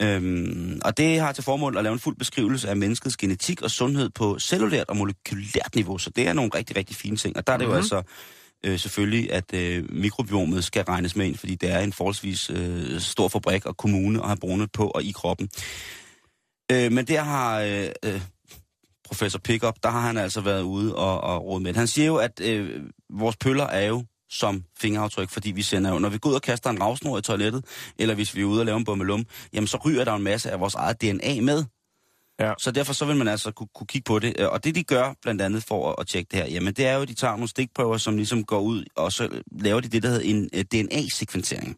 Øhm, 0.02 0.80
og 0.84 0.96
det 0.96 1.20
har 1.20 1.32
til 1.32 1.44
formål 1.44 1.76
at 1.76 1.82
lave 1.84 1.92
en 1.92 1.98
fuld 1.98 2.16
beskrivelse 2.16 2.68
af 2.68 2.76
menneskets 2.76 3.16
genetik 3.16 3.62
og 3.62 3.70
sundhed 3.70 4.10
på 4.10 4.38
cellulært 4.38 4.88
og 4.88 4.96
molekylært 4.96 5.74
niveau, 5.74 5.98
så 5.98 6.10
det 6.10 6.28
er 6.28 6.32
nogle 6.32 6.50
rigtig, 6.54 6.76
rigtig 6.76 6.96
fine 6.96 7.16
ting. 7.16 7.36
Og 7.36 7.46
der 7.46 7.52
er 7.52 7.56
det 7.56 7.66
Mhm. 7.66 7.72
jo 7.72 7.76
altså 7.76 8.02
øh, 8.66 8.78
selvfølgelig, 8.78 9.32
at 9.32 9.54
øh, 9.54 9.84
mikrobiomet 9.92 10.64
skal 10.64 10.84
regnes 10.84 11.16
med 11.16 11.26
ind, 11.26 11.36
fordi 11.36 11.54
det 11.54 11.70
er 11.72 11.78
en 11.78 11.92
forholdsvis 11.92 12.50
øh, 12.50 13.00
stor 13.00 13.28
fabrik 13.28 13.66
og 13.66 13.76
kommune 13.76 14.20
at 14.20 14.26
have 14.26 14.36
brugnet 14.36 14.72
på 14.72 14.88
og 14.88 15.02
i 15.02 15.12
kroppen. 15.12 15.48
Øh, 16.72 16.92
men 16.92 17.04
der 17.04 17.20
har 17.22 17.60
øh, 17.60 17.88
øh, 18.04 18.20
professor 19.04 19.38
Pickup, 19.38 19.74
der 19.82 19.88
har 19.90 20.00
han 20.00 20.16
altså 20.18 20.40
været 20.40 20.62
ude 20.62 20.96
og, 20.96 21.20
og 21.20 21.44
råd 21.44 21.60
med. 21.60 21.74
Han 21.74 21.86
siger 21.86 22.06
jo, 22.06 22.16
at 22.16 22.40
øh, 22.40 22.82
vores 23.10 23.36
pøller 23.36 23.64
er 23.66 23.86
jo 23.86 24.04
som 24.30 24.64
fingeraftryk, 24.78 25.30
fordi 25.30 25.50
vi 25.50 25.62
sender 25.62 25.92
jo, 25.92 25.98
når 25.98 26.08
vi 26.08 26.18
går 26.18 26.30
ud 26.30 26.34
og 26.34 26.42
kaster 26.42 26.70
en 26.70 26.82
ravsnor 26.82 27.18
i 27.18 27.22
toilettet, 27.22 27.64
eller 27.98 28.14
hvis 28.14 28.34
vi 28.34 28.40
er 28.40 28.44
ude 28.44 28.60
og 28.60 28.66
lave 28.66 28.76
en 28.76 28.84
bummelum, 28.84 29.24
jamen 29.52 29.66
så 29.66 29.76
ryger 29.84 30.04
der 30.04 30.14
en 30.14 30.22
masse 30.22 30.50
af 30.50 30.60
vores 30.60 30.74
eget 30.74 31.02
DNA 31.02 31.40
med. 31.40 31.64
Ja. 32.40 32.52
Så 32.58 32.70
derfor 32.70 32.92
så 32.92 33.04
vil 33.04 33.16
man 33.16 33.28
altså 33.28 33.50
kunne, 33.50 33.68
kunne 33.74 33.86
kigge 33.86 34.04
på 34.04 34.18
det. 34.18 34.34
Øh, 34.38 34.48
Og 34.48 34.64
det 34.64 34.74
de 34.74 34.84
gør 34.84 35.14
blandt 35.22 35.42
andet 35.42 35.62
for 35.62 35.90
at, 35.90 35.94
at 35.98 36.06
tjekke 36.06 36.28
det 36.30 36.38
her, 36.38 36.46
jamen 36.46 36.74
det 36.74 36.86
er 36.86 36.94
jo, 36.94 37.02
at 37.02 37.08
de 37.08 37.14
tager 37.14 37.32
nogle 37.32 37.48
stikprøver, 37.48 37.96
som 37.98 38.16
ligesom 38.16 38.44
går 38.44 38.60
ud, 38.60 38.84
og 38.96 39.12
så 39.12 39.42
laver 39.60 39.80
de 39.80 39.88
det, 39.88 40.02
der 40.02 40.08
hedder 40.08 40.24
en 40.24 40.50
øh, 40.52 40.64
DNA-sekventering. 40.64 41.76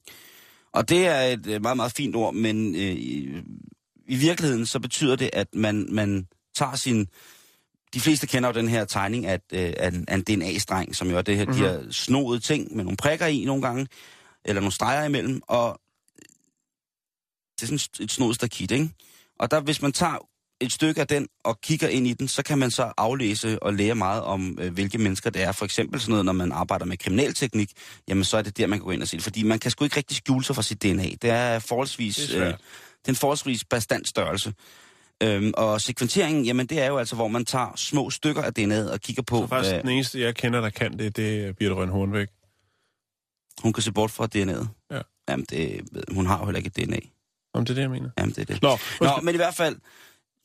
Og 0.73 0.89
det 0.89 1.07
er 1.07 1.21
et 1.21 1.47
øh, 1.47 1.63
meget, 1.63 1.77
meget 1.77 1.93
fint 1.93 2.17
ord, 2.17 2.35
men 2.35 2.75
øh, 2.75 2.81
i, 2.81 3.29
i 4.09 4.17
virkeligheden 4.17 4.67
så 4.67 4.81
betyder 4.81 5.17
det, 5.17 5.31
at 5.33 5.49
man, 5.55 5.87
man 5.91 6.27
tager 6.57 6.77
sin... 6.77 7.07
De 7.95 8.01
fleste 8.01 8.27
kender 8.27 8.49
jo 8.49 8.53
den 8.53 8.69
her 8.69 8.85
tegning 8.85 9.27
af, 9.27 9.41
øh, 9.53 9.73
af, 9.77 9.89
en, 9.89 10.05
af 10.09 10.15
en 10.15 10.23
DNA-streng, 10.23 10.97
som 10.97 11.11
jo 11.11 11.19
er 11.19 11.23
det 11.23 11.37
her, 11.37 11.45
mm-hmm. 11.45 11.63
de 11.63 11.69
her 11.69 11.91
snodede 11.91 12.41
ting 12.41 12.77
med 12.77 12.85
nogle 12.85 12.97
prikker 12.97 13.27
i 13.27 13.45
nogle 13.45 13.63
gange, 13.63 13.87
eller 14.45 14.61
nogle 14.61 14.73
streger 14.73 15.05
imellem, 15.05 15.41
og 15.49 15.81
det 17.61 17.63
er 17.73 17.79
sådan 17.79 18.05
et 18.05 18.11
snodet 18.11 18.37
stakit, 18.37 18.71
ikke? 18.71 18.91
Og 19.39 19.51
der, 19.51 19.61
hvis 19.61 19.83
man 19.83 19.93
tager 19.93 20.29
et 20.61 20.73
stykke 20.73 21.01
af 21.01 21.07
den 21.07 21.29
og 21.45 21.61
kigger 21.61 21.89
ind 21.89 22.07
i 22.07 22.13
den, 22.13 22.29
så 22.29 22.43
kan 22.43 22.59
man 22.59 22.71
så 22.71 22.93
aflæse 22.97 23.63
og 23.63 23.75
lære 23.75 23.95
meget 23.95 24.23
om, 24.23 24.59
øh, 24.61 24.73
hvilke 24.73 24.99
mennesker 24.99 25.31
det 25.31 25.43
er. 25.43 25.53
For 25.53 25.65
eksempel 25.65 26.01
sådan 26.01 26.11
noget, 26.11 26.25
når 26.25 26.33
man 26.33 26.53
arbejder 26.53 26.85
med 26.85 26.97
kriminalteknik, 26.97 27.71
jamen 28.09 28.25
så 28.25 28.37
er 28.37 28.43
det 28.43 28.57
der, 28.59 28.67
man 28.67 28.79
kan 28.79 28.85
gå 28.85 28.91
ind 28.91 29.03
og 29.03 29.09
se 29.09 29.17
det. 29.17 29.25
Fordi 29.25 29.43
man 29.43 29.59
kan 29.59 29.71
sgu 29.71 29.85
ikke 29.85 29.97
rigtig 29.97 30.17
skjule 30.17 30.45
sig 30.45 30.55
fra 30.55 30.63
sit 30.63 30.83
DNA. 30.83 31.09
Det 31.23 31.31
er 31.31 31.59
forholdsvis... 31.59 32.17
Det 32.17 32.25
er 32.25 32.29
svært. 32.29 32.61
det 32.99 33.09
er 33.09 33.13
en 33.13 33.17
forholdsvis 33.17 33.65
bestandt 33.65 34.09
størrelse. 34.09 34.53
Øhm, 35.23 35.53
og 35.57 35.81
sekventeringen, 35.81 36.45
jamen 36.45 36.67
det 36.67 36.81
er 36.81 36.87
jo 36.87 36.99
altså, 36.99 37.17
hvor 37.17 37.29
man 37.29 37.45
tager 37.45 37.73
små 37.77 38.11
stykker 38.11 38.43
af 38.43 38.53
DNA'et 38.59 38.93
og 38.93 39.01
kigger 39.01 39.23
på, 39.23 39.41
Så 39.41 39.47
faktisk 39.47 39.73
hvad 39.73 39.83
den 39.83 39.91
eneste, 39.91 40.21
jeg 40.21 40.35
kender, 40.35 40.61
der 40.61 40.71
kan 40.71 40.99
det, 40.99 41.17
det 41.17 41.45
er 41.45 41.53
Birte 41.53 41.75
Røn 41.75 41.89
Hornbæk. 41.89 42.29
hun 43.63 43.73
kan 43.73 43.83
se 43.83 43.93
bort 43.93 44.11
fra 44.11 44.29
DNA'et. 44.35 44.67
Ja. 44.91 45.01
Jamen, 45.29 45.47
det, 45.51 45.89
hun 46.11 46.27
har 46.27 46.39
jo 46.39 46.45
heller 46.45 46.59
ikke 46.59 46.71
DNA. 46.71 46.99
Om 47.55 47.65
det 47.65 47.71
er 47.71 47.75
det, 47.75 47.83
jeg 47.83 47.91
mener. 47.91 48.11
Jamen, 48.19 48.35
det 48.35 48.39
er 48.39 48.45
det. 48.45 48.63
Nå, 48.63 48.79
Nå, 49.01 49.21
men 49.23 49.35
i 49.35 49.37
hvert 49.37 49.55
fald, 49.55 49.77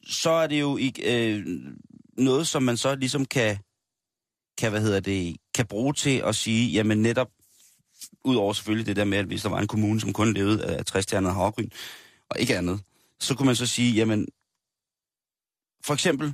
så 0.08 0.30
er 0.30 0.48
det 0.48 0.60
jo 0.60 0.78
ikke 0.78 1.34
øh, 1.36 1.46
noget, 2.18 2.48
som 2.48 2.64
man 2.64 2.78
så 2.78 2.96
ligesom 2.96 3.26
kan 3.26 3.58
kan, 4.58 4.72
hvad 4.72 4.82
hedder 4.82 5.00
det, 5.00 5.38
kan 5.56 5.66
bruge 5.66 5.94
til 5.94 6.22
at 6.26 6.36
sige, 6.36 6.72
jamen 6.72 7.02
netop, 7.02 7.30
udover 8.24 8.54
selvfølgelig 8.54 8.86
det 8.86 8.96
der 8.96 9.04
med, 9.04 9.18
at 9.18 9.26
hvis 9.26 9.42
der 9.42 9.50
var 9.50 9.60
en 9.60 9.68
kommune, 9.68 10.02
som 10.02 10.14
kun 10.14 10.34
levede 10.34 10.66
af 10.66 10.86
træstjernet 10.86 11.34
havregryn, 11.34 11.70
og 12.30 12.40
ikke 12.40 12.58
andet, 12.58 12.82
så 13.20 13.36
kunne 13.36 13.46
man 13.46 13.56
så 13.56 13.66
sige, 13.66 13.94
jamen, 13.94 14.28
for 15.86 15.94
eksempel 15.94 16.34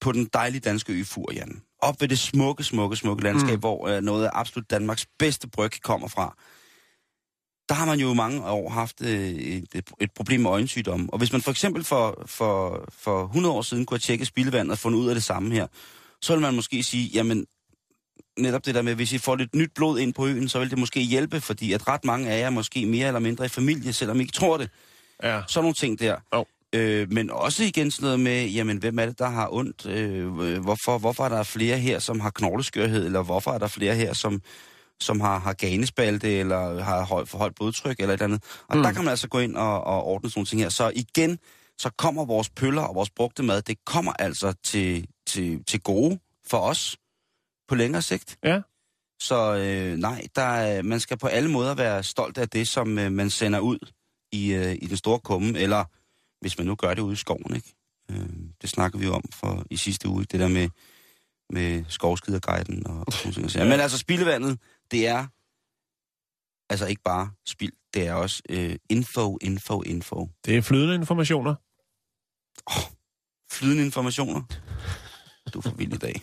på 0.00 0.12
den 0.12 0.28
dejlige 0.32 0.60
danske 0.60 0.92
ø 0.92 1.04
Furjan, 1.04 1.62
op 1.78 2.00
ved 2.00 2.08
det 2.08 2.18
smukke, 2.18 2.64
smukke, 2.64 2.96
smukke 2.96 3.22
landskab, 3.22 3.54
mm. 3.54 3.60
hvor 3.60 3.88
øh, 3.88 4.02
noget 4.02 4.26
af 4.26 4.30
absolut 4.32 4.70
Danmarks 4.70 5.06
bedste 5.18 5.48
bryg 5.48 5.82
kommer 5.82 6.08
fra, 6.08 6.36
der 7.68 7.74
har 7.74 7.86
man 7.86 8.00
jo 8.00 8.12
i 8.12 8.14
mange 8.14 8.50
år 8.50 8.70
haft 8.70 9.02
øh, 9.02 9.30
et, 9.30 9.90
et 10.00 10.12
problem 10.12 10.40
med 10.40 10.50
øjensygdomme. 10.50 11.12
Og 11.12 11.18
hvis 11.18 11.32
man 11.32 11.42
for 11.42 11.50
eksempel 11.50 11.84
for, 11.84 12.22
for, 12.26 12.84
for 12.92 13.24
100 13.24 13.54
år 13.54 13.62
siden 13.62 13.86
kunne 13.86 13.94
have 13.94 14.00
tjekket 14.00 14.26
spildevandet 14.26 14.72
og 14.72 14.78
fundet 14.78 14.98
ud 14.98 15.08
af 15.08 15.14
det 15.14 15.24
samme 15.24 15.54
her, 15.54 15.66
så 16.22 16.32
vil 16.32 16.42
man 16.42 16.54
måske 16.54 16.82
sige, 16.82 17.10
jamen 17.14 17.46
netop 18.38 18.66
det 18.66 18.74
der 18.74 18.82
med, 18.82 18.94
hvis 18.94 19.12
I 19.12 19.18
får 19.18 19.36
lidt 19.36 19.54
nyt 19.54 19.70
blod 19.74 19.98
ind 19.98 20.14
på 20.14 20.26
øen, 20.26 20.48
så 20.48 20.58
vil 20.58 20.70
det 20.70 20.78
måske 20.78 21.00
hjælpe, 21.00 21.40
fordi 21.40 21.72
at 21.72 21.88
ret 21.88 22.04
mange 22.04 22.30
af 22.30 22.40
jer 22.40 22.46
er 22.46 22.50
måske 22.50 22.86
mere 22.86 23.06
eller 23.06 23.20
mindre 23.20 23.44
i 23.44 23.48
familie, 23.48 23.92
selvom 23.92 24.16
I 24.16 24.20
ikke 24.20 24.32
tror 24.32 24.56
det. 24.56 24.70
Ja. 25.22 25.42
Sådan 25.48 25.64
nogle 25.64 25.74
ting 25.74 25.98
der. 25.98 26.16
Jo. 26.34 26.44
Øh, 26.74 27.12
men 27.12 27.30
også 27.30 27.64
igen 27.64 27.90
sådan 27.90 28.04
noget 28.04 28.20
med, 28.20 28.46
jamen 28.48 28.76
hvem 28.78 28.98
er 28.98 29.06
det, 29.06 29.18
der 29.18 29.28
har 29.28 29.48
ondt? 29.52 29.86
Øh, 29.86 30.28
hvorfor, 30.62 30.98
hvorfor 30.98 31.24
er 31.24 31.28
der 31.28 31.42
flere 31.42 31.78
her, 31.78 31.98
som 31.98 32.20
har 32.20 32.30
knogleskørhed, 32.30 33.06
eller 33.06 33.22
hvorfor 33.22 33.50
er 33.50 33.58
der 33.58 33.66
flere 33.68 33.94
her, 33.94 34.14
som, 34.14 34.42
som 35.00 35.20
har, 35.20 35.38
har 35.38 35.52
ganespalte, 35.52 36.38
eller 36.38 36.82
har 36.82 37.04
høj, 37.04 37.24
for 37.24 37.38
højt 37.38 37.54
blodtryk, 37.54 38.00
eller 38.00 38.14
et 38.14 38.22
eller 38.22 38.24
andet. 38.24 38.62
Og 38.68 38.76
mm. 38.76 38.82
der 38.82 38.92
kan 38.92 39.04
man 39.04 39.10
altså 39.10 39.28
gå 39.28 39.38
ind 39.38 39.56
og, 39.56 39.84
og 39.84 40.04
ordne 40.04 40.30
sådan 40.30 40.38
nogle 40.38 40.46
ting 40.46 40.62
her. 40.62 40.68
Så 40.68 40.92
igen, 40.94 41.38
så 41.78 41.90
kommer 41.98 42.24
vores 42.24 42.50
pøller 42.50 42.82
og 42.82 42.94
vores 42.94 43.10
brugte 43.10 43.42
mad, 43.42 43.62
det 43.62 43.84
kommer 43.86 44.12
altså 44.12 44.52
til, 44.64 45.06
til, 45.26 45.64
til 45.64 45.80
gode 45.80 46.18
for 46.50 46.58
os 46.58 46.96
på 47.68 47.74
længere 47.74 48.02
sigt. 48.02 48.36
Ja. 48.44 48.60
Så 49.20 49.54
øh, 49.56 49.96
nej, 49.96 50.26
der, 50.36 50.42
er- 50.42 50.82
man 50.82 51.00
skal 51.00 51.18
på 51.18 51.26
alle 51.26 51.50
måder 51.50 51.74
være 51.74 52.02
stolt 52.02 52.38
af 52.38 52.48
det, 52.48 52.68
som 52.68 52.98
øh, 52.98 53.12
man 53.12 53.30
sender 53.30 53.58
ud 53.58 53.78
i, 54.32 54.52
øh, 54.52 54.72
i 54.82 54.86
den 54.86 54.96
store 54.96 55.18
kumme, 55.18 55.58
eller 55.58 55.84
hvis 56.40 56.58
man 56.58 56.66
nu 56.66 56.74
gør 56.74 56.94
det 56.94 57.02
ude 57.02 57.12
i 57.12 57.16
skoven, 57.16 57.54
ikke? 57.54 57.74
Øh, 58.10 58.28
det 58.62 58.70
snakker 58.70 58.98
vi 58.98 59.04
jo 59.04 59.12
om 59.14 59.24
for 59.32 59.64
i 59.70 59.76
sidste 59.76 60.08
uge, 60.08 60.24
det 60.24 60.40
der 60.40 60.48
med, 60.48 60.68
med 61.50 61.84
skovskiderguiden 61.88 62.86
og, 62.86 63.04
og 63.06 63.12
sådan 63.12 63.32
ting. 63.32 63.54
Ja. 63.54 63.64
Men 63.64 63.80
altså, 63.80 63.98
spildevandet, 63.98 64.58
det 64.90 65.06
er 65.08 65.26
altså 66.70 66.86
ikke 66.86 67.02
bare 67.02 67.30
spild, 67.46 67.72
det 67.94 68.06
er 68.06 68.14
også 68.14 68.42
øh, 68.48 68.76
info, 68.88 69.38
info, 69.40 69.82
info. 69.82 70.28
Det 70.44 70.56
er 70.56 70.62
flydende 70.62 70.94
informationer. 70.94 71.54
Flydende 73.52 73.84
informationer. 73.84 74.42
Du 75.54 75.58
er 75.58 75.62
for 75.62 75.74
vild 75.76 75.92
i 75.92 75.96
dag. 75.96 76.22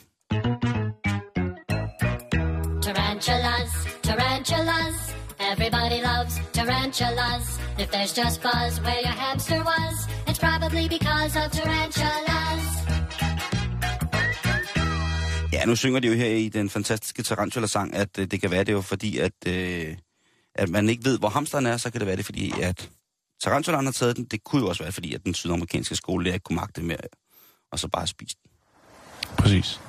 Tarantulas, 2.82 3.72
tarantulas. 4.04 5.17
Everybody 5.54 6.00
loves 6.12 6.34
tarantulas. 6.54 7.46
If 7.80 7.88
there's 7.92 8.14
just 8.22 8.42
buzz 8.42 8.82
where 8.86 9.02
your 9.08 9.18
hamster 9.24 9.60
was, 9.72 9.96
it's 10.28 10.40
probably 10.40 10.86
because 10.98 11.34
of 11.42 11.52
tarantulas. 11.52 12.64
Ja, 15.54 15.66
nu 15.66 15.76
synger 15.76 16.00
de 16.00 16.08
jo 16.08 16.14
her 16.14 16.26
i 16.30 16.50
den 16.50 16.70
fantastiske 16.70 17.24
Tarantula-sang, 17.24 17.94
at 17.94 18.20
øh, 18.20 18.28
det 18.32 18.42
kan 18.42 18.52
være 18.52 18.64
det 18.64 18.72
jo 18.72 18.82
fordi, 18.82 19.18
at, 19.18 19.32
øh, 19.48 19.98
at 20.56 20.70
man 20.70 20.90
ikke 20.90 21.06
ved, 21.06 21.20
hvor 21.20 21.30
hamsteren 21.30 21.66
er, 21.66 21.78
så 21.78 21.92
kan 21.92 22.00
det 22.00 22.08
være 22.08 22.16
det 22.16 22.26
fordi, 22.26 22.54
at 22.62 22.90
Tarantulaen 23.44 23.86
har 23.86 23.92
taget 23.92 24.18
den. 24.18 24.26
Det 24.26 24.44
kunne 24.44 24.62
jo 24.62 24.68
også 24.68 24.84
være 24.84 24.92
fordi, 24.92 25.14
at 25.14 25.24
den 25.24 25.34
sydamerikanske 25.34 25.96
skolelærer 25.96 26.34
ikke 26.34 26.44
kunne 26.44 26.56
magte 26.56 26.82
mere, 26.84 26.98
og 27.72 27.80
så 27.80 27.88
bare 27.88 28.08
spise 28.08 28.36
den. 28.44 28.52
Præcis. 29.38 29.80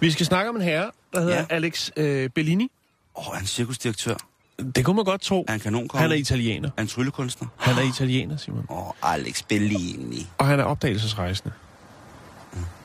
Vi 0.00 0.10
skal 0.10 0.26
snakke 0.26 0.48
om 0.48 0.56
en 0.56 0.62
herre, 0.62 0.90
der 1.12 1.20
hedder 1.20 1.36
Ja. 1.36 1.46
Alex 1.50 1.90
øh, 1.96 2.30
Bellini. 2.30 2.68
Åh, 3.14 3.28
oh, 3.28 3.34
er 3.34 3.38
han 3.38 3.46
cirkusdirektør? 3.46 4.31
Det 4.62 4.84
kunne 4.84 4.96
man 4.96 5.04
godt 5.04 5.20
tro. 5.20 5.44
Er 5.48 5.52
han 5.52 5.60
kanonkonge? 5.60 6.02
Han 6.02 6.10
er 6.10 6.16
italiener. 6.16 6.68
Er 6.68 6.72
han 6.78 6.86
tryllekunstner? 6.86 7.48
Han 7.56 7.74
er 7.78 7.88
italiener, 7.90 8.36
Simon. 8.36 8.66
Åh, 8.70 8.86
oh, 8.86 8.92
Alex 9.02 9.42
Bellini. 9.42 10.26
Og 10.38 10.46
han 10.46 10.60
er 10.60 10.64
opdagelsesrejsende. 10.64 11.52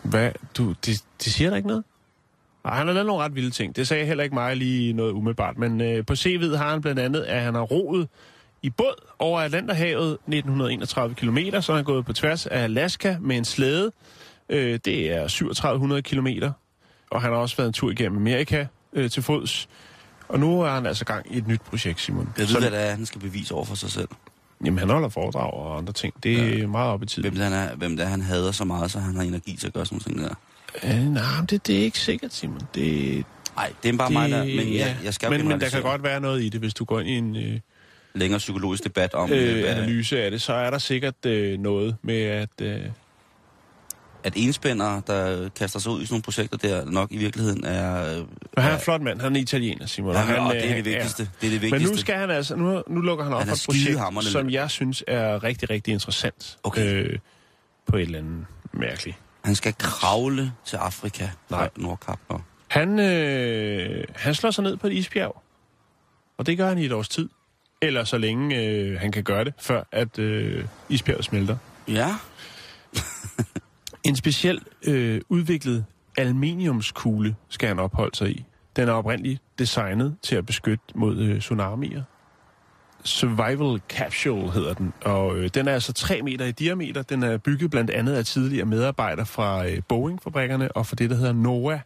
Hvad? 0.03 0.31
Du, 0.57 0.69
det, 0.85 1.03
det 1.23 1.33
siger 1.33 1.49
der 1.49 1.57
ikke 1.57 1.67
noget? 1.67 1.83
Og 2.63 2.75
han 2.75 2.87
har 2.87 2.93
lavet 2.93 3.07
nogle 3.07 3.23
ret 3.23 3.35
vilde 3.35 3.49
ting. 3.49 3.75
Det 3.75 3.87
sagde 3.87 4.05
heller 4.05 4.23
ikke 4.23 4.35
mig 4.35 4.57
lige 4.57 4.93
noget 4.93 5.11
umiddelbart. 5.11 5.57
Men 5.57 5.81
øh, 5.81 6.05
på 6.05 6.13
CV'et 6.13 6.57
har 6.57 6.69
han 6.69 6.81
blandt 6.81 6.99
andet, 6.99 7.21
at 7.21 7.41
han 7.41 7.53
har 7.53 7.61
roet 7.61 8.07
i 8.61 8.69
båd 8.69 9.03
over 9.19 9.39
Atlanterhavet 9.39 10.11
1931 10.11 11.15
km, 11.15 11.37
så 11.61 11.71
han 11.71 11.79
er 11.79 11.83
gået 11.83 12.05
på 12.05 12.13
tværs 12.13 12.45
af 12.45 12.63
Alaska 12.63 13.17
med 13.21 13.37
en 13.37 13.45
slæde. 13.45 13.91
Øh, 14.49 14.79
det 14.85 15.13
er 15.13 15.27
3700 15.27 16.01
km. 16.01 16.27
Og 17.11 17.21
han 17.21 17.31
har 17.31 17.37
også 17.39 17.57
været 17.57 17.67
en 17.67 17.73
tur 17.73 17.91
igennem 17.91 18.17
Amerika 18.17 18.65
øh, 18.93 19.09
til 19.09 19.23
fods. 19.23 19.69
Og 20.29 20.39
nu 20.39 20.61
er 20.61 20.69
han 20.69 20.85
altså 20.85 21.05
gang 21.05 21.35
i 21.35 21.37
et 21.37 21.47
nyt 21.47 21.61
projekt, 21.61 22.01
Simon. 22.01 22.29
Jeg 22.37 22.47
ved, 22.47 22.59
hvad 22.59 22.71
det 22.71 22.79
er, 22.79 22.91
han 22.91 23.05
skal 23.05 23.21
bevise 23.21 23.53
over 23.53 23.65
for 23.65 23.75
sig 23.75 23.91
selv. 23.91 24.07
Jamen, 24.65 24.79
han 24.79 24.89
holder 24.89 25.09
foredrag 25.09 25.53
og 25.53 25.77
andre 25.77 25.93
ting. 25.93 26.13
Det 26.23 26.39
er 26.39 26.57
ja. 26.57 26.67
meget 26.67 26.91
op 26.91 27.03
i 27.03 27.05
tiden. 27.05 27.23
Hvem 27.23 27.33
det, 27.35 27.43
han 27.43 27.53
er, 27.53 27.75
hvem 27.75 27.97
det 27.97 28.05
er, 28.05 28.09
han 28.09 28.21
hader 28.21 28.51
så 28.51 28.65
meget, 28.65 28.91
så 28.91 28.99
han 28.99 29.15
har 29.15 29.23
energi 29.23 29.55
til 29.55 29.67
at 29.67 29.73
gøre 29.73 29.85
sådan 29.85 30.01
nogle 30.07 30.27
ting 30.27 30.29
der. 30.29 30.35
Øh, 30.83 31.13
nej, 31.13 31.45
det, 31.49 31.67
det 31.67 31.77
er 31.77 31.81
ikke 31.81 31.99
sikkert, 31.99 32.33
Simon. 32.33 32.61
Det, 32.75 33.25
Nej, 33.55 33.73
det 33.83 33.93
er 33.93 33.97
bare 33.97 34.07
det, 34.07 34.13
mig, 34.13 34.29
der, 34.29 34.43
men 34.43 34.73
jeg, 34.73 34.97
jeg 35.03 35.13
skal 35.13 35.31
men, 35.31 35.47
men 35.47 35.61
der 35.61 35.69
kan 35.69 35.81
godt 35.81 36.03
være 36.03 36.19
noget 36.19 36.43
i 36.43 36.49
det, 36.49 36.59
hvis 36.59 36.73
du 36.73 36.85
går 36.85 36.99
ind 36.99 37.07
i 37.09 37.17
en 37.17 37.53
øh, 37.53 37.59
længere 38.13 38.37
psykologisk 38.37 38.83
debat 38.83 39.13
om, 39.13 39.31
øh, 39.31 39.59
øh, 39.59 39.71
analyse 39.71 40.23
af 40.23 40.31
det, 40.31 40.41
så 40.41 40.53
er 40.53 40.69
der 40.69 40.77
sikkert 40.77 41.25
øh, 41.25 41.59
noget 41.59 41.95
med, 42.01 42.21
at... 42.21 42.61
Øh, 42.61 42.81
at 44.27 44.33
enspændere, 44.35 45.01
der 45.07 45.49
kaster 45.49 45.79
sig 45.79 45.91
ud 45.91 46.01
i 46.01 46.05
sådan 46.05 46.13
nogle 46.13 46.23
projekter 46.23 46.57
der, 46.57 46.85
nok 46.85 47.11
i 47.11 47.17
virkeligheden 47.17 47.63
er... 47.65 48.03
For 48.53 48.61
han 48.61 48.71
er 48.71 48.75
en 48.75 48.81
flot 48.81 49.01
mand, 49.01 49.21
han 49.21 49.35
er 49.35 49.39
italiener, 49.39 49.85
Simon. 49.85 50.13
ja, 50.13 50.19
han, 50.19 50.39
og 50.39 50.53
det 50.53 50.65
er 50.65 50.69
øh, 50.69 50.75
det 50.75 50.85
vigtigste. 50.85 51.29
Det 51.41 51.47
er 51.47 51.51
det 51.51 51.61
Men 51.61 51.61
vigtigste. 51.61 51.95
nu 51.95 51.97
skal 51.97 52.15
han 52.15 52.29
altså, 52.29 52.55
nu, 52.55 52.83
nu 52.87 53.01
lukker 53.01 53.23
han 53.23 53.33
op 53.33 53.39
Han 53.39 53.47
for 53.47 53.53
er 53.53 53.55
et 53.55 54.11
projekt, 54.13 54.31
som 54.31 54.49
jeg 54.49 54.69
synes 54.69 55.03
er 55.07 55.43
rigtig, 55.43 55.69
rigtig 55.69 55.91
interessant. 55.91 56.57
Okay. 56.63 57.03
Øh, 57.03 57.19
på 57.87 57.95
et 57.95 58.01
eller 58.01 58.19
andet 58.19 58.45
mærkeligt. 58.73 59.17
Han 59.43 59.55
skal 59.55 59.73
kravle 59.77 60.53
til 60.65 60.77
Afrika 60.77 61.29
fra. 61.49 61.67
Nordkap. 61.75 62.19
Og... 62.27 62.41
Han, 62.67 62.99
øh, 62.99 64.03
han 64.15 64.35
slår 64.35 64.51
sig 64.51 64.63
ned 64.63 64.77
på 64.77 64.87
et 64.87 64.93
isbjerg. 64.93 65.43
Og 66.37 66.45
det 66.45 66.57
gør 66.57 66.67
han 66.67 66.77
i 66.77 66.85
et 66.85 66.91
års 66.91 67.09
tid. 67.09 67.29
Eller 67.81 68.03
så 68.03 68.17
længe 68.17 68.65
øh, 68.65 68.99
han 68.99 69.11
kan 69.11 69.23
gøre 69.23 69.43
det, 69.43 69.53
før 69.59 69.83
at 69.91 70.19
øh, 70.19 70.65
isbjerget 70.89 71.25
smelter. 71.25 71.57
Ja, 71.87 72.15
En 74.07 74.15
speciel 74.15 74.61
øh, 74.87 75.21
udviklet 75.29 75.85
aluminiumskugle 76.17 77.35
skal 77.49 77.67
han 77.67 77.79
opholde 77.79 78.15
sig 78.15 78.29
i. 78.29 78.45
Den 78.75 78.87
er 78.87 78.91
oprindeligt 78.91 79.41
designet 79.59 80.17
til 80.21 80.35
at 80.35 80.45
beskytte 80.45 80.83
mod 80.95 81.17
øh, 81.17 81.39
tsunamier. 81.39 82.03
Survival 83.03 83.81
Capsule 83.89 84.51
hedder 84.51 84.73
den, 84.73 84.93
og 85.01 85.37
øh, 85.37 85.49
den 85.53 85.67
er 85.67 85.73
altså 85.73 85.93
3 85.93 86.21
meter 86.21 86.45
i 86.45 86.51
diameter. 86.51 87.01
Den 87.01 87.23
er 87.23 87.37
bygget 87.37 87.71
blandt 87.71 87.89
andet 87.91 88.13
af 88.13 88.25
tidligere 88.25 88.65
medarbejdere 88.65 89.25
fra 89.25 89.67
øh, 89.67 89.81
Boeing-fabrikkerne 89.87 90.71
og 90.71 90.85
fra 90.85 90.95
det, 90.95 91.09
der 91.09 91.15
hedder 91.15 91.33
NOAA, 91.33 91.79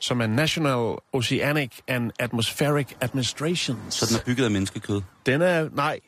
som 0.00 0.20
er 0.20 0.26
National 0.26 0.96
Oceanic 1.12 1.70
and 1.86 2.10
Atmospheric 2.18 2.86
Administration. 3.00 3.78
så 3.90 4.06
den 4.06 4.16
er 4.16 4.24
bygget 4.26 4.44
af 4.44 4.50
menneskekød. 4.50 5.02
Den 5.26 5.42
er, 5.42 5.68
nej, 5.72 6.00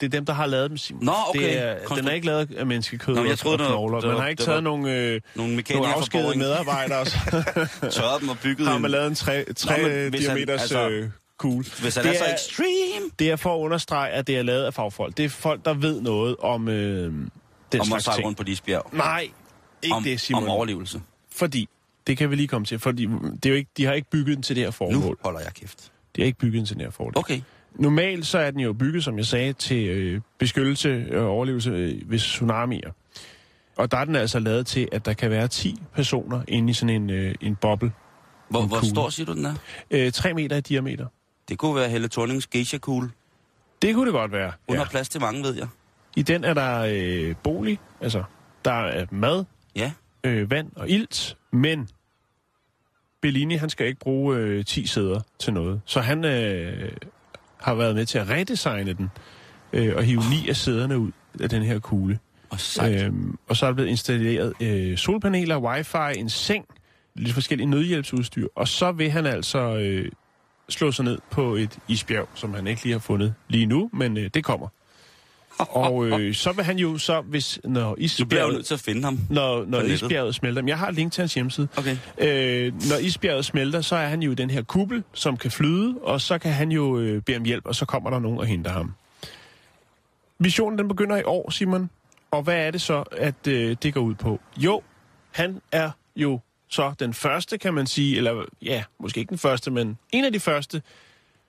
det 0.00 0.06
er 0.06 0.10
dem, 0.10 0.26
der 0.26 0.32
har 0.32 0.46
lavet 0.46 0.70
dem, 0.70 0.76
Simon. 0.78 1.04
Nå, 1.04 1.12
okay. 1.28 1.40
Det 1.40 1.58
er, 1.58 1.78
den 1.94 2.08
er 2.08 2.12
ikke 2.12 2.26
lavet 2.26 2.54
af 2.56 2.66
menneskekød 2.66 3.14
Nå, 3.14 3.22
jeg 3.22 3.32
og 3.32 3.38
troede, 3.38 3.58
var- 3.58 3.66
knogler. 3.66 4.00
det 4.00 4.08
var- 4.08 4.14
Man 4.14 4.22
har 4.22 4.28
ikke 4.28 4.42
taget 4.42 4.54
var- 4.54 4.60
nogle, 4.60 4.92
øh, 4.92 5.20
Nogle 5.34 5.62
nogle 5.70 5.94
afskedede 5.94 6.38
medarbejdere, 6.38 6.98
og 6.98 7.06
så 7.06 7.18
tørrede 7.90 8.20
dem 8.20 8.28
og 8.28 8.36
byggede 8.42 8.68
har 8.68 8.78
man 8.78 8.90
lavet 8.90 9.06
en 9.06 9.14
3, 9.14 9.52
3 9.52 9.82
Nå, 9.82 9.88
men 9.88 10.10
hvis 10.10 10.26
han- 10.26 10.36
diameters 10.36 10.60
altså, 10.60 10.88
øh, 10.88 11.08
kugle. 11.38 11.64
Hvis 11.80 11.94
han 11.96 12.04
det 12.04 12.12
er 12.14 12.18
så 12.18 12.24
er- 12.24 12.32
ekstrem, 12.32 13.10
Det 13.18 13.30
er 13.30 13.36
for 13.36 13.54
at 13.56 13.58
understrege, 13.60 14.10
at 14.12 14.26
det 14.26 14.38
er 14.38 14.42
lavet 14.42 14.64
af 14.64 14.74
fagfolk. 14.74 15.16
Det 15.16 15.24
er 15.24 15.28
folk, 15.28 15.64
der 15.64 15.74
ved 15.74 16.00
noget 16.00 16.36
om 16.36 16.68
øh, 16.68 17.12
den 17.72 17.80
om 17.80 17.86
slags 17.86 18.04
ting. 18.04 18.24
rundt 18.26 18.38
på 18.38 18.44
de 18.44 18.52
isbjerg. 18.52 18.90
Nej, 18.92 19.28
ikke 19.82 19.94
Om, 19.96 20.02
det, 20.02 20.20
Simon. 20.20 20.42
om 20.42 20.48
overlevelse. 20.48 21.00
Fordi, 21.32 21.68
det 22.06 22.16
kan 22.18 22.30
vi 22.30 22.36
lige 22.36 22.48
komme 22.48 22.64
til, 22.64 22.78
fordi 22.78 23.02
det 23.06 23.46
er 23.46 23.50
jo 23.50 23.56
ikke, 23.56 23.70
de 23.76 23.84
har 23.84 23.92
ikke 23.92 24.10
bygget 24.10 24.36
den 24.36 24.42
til 24.42 24.56
det 24.56 24.62
her 24.62 24.68
Nu 24.68 24.72
formål. 24.72 25.18
holder 25.24 25.40
jeg 25.40 25.54
kæft. 25.54 25.92
De 26.16 26.20
har 26.20 26.26
ikke 26.26 26.38
bygget 26.38 26.58
den 26.58 26.66
til 26.66 26.76
det 26.76 26.84
her 26.84 26.90
formål. 26.90 27.12
Okay. 27.16 27.40
Normalt 27.74 28.26
så 28.26 28.38
er 28.38 28.50
den 28.50 28.60
jo 28.60 28.72
bygget, 28.72 29.04
som 29.04 29.16
jeg 29.18 29.26
sagde, 29.26 29.52
til 29.52 29.86
øh, 29.88 30.20
beskyttelse 30.38 31.06
og 31.12 31.26
overlevelse 31.28 31.70
øh, 31.70 32.10
ved 32.10 32.18
tsunamier. 32.18 32.90
Og 33.76 33.90
der 33.90 33.96
er 33.98 34.04
den 34.04 34.16
altså 34.16 34.38
lavet 34.38 34.66
til, 34.66 34.88
at 34.92 35.04
der 35.04 35.12
kan 35.12 35.30
være 35.30 35.48
10 35.48 35.82
personer 35.94 36.42
inde 36.48 36.70
i 36.70 36.72
sådan 36.72 37.02
en, 37.02 37.10
øh, 37.10 37.34
en 37.40 37.56
boble. 37.56 37.92
Hvor, 38.48 38.60
En 38.62 38.68
hvor 38.68 38.76
kugle. 38.76 38.90
stor 38.90 39.08
siger 39.08 39.26
du, 39.26 39.34
den 39.34 39.44
er? 39.46 39.54
Øh, 39.90 40.12
3 40.12 40.34
meter 40.34 40.56
i 40.56 40.60
diameter. 40.60 41.06
Det 41.48 41.58
kunne 41.58 41.74
være 41.76 41.88
Helle 41.88 42.08
Thornings 42.08 42.46
geisha-kugle. 42.46 43.10
Det 43.82 43.94
kunne 43.94 44.06
det 44.06 44.12
godt 44.12 44.32
være. 44.32 44.52
Hun 44.68 44.76
Ja. 44.76 44.82
har 44.82 44.90
plads 44.90 45.08
til 45.08 45.20
mange, 45.20 45.42
ved 45.42 45.54
jeg. 45.54 45.68
I 46.16 46.22
den 46.22 46.44
er 46.44 46.54
der 46.54 46.86
øh, 46.90 47.34
bolig, 47.42 47.78
altså 48.00 48.22
der 48.64 48.72
er 48.72 49.06
mad, 49.10 49.44
Ja. 49.76 49.92
øh, 50.24 50.50
vand 50.50 50.70
og 50.76 50.88
ilt, 50.88 51.36
men 51.52 51.88
Bellini, 53.20 53.54
han 53.54 53.70
skal 53.70 53.86
ikke 53.86 54.00
bruge 54.00 54.36
øh, 54.36 54.64
10 54.64 54.86
sæder 54.86 55.20
til 55.38 55.52
noget. 55.52 55.80
Så 55.84 56.00
han 56.00 56.24
øh, 56.24 56.92
har 57.64 57.74
været 57.74 57.94
med 57.94 58.06
til 58.06 58.18
at 58.18 58.30
redesigne 58.30 58.92
den, 58.92 59.10
øh, 59.72 59.96
og 59.96 60.02
hive 60.02 60.20
ni 60.30 60.48
af 60.48 60.56
sæderne 60.56 60.98
ud 60.98 61.10
af 61.40 61.48
den 61.48 61.62
her 61.62 61.78
kugle. 61.78 62.18
Og. 62.50 62.58
Øhm, 62.90 63.38
og 63.48 63.56
så 63.56 63.66
er 63.66 63.70
der 63.70 63.74
blevet 63.74 63.90
installeret 63.90 64.52
øh, 64.60 64.96
solpaneler, 64.98 65.58
wifi, 65.58 66.18
en 66.20 66.28
seng, 66.28 66.64
lidt 67.14 67.34
forskellige 67.34 67.70
nødhjælpsudstyr. 67.70 68.46
Og 68.56 68.68
så 68.68 68.92
vil 68.92 69.10
han 69.10 69.26
altså 69.26 69.76
øh, 69.76 70.10
slå 70.68 70.92
sig 70.92 71.04
ned 71.04 71.18
på 71.30 71.54
et 71.54 71.78
isbjerg, 71.88 72.28
som 72.34 72.54
han 72.54 72.66
ikke 72.66 72.82
lige 72.82 72.92
har 72.92 73.00
fundet 73.00 73.34
lige 73.48 73.66
nu, 73.66 73.90
men 73.92 74.16
øh, 74.16 74.30
det 74.34 74.44
kommer. 74.44 74.68
Og 75.58 76.06
øh, 76.06 76.34
så 76.34 76.52
vil 76.52 76.64
han 76.64 76.78
jo 76.78 76.98
så, 76.98 77.20
hvis 77.20 77.60
når 77.64 77.80
Du 77.80 77.94
bliver 77.94 77.94
jo 77.94 78.04
isbjerget, 78.04 78.54
nødt 78.54 78.66
til 78.66 78.74
at 78.74 78.80
finde 78.80 79.04
ham. 79.04 79.18
når, 79.30 79.64
når 79.64 79.80
isbjerget 79.80 80.34
smelter, 80.34 80.62
jeg 80.66 80.78
har 80.78 80.88
et 80.88 80.94
link 80.94 81.12
til 81.12 81.22
hans 81.22 81.34
hjemmeside, 81.34 81.68
Okay. 81.76 81.96
Øh, 82.18 82.72
når 82.90 82.96
isbjerget 82.96 83.44
smelter, 83.44 83.80
så 83.80 83.96
er 83.96 84.06
han 84.06 84.22
jo 84.22 84.30
i 84.32 84.34
den 84.34 84.50
her 84.50 84.62
kuppel, 84.62 85.02
som 85.12 85.36
kan 85.36 85.50
flyde, 85.50 85.94
og 86.02 86.20
så 86.20 86.38
kan 86.38 86.52
han 86.52 86.72
jo 86.72 86.98
øh, 86.98 87.22
bede 87.22 87.36
om 87.36 87.44
hjælp, 87.44 87.66
og 87.66 87.74
så 87.74 87.84
kommer 87.86 88.10
der 88.10 88.18
nogen 88.18 88.38
og 88.38 88.46
henter 88.46 88.70
ham. 88.70 88.92
Missionen 90.38 90.78
den 90.78 90.88
begynder 90.88 91.16
i 91.16 91.22
år, 91.24 91.50
Simon. 91.50 91.90
Og 92.30 92.42
hvad 92.42 92.56
er 92.66 92.70
det 92.70 92.80
så, 92.80 93.04
at 93.12 93.46
øh, 93.48 93.76
det 93.82 93.94
går 93.94 94.00
ud 94.00 94.14
på? 94.14 94.40
Jo, 94.56 94.82
han 95.30 95.60
er 95.72 95.90
jo 96.16 96.40
så 96.68 96.92
den 96.98 97.14
første, 97.14 97.58
kan 97.58 97.74
man 97.74 97.86
sige, 97.86 98.16
eller 98.16 98.44
ja, 98.62 98.84
måske 99.00 99.20
ikke 99.20 99.30
den 99.30 99.38
første, 99.38 99.70
men 99.70 99.98
en 100.12 100.24
af 100.24 100.32
de 100.32 100.40
første, 100.40 100.82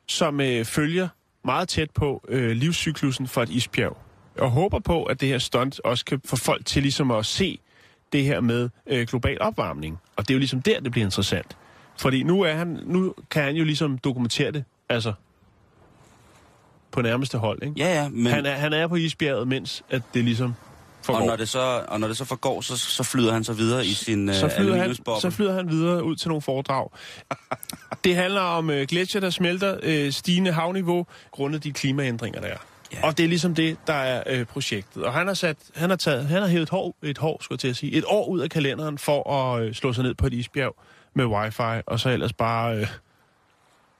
som 0.07 0.41
øh, 0.41 0.65
følger 0.65 1.07
meget 1.45 1.69
tæt 1.69 1.91
på 1.91 2.25
øh, 2.27 2.51
livscyklusen 2.51 3.27
for 3.27 3.43
et 3.43 3.49
isbjerg. 3.49 3.97
Og 4.37 4.51
håber 4.51 4.79
på, 4.79 5.03
at 5.03 5.21
det 5.21 5.29
her 5.29 5.37
stunt 5.37 5.79
også 5.79 6.05
kan 6.05 6.21
få 6.25 6.35
folk 6.35 6.65
til 6.65 6.81
ligesom 6.81 7.11
at 7.11 7.25
se 7.25 7.59
det 8.13 8.23
her 8.23 8.41
med 8.41 8.69
øh, 8.87 9.07
global 9.07 9.41
opvarmning. 9.41 9.97
Og 10.15 10.27
det 10.27 10.33
er 10.33 10.35
jo 10.35 10.39
ligesom 10.39 10.61
der, 10.61 10.79
det 10.79 10.91
bliver 10.91 11.05
interessant. 11.05 11.57
Fordi 11.97 12.23
nu, 12.23 12.41
er 12.41 12.53
han, 12.53 12.79
nu 12.85 13.13
kan 13.31 13.43
han 13.43 13.55
jo 13.55 13.63
ligesom 13.63 13.97
dokumentere 13.97 14.51
det, 14.51 14.63
altså 14.89 15.13
på 16.91 17.01
nærmeste 17.01 17.37
hold. 17.37 17.63
Ikke? 17.63 17.73
Ja, 17.77 18.01
ja, 18.01 18.09
men... 18.09 18.25
Han, 18.25 18.45
er, 18.45 18.51
han 18.55 18.73
er 18.73 18.87
på 18.87 18.95
isbjerget, 18.95 19.47
mens 19.47 19.83
at 19.89 20.01
det 20.13 20.23
ligesom 20.23 20.53
forgår. 21.05 21.19
Og 21.19 21.27
når 21.27 21.35
det 21.35 21.49
så, 21.49 21.83
og 21.87 21.99
når 21.99 22.07
det 22.07 22.17
så 22.17 22.25
forgår, 22.25 22.61
så, 22.61 22.77
så 22.77 23.03
flyder 23.03 23.33
han 23.33 23.43
så 23.43 23.53
videre 23.53 23.85
i 23.85 23.93
sin 23.93 24.33
så 24.33 24.45
øh, 24.45 24.51
flyder, 24.51 24.75
han, 24.75 24.95
så 25.21 25.29
flyder 25.29 25.53
han 25.53 25.69
videre 25.69 26.03
ud 26.03 26.15
til 26.15 26.27
nogle 26.27 26.41
foredrag. 26.41 26.89
det 28.03 28.15
handler 28.15 28.41
om 28.41 28.69
øh, 28.69 28.87
gletsjer, 28.87 29.21
der 29.21 29.29
smelter, 29.29 29.77
øh, 29.83 30.11
stigende 30.11 30.51
havniveau, 30.51 31.05
grundet 31.31 31.63
de 31.63 31.71
klimaændringer, 31.71 32.41
der 32.41 32.47
er. 32.47 32.57
Ja. 32.93 33.07
Og 33.07 33.17
det 33.17 33.23
er 33.23 33.27
ligesom 33.27 33.55
det, 33.55 33.77
der 33.87 33.93
er 33.93 34.23
øh, 34.27 34.45
projektet. 34.45 35.03
Og 35.03 35.13
han 35.13 35.27
har, 35.27 35.33
sat, 35.33 35.57
han 35.75 35.89
har, 35.89 35.97
taget, 35.97 36.25
han 36.25 36.41
har 36.41 36.49
hævet 36.49 36.63
et 36.63 36.69
hår, 36.69 36.95
et 37.03 37.17
hår, 37.17 37.37
skulle 37.41 37.55
jeg 37.55 37.59
til 37.59 37.67
at 37.67 37.75
sige, 37.75 37.93
et 37.93 38.03
år 38.07 38.27
ud 38.27 38.39
af 38.39 38.49
kalenderen 38.49 38.97
for 38.97 39.31
at 39.33 39.63
øh, 39.63 39.73
slå 39.73 39.93
sig 39.93 40.03
ned 40.03 40.13
på 40.13 40.27
et 40.27 40.33
isbjerg 40.33 40.75
med 41.13 41.25
wifi, 41.25 41.81
og 41.87 41.99
så 41.99 42.09
ellers 42.09 42.33
bare, 42.33 42.75
øh, 42.77 42.87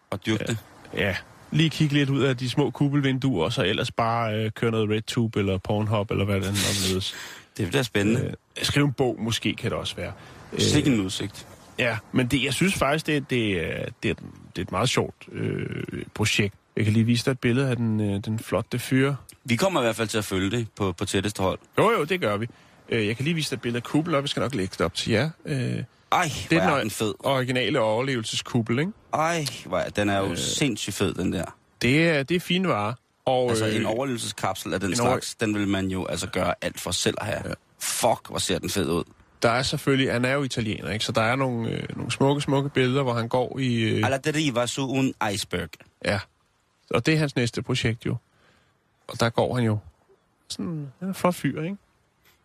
Og 0.10 0.26
dyrke 0.26 0.44
det. 0.48 0.58
ja, 0.94 1.16
lige 1.56 1.70
kigge 1.70 1.94
lidt 1.94 2.10
ud 2.10 2.22
af 2.24 2.38
de 2.38 2.50
små 2.50 2.70
kuppelvinduer, 2.70 3.46
og 3.46 3.54
så 3.54 3.64
ellers 3.64 3.92
bare 3.92 4.36
øh, 4.36 4.52
køre 4.52 4.72
noget 4.72 4.90
RedTube 4.90 5.40
eller 5.40 5.58
Pornhub, 5.58 6.12
eller 6.12 6.26
hvad 6.26 6.42
det 6.42 6.48
er. 6.48 7.14
Det 7.58 7.68
bliver 7.68 7.84
spændende. 7.84 8.22
Øh, 8.22 8.34
skrive 8.64 8.86
en 8.86 8.94
bog, 8.94 9.16
måske 9.20 9.54
kan 9.56 9.72
det 9.72 9.80
også 9.80 9.96
være. 9.96 10.12
Øh. 10.54 10.60
Sikke 10.60 10.94
en 10.94 11.00
udsigt. 11.00 11.48
Ja, 11.80 11.98
men 12.12 12.28
det, 12.28 12.44
jeg 12.44 12.54
synes 12.54 12.74
faktisk, 12.74 13.08
det, 13.08 13.30
det, 13.30 13.52
er, 13.52 13.86
det, 14.04 14.12
er, 14.12 14.16
det 14.56 14.58
er 14.58 14.62
et 14.62 14.72
meget 14.72 14.90
sjovt 14.90 15.16
øh, 15.32 15.66
projekt. 16.14 16.56
Jeg 16.76 16.84
kan 16.84 16.94
lige 16.94 17.06
vise 17.06 17.26
dig 17.26 17.32
et 17.32 17.40
billede 17.40 17.70
af 17.70 17.76
den, 17.76 18.02
øh, 18.02 18.20
den 18.26 18.40
flotte 18.40 18.80
fyre. 18.80 19.16
Vi 19.44 19.56
kommer 19.56 19.80
i 19.80 19.84
hvert 19.84 19.96
fald 19.96 20.08
til 20.08 20.18
at 20.18 20.26
følge 20.26 20.52
det 20.52 20.68
på, 20.76 20.92
på 20.92 21.06
tætteste 21.06 21.44
hold. 21.44 21.60
Jo, 21.78 21.92
jo, 21.92 22.04
det 22.04 22.22
gør 22.22 22.38
vi. 22.38 22.48
Øh, 22.90 23.08
jeg 23.08 23.16
kan 23.16 23.26
lige 23.26 23.34
vise 23.34 23.50
dig 23.50 23.56
et 23.56 23.62
billede 23.62 23.78
af 23.78 23.84
kuppel, 23.84 24.16
og 24.16 24.24
vi 24.24 24.28
skal 24.28 24.40
nok 24.40 24.56
lægge 24.56 24.72
det 24.72 24.82
op 24.82 24.94
til 24.94 25.12
jer. 25.12 25.30
Øh, 25.46 25.56
det 25.56 25.86
Ej, 26.12 26.30
hvor 26.50 26.60
er 26.60 26.80
den 26.80 26.90
fed. 26.92 27.14
originale 27.20 27.80
overlevelseskuppel, 27.80 28.80
ikke? 28.80 28.92
Ej, 29.16 29.46
den 29.96 30.10
er 30.10 30.18
jo 30.20 30.32
øh. 30.32 30.38
sindssygt 30.38 30.96
fed, 30.96 31.14
den 31.14 31.34
der. 31.34 31.46
Det 31.82 32.10
er, 32.10 32.24
det 32.24 32.36
er 32.36 32.40
fine 32.40 32.68
varer. 32.68 32.94
Og, 33.26 33.50
Altså, 33.50 33.68
øh, 33.68 33.76
en 33.76 33.86
overlevelseskapsel 33.86 34.74
af 34.74 34.80
den 34.80 34.94
en 34.94 35.00
over- 35.00 35.10
slags, 35.12 35.36
den 35.36 35.56
vil 35.56 35.68
man 35.68 35.88
jo 35.88 36.06
altså 36.06 36.28
gøre 36.28 36.54
alt 36.62 36.80
for 36.80 36.92
selv 36.92 37.16
at 37.22 37.26
have. 37.28 37.42
Ja. 37.46 37.54
Fuck, 37.80 38.30
hvor 38.30 38.38
ser 38.38 38.60
den 38.60 38.70
fed 38.70 38.90
ud. 38.90 39.04
Der 39.42 39.50
er 39.50 39.64
selvfølgelig, 39.64 40.12
han 40.12 40.26
er 40.26 40.34
jo 40.34 40.44
italiener, 40.44 40.92
ikke? 40.92 41.06
Så 41.06 41.12
der 41.12 41.22
er 41.22 41.36
nogle, 41.36 41.70
øh, 41.70 41.98
nogle 41.98 42.12
smukke, 42.12 42.42
smukke 42.42 42.70
billeder, 42.70 43.04
hvor 43.04 43.14
han 43.14 43.28
går 43.28 43.60
i... 43.60 43.76
Øh, 43.82 44.06
Alla 44.06 44.18
deriva 44.18 44.66
su 44.68 44.88
un 44.88 45.14
iceberg. 45.34 45.70
ja. 46.06 46.20
Og 46.90 47.06
det 47.06 47.14
er 47.14 47.18
hans 47.18 47.36
næste 47.36 47.62
projekt 47.62 48.06
jo. 48.06 48.16
Og 49.08 49.20
der 49.20 49.30
går 49.30 49.56
han 49.56 49.64
jo. 49.64 49.78
Sådan, 50.50 50.92
han 51.00 51.10
er 51.10 51.14
flot 51.14 51.36
fyr, 51.36 51.62
ikke? 51.62 51.78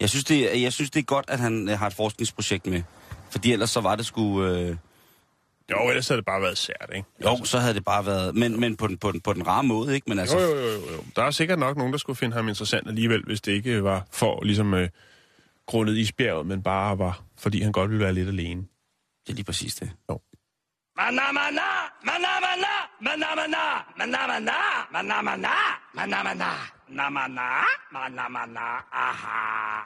Jeg 0.00 0.08
synes, 0.10 0.24
det, 0.24 0.62
jeg 0.62 0.72
synes, 0.72 0.90
det 0.90 1.00
er 1.00 1.04
godt, 1.04 1.24
at 1.28 1.40
han 1.40 1.68
øh, 1.68 1.78
har 1.78 1.86
et 1.86 1.94
forskningsprojekt 1.94 2.66
med. 2.66 2.82
Fordi 3.30 3.52
ellers 3.52 3.70
så 3.70 3.80
var 3.80 3.96
det 3.96 4.06
sgu... 4.06 4.44
Øh, 4.44 4.76
Jo, 5.70 5.88
ellers 5.88 6.08
havde 6.08 6.16
det 6.16 6.24
bare 6.26 6.42
været 6.42 6.58
sært, 6.58 6.90
ikke? 6.94 7.08
jo, 7.24 7.44
så 7.44 7.58
havde 7.58 7.74
det 7.74 7.84
bare 7.84 8.06
været... 8.06 8.34
Men, 8.34 8.60
men 8.60 8.76
på, 8.76 8.86
den, 8.86 8.98
på, 8.98 9.12
den, 9.12 9.20
på 9.20 9.32
den 9.32 9.46
rare 9.46 9.62
måde, 9.64 9.94
ikke? 9.94 10.04
Men 10.08 10.18
altså, 10.18 10.38
Jo, 10.38 10.44
jo, 10.46 10.56
jo, 10.60 10.66
jo, 10.66 10.92
jo. 10.92 11.04
Der 11.16 11.22
er 11.22 11.30
sikkert 11.30 11.58
nok 11.58 11.76
nogen, 11.76 11.92
der 11.92 11.98
skulle 11.98 12.16
finde 12.16 12.36
ham 12.36 12.48
interessant 12.48 12.88
alligevel, 12.88 13.22
hvis 13.26 13.40
det 13.40 13.52
ikke 13.52 13.84
var 13.84 14.06
for 14.12 14.44
ligesom 14.44 14.74
øh, 14.74 14.88
grundet 15.66 15.96
isbjerget, 15.96 16.46
men 16.46 16.62
bare 16.62 16.98
var, 16.98 17.22
fordi 17.38 17.60
han 17.62 17.72
godt 17.72 17.90
ville 17.90 18.04
være 18.04 18.12
lidt 18.12 18.28
alene. 18.28 18.60
det 19.26 19.32
er 19.32 19.34
lige 19.34 19.44
præcis 19.44 19.74
det. 19.74 19.90
Manamana, 20.96 21.68
manamana, 22.04 22.72
manamana, 23.00 23.64
manamana, 23.98 24.52
manamana, 24.92 25.48
manamana, 25.94 26.50
namana, 26.88 27.48
manamana, 27.92 28.66
aha. 28.92 29.84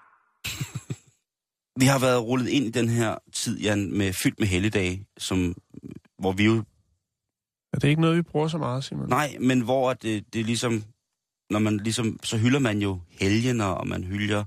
Vi 1.77 1.85
har 1.85 1.99
været 1.99 2.25
rullet 2.25 2.49
ind 2.49 2.67
i 2.67 2.71
den 2.71 2.89
her 2.89 3.15
tid, 3.33 3.61
Jan, 3.61 3.99
med 3.99 4.13
fyldt 4.13 4.41
med 4.41 4.49
helligdage, 4.49 5.07
som, 5.19 5.55
hvor 6.19 6.33
vi 6.33 6.45
jo... 6.45 6.63
Er 7.73 7.79
det 7.79 7.89
ikke 7.89 8.01
noget, 8.01 8.17
vi 8.17 8.23
bruger 8.23 8.49
så 8.49 8.59
meget, 8.59 8.85
Simon? 8.85 9.09
Nej, 9.09 9.37
men 9.41 9.61
hvor 9.61 9.93
det, 9.93 10.33
det 10.33 10.41
er 10.41 10.45
ligesom... 10.45 10.85
Når 11.51 11.59
man 11.59 11.77
ligesom... 11.77 12.19
Så 12.23 12.39
hylder 12.39 12.59
man 12.59 12.79
jo 12.79 13.01
helgener, 13.21 13.65
og 13.65 13.89
man 13.89 14.05
hylder, 14.05 14.45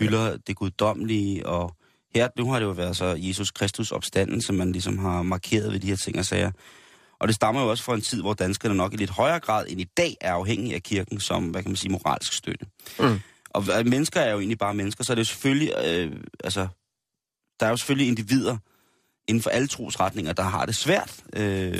hylder 0.00 0.26
ja. 0.26 0.36
det 0.36 0.56
guddommelige, 0.56 1.46
og 1.46 1.76
her, 2.14 2.28
nu 2.38 2.50
har 2.50 2.58
det 2.58 2.66
jo 2.66 2.70
været 2.70 2.96
så 2.96 3.16
Jesus 3.18 3.50
Kristus 3.50 3.92
opstanden, 3.92 4.42
som 4.42 4.56
man 4.56 4.72
ligesom 4.72 4.98
har 4.98 5.22
markeret 5.22 5.72
ved 5.72 5.80
de 5.80 5.86
her 5.86 5.96
ting 5.96 6.18
og 6.18 6.24
sager. 6.24 6.50
Og 7.20 7.28
det 7.28 7.34
stammer 7.34 7.62
jo 7.62 7.70
også 7.70 7.84
fra 7.84 7.94
en 7.94 8.00
tid, 8.00 8.20
hvor 8.20 8.34
danskerne 8.34 8.74
nok 8.74 8.94
i 8.94 8.96
lidt 8.96 9.10
højere 9.10 9.40
grad 9.40 9.66
end 9.68 9.80
i 9.80 9.86
dag 9.96 10.16
er 10.20 10.32
afhængige 10.32 10.74
af 10.74 10.82
kirken 10.82 11.20
som, 11.20 11.48
hvad 11.48 11.62
kan 11.62 11.70
man 11.70 11.76
sige, 11.76 11.92
moralsk 11.92 12.32
støtte. 12.32 12.66
Mm. 13.00 13.20
Og 13.54 13.64
øh, 13.78 13.86
mennesker 13.86 14.20
er 14.20 14.32
jo 14.32 14.38
egentlig 14.38 14.58
bare 14.58 14.74
mennesker, 14.74 15.04
så 15.04 15.12
er 15.12 15.14
det 15.14 15.20
jo 15.20 15.24
selvfølgelig, 15.24 15.72
øh, 15.84 16.12
altså, 16.44 16.68
der 17.60 17.66
er 17.66 17.70
jo 17.70 17.76
selvfølgelig 17.76 18.08
individer 18.08 18.56
inden 19.28 19.42
for 19.42 19.50
alle 19.50 19.68
trosretninger, 19.68 20.32
der 20.32 20.42
har 20.42 20.66
det 20.66 20.74
svært. 20.74 21.16
Øh, 21.32 21.74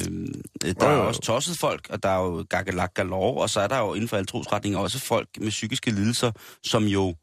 der 0.62 0.74
Jo, 0.80 0.86
er 0.86 0.92
jo, 0.94 1.06
også 1.08 1.20
tosset 1.20 1.58
folk, 1.58 1.86
og 1.90 2.02
der 2.02 2.08
er 2.08 2.18
jo 2.24 2.46
gakkelak 2.50 2.94
galore, 2.94 3.42
og 3.42 3.50
så 3.50 3.60
er 3.60 3.66
der 3.68 3.78
jo 3.78 3.94
inden 3.94 4.08
for 4.08 4.16
alle 4.16 4.26
trosretninger 4.26 4.78
også 4.78 4.98
folk 4.98 5.28
med 5.40 5.50
psykiske 5.50 5.90
lidelser, 5.90 6.32
som 6.62 6.84
jo 6.84 7.14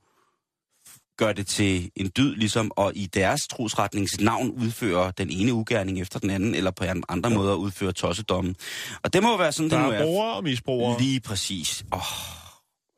gør 1.18 1.34
det 1.34 1.48
til 1.48 1.92
en 1.96 2.12
dyd, 2.18 2.36
ligesom, 2.36 2.72
og 2.76 2.92
i 2.96 3.06
deres 3.06 3.48
trosretnings 3.48 4.20
navn 4.20 4.52
udfører 4.52 5.12
den 5.12 5.30
ene 5.30 5.54
ugerning 5.54 6.02
efter 6.02 6.20
den 6.20 6.30
anden, 6.30 6.56
eller 6.56 6.72
på 6.72 6.84
an- 6.84 7.04
andre 7.10 7.30
måder 7.30 7.56
udfører 7.56 7.92
tossedommen. 7.92 8.56
Og 9.04 9.14
det 9.14 9.24
må 9.24 9.38
være 9.38 9.52
sådan, 9.52 9.70
Der 9.70 9.78
det 9.78 9.86
nu 9.86 9.92
er 9.92 9.96
er. 9.98 10.04
brugere 10.06 10.34
og 10.34 10.44
misbrugere. 10.44 11.02
Lige 11.02 11.20
præcis. 11.20 11.86
Åh, 11.94 12.00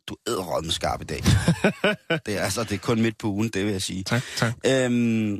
du 0.07 0.15
æder 0.27 0.67
skarp 0.69 1.01
i 1.01 1.05
dag. 1.05 1.23
det 2.25 2.37
er 2.37 2.41
altså, 2.41 2.63
det 2.63 2.71
er 2.71 2.77
kun 2.77 3.01
midt 3.01 3.17
på 3.17 3.27
ugen, 3.27 3.49
det 3.49 3.65
vil 3.65 3.71
jeg 3.71 3.81
sige. 3.81 4.03
Tak, 4.03 4.21
tak. 4.37 4.53
Øhm, 4.65 5.39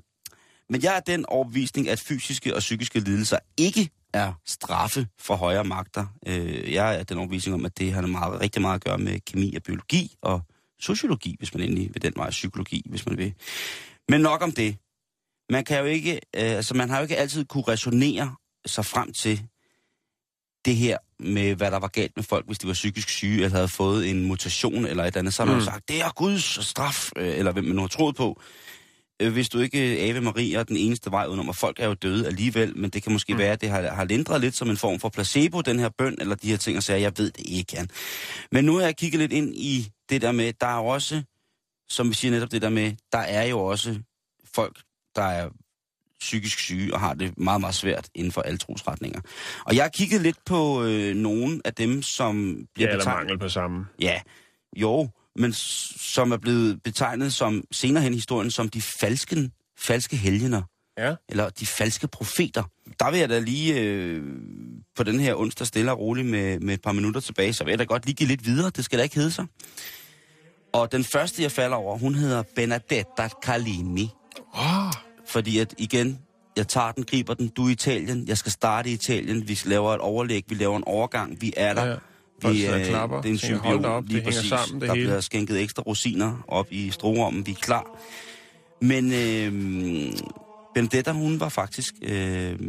men 0.70 0.84
jeg 0.84 0.96
er 0.96 1.00
den 1.00 1.26
overbevisning, 1.26 1.90
at 1.90 2.00
fysiske 2.00 2.56
og 2.56 2.60
psykiske 2.60 3.00
lidelser 3.00 3.38
ikke 3.58 3.90
er 4.14 4.34
straffe 4.46 5.08
for 5.20 5.36
højere 5.36 5.64
magter. 5.64 6.06
Øh, 6.28 6.74
jeg 6.74 7.00
er 7.00 7.04
den 7.04 7.18
overbevisning 7.18 7.56
om, 7.56 7.66
at 7.66 7.78
det 7.78 7.94
har 7.94 8.02
meget, 8.02 8.42
rigtig 8.42 8.62
meget 8.62 8.76
at 8.76 8.84
gøre 8.84 8.98
med 8.98 9.20
kemi 9.20 9.56
og 9.56 9.64
biologi 9.64 10.16
og 10.22 10.42
sociologi, 10.80 11.36
hvis 11.40 11.54
man 11.54 11.64
endelig 11.64 11.90
vil 11.94 12.02
den 12.02 12.14
vej, 12.16 12.30
psykologi, 12.30 12.82
hvis 12.90 13.06
man 13.06 13.18
vil. 13.18 13.34
Men 14.10 14.22
nok 14.22 14.42
om 14.42 14.52
det. 14.52 14.78
Man 15.50 15.66
kan 15.66 15.80
jo 15.80 15.86
ikke, 15.86 16.14
øh, 16.14 16.20
altså 16.34 16.74
man 16.74 16.90
har 16.90 16.98
jo 16.98 17.04
ikke 17.04 17.18
altid 17.18 17.46
kunne 17.46 17.64
resonere 17.68 18.36
sig 18.66 18.86
frem 18.86 19.14
til 19.14 19.48
det 20.66 20.76
her 20.76 20.98
med, 21.20 21.56
hvad 21.56 21.72
der 21.72 21.80
var 21.80 21.88
galt 21.88 22.12
med 22.16 22.24
folk, 22.24 22.46
hvis 22.48 22.60
de 22.60 22.68
var 22.68 22.74
psykisk 22.74 23.10
syge, 23.10 23.44
eller 23.44 23.56
havde 23.58 23.68
fået 23.68 24.10
en 24.10 24.26
mutation 24.26 24.86
eller 24.86 25.04
et 25.04 25.16
andet. 25.16 25.34
Så 25.34 25.42
har 25.44 25.48
man 25.52 25.60
Mm. 25.60 25.66
sagt, 25.66 25.90
det 25.90 26.02
er 26.02 26.10
Guds 26.16 26.66
straf, 26.66 27.10
øh, 27.18 27.38
eller 27.38 27.52
hvem 27.52 27.64
man 27.66 27.76
nu 27.76 27.82
har 27.82 27.88
troet 27.88 28.16
på. 28.16 28.42
Øh, 29.22 29.34
Hvis 29.34 29.50
du 29.50 29.60
ikke, 29.60 29.78
Ave 29.80 30.22
Maria, 30.22 30.60
er 30.60 30.64
den 30.64 30.78
eneste 30.78 31.12
vej 31.12 31.26
udenom, 31.28 31.50
og 31.50 31.56
folk 31.56 31.80
er 31.80 31.88
jo 31.88 31.94
døde 31.94 32.28
alligevel, 32.28 32.78
men 32.78 32.90
det 32.90 33.04
kan 33.04 33.12
måske 33.12 33.34
mm. 33.34 33.40
være, 33.40 33.52
at 33.52 33.62
det 33.62 33.70
har, 33.70 33.82
har 33.94 34.04
lindret 34.06 34.42
lidt 34.42 34.56
som 34.56 34.70
en 34.70 34.78
form 34.78 35.00
for 35.00 35.10
placebo, 35.10 35.62
den 35.62 35.80
her 35.80 35.90
bøn, 35.98 36.16
eller 36.20 36.36
de 36.36 36.50
her 36.50 36.58
ting, 36.58 36.78
og 36.78 36.84
siger, 36.84 36.98
jeg 36.98 37.12
ved 37.18 37.32
det 37.32 37.46
ikke, 37.50 37.74
Jan. 37.76 37.90
Men 38.52 38.66
nu 38.66 38.76
har 38.76 38.82
jeg 38.82 38.98
kigget 38.98 39.20
lidt 39.20 39.34
ind 39.34 39.56
i 39.56 39.90
det 40.10 40.22
der 40.22 40.32
med, 40.32 40.54
der 40.62 40.68
er 40.68 40.80
også, 40.80 41.24
som 41.90 42.10
vi 42.10 42.14
siger 42.14 42.32
netop 42.32 42.52
det 42.52 42.62
der 42.62 42.70
med, 42.70 42.92
der 43.12 43.18
er 43.20 43.44
jo 43.44 43.60
også 43.60 44.00
folk, 44.56 44.80
der 45.16 45.24
er 45.24 45.50
psykisk 46.24 46.60
syge 46.60 46.94
og 46.94 47.00
har 47.00 47.14
det 47.14 47.38
meget, 47.38 47.62
meget 47.62 47.76
svært 47.76 48.08
inden 48.16 48.32
for 48.32 48.42
alle 48.42 48.58
trosretninger. 48.58 49.22
Og 49.66 49.76
jeg 49.76 49.84
har 49.84 49.90
kigget 49.90 50.22
lidt 50.22 50.38
på 50.46 50.84
øh, 50.84 51.16
nogle 51.16 51.62
af 51.66 51.74
dem, 51.74 52.02
som 52.02 52.50
Ja, 52.58 52.64
bliver 52.74 52.90
eller 52.90 53.00
betegnet... 53.00 53.20
mangel 53.20 53.40
på 53.40 53.50
samme. 53.50 53.86
Ja, 54.02 54.22
jo, 54.78 55.10
men 55.36 55.54
som 55.54 56.32
er 56.32 56.38
blevet 56.38 56.84
betegnet 56.84 57.34
som 57.34 57.64
senere 57.72 58.04
hen 58.04 58.14
i 58.14 58.16
historien 58.16 58.52
som 58.52 58.70
de 58.70 58.82
falske, 58.82 59.50
falske 59.80 60.16
helgener, 60.18 60.62
Ja. 60.98 61.16
eller 61.30 61.50
de 61.50 61.66
falske 61.66 62.08
profeter. 62.08 62.64
Der 63.00 63.12
vil 63.12 63.20
jeg 63.20 63.30
da 63.30 63.40
lige 63.40 63.80
øh, 63.82 64.24
på 64.96 65.04
den 65.04 65.20
her 65.20 65.36
onsdag 65.36 65.68
stille 65.68 65.92
og 65.92 66.00
roligt 66.00 66.28
med, 66.28 66.60
med 66.60 66.74
et 66.74 66.82
par 66.82 66.92
minutter 66.92 67.22
tilbage, 67.22 67.54
så 67.54 67.64
vil 67.64 67.72
jeg 67.72 67.80
da 67.80 67.84
godt 67.84 68.06
lige 68.06 68.16
give 68.16 68.28
lidt 68.28 68.46
videre. 68.46 68.70
Det 68.76 68.86
skal 68.86 69.00
da 69.00 69.04
ikke 69.04 69.16
hedde 69.16 69.32
sig. 69.32 69.46
Og 70.74 70.92
den 70.92 71.04
første, 71.04 71.42
jeg 71.44 71.52
falder 71.52 71.78
over, 71.78 71.98
hun 71.98 72.16
hedder 72.16 72.44
Benedetta 72.56 73.30
Carlini. 73.44 74.10
Oh, 74.54 74.92
Fordi 75.28 75.58
at 75.58 75.74
igen, 75.78 76.20
jeg 76.58 76.68
tager 76.68 76.92
den, 76.92 77.04
griber 77.04 77.34
den, 77.34 77.48
du 77.48 77.66
er 77.66 77.70
i 77.70 77.72
Italien, 77.72 78.28
jeg 78.28 78.38
skal 78.38 78.52
starte 78.52 78.90
i 78.90 78.94
Italien, 78.94 79.48
vi 79.48 79.60
laver 79.66 79.94
et 79.94 80.00
overlæg, 80.00 80.44
vi 80.48 80.56
laver 80.56 80.78
en 80.78 80.84
overgang, 80.84 81.42
vi 81.42 81.54
er 81.58 81.74
der. 81.74 81.86
Ja. 81.86 81.96
Folk 82.42 82.56
Vi, 82.56 82.68
øh, 82.68 82.86
klapper, 82.86 83.22
det 83.22 83.44
er 83.44 83.72
en 83.76 83.82
da 83.82 83.88
op, 83.88 84.06
lige 84.06 84.18
det 84.18 84.26
præcis. 84.26 84.50
sammen, 84.50 84.82
det 84.82 84.90
der 84.90 84.96
hele. 84.96 85.08
bliver 85.08 85.22
skænket 85.22 85.62
ekstra 85.62 85.84
rosiner 85.84 86.44
op 86.48 86.68
i 86.72 86.92
stroommen, 86.92 87.46
vi 87.46 87.52
er 87.52 87.56
klar. 87.56 88.00
Men 88.82 89.14
øh, 89.14 90.14
Benedetta, 90.74 91.12
hun 91.12 91.40
var 91.40 91.50
faktisk... 91.50 91.94
Øh, 92.02 92.60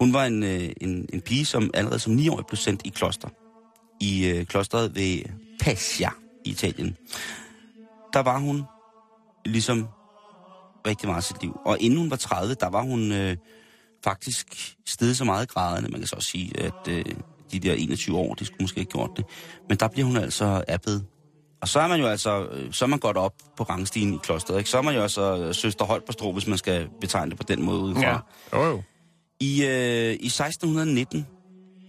hun 0.00 0.12
var 0.12 0.24
en, 0.24 0.42
øh, 0.42 0.70
en, 0.80 1.08
en 1.12 1.20
pige, 1.20 1.44
som 1.44 1.70
allerede 1.74 1.98
som 1.98 2.16
9-årig 2.18 2.46
blev 2.46 2.56
sendt 2.56 2.82
i 2.84 2.88
kloster. 2.88 3.28
I 4.00 4.26
øh, 4.26 4.46
klosteret 4.46 4.94
ved 4.94 5.18
Pescia 5.60 6.10
i 6.44 6.50
Italien. 6.50 6.96
Der 8.12 8.20
var 8.20 8.38
hun 8.38 8.62
ligesom 9.44 9.88
rigtig 10.86 11.08
meget 11.08 11.24
sit 11.24 11.42
liv. 11.42 11.60
Og 11.64 11.80
inden 11.80 11.98
hun 11.98 12.10
var 12.10 12.16
30, 12.16 12.54
der 12.54 12.68
var 12.68 12.82
hun 12.82 13.12
øh, 13.12 13.36
faktisk 14.04 14.74
stedet 14.86 15.16
så 15.16 15.24
meget 15.24 15.44
i 15.44 15.46
graderne. 15.46 15.88
Man 15.88 16.00
kan 16.00 16.06
så 16.06 16.16
også 16.16 16.30
sige, 16.30 16.60
at 16.60 16.88
øh, 16.88 17.04
de 17.52 17.58
der 17.58 17.72
21 17.72 18.18
år, 18.18 18.34
de 18.34 18.44
skulle 18.44 18.58
måske 18.60 18.80
ikke 18.80 18.92
gjort 18.92 19.10
det. 19.16 19.24
Men 19.68 19.78
der 19.78 19.88
bliver 19.88 20.06
hun 20.06 20.16
altså 20.16 20.64
appet. 20.68 21.04
Og 21.62 21.68
så 21.68 21.80
er 21.80 21.88
man 21.88 22.00
jo 22.00 22.06
altså, 22.06 22.46
øh, 22.46 22.72
så 22.72 22.84
er 22.84 22.86
man 22.86 22.98
godt 22.98 23.16
op 23.16 23.32
på 23.56 23.62
rangstigen 23.62 24.14
i 24.14 24.18
klosteret, 24.22 24.58
ikke? 24.58 24.70
Så 24.70 24.78
er 24.78 24.82
man 24.82 24.94
jo 24.94 25.02
altså 25.02 25.38
øh, 25.38 25.54
søster 25.54 26.00
strå, 26.10 26.32
hvis 26.32 26.46
man 26.46 26.58
skal 26.58 26.88
betegne 27.00 27.30
det 27.30 27.38
på 27.38 27.44
den 27.48 27.62
måde 27.62 27.80
udefra. 27.80 28.02
Ja. 28.52 28.58
Jo, 28.58 28.64
jo. 28.64 28.82
I, 29.40 29.64
øh, 29.64 30.12
I 30.12 30.26
1619, 30.26 31.26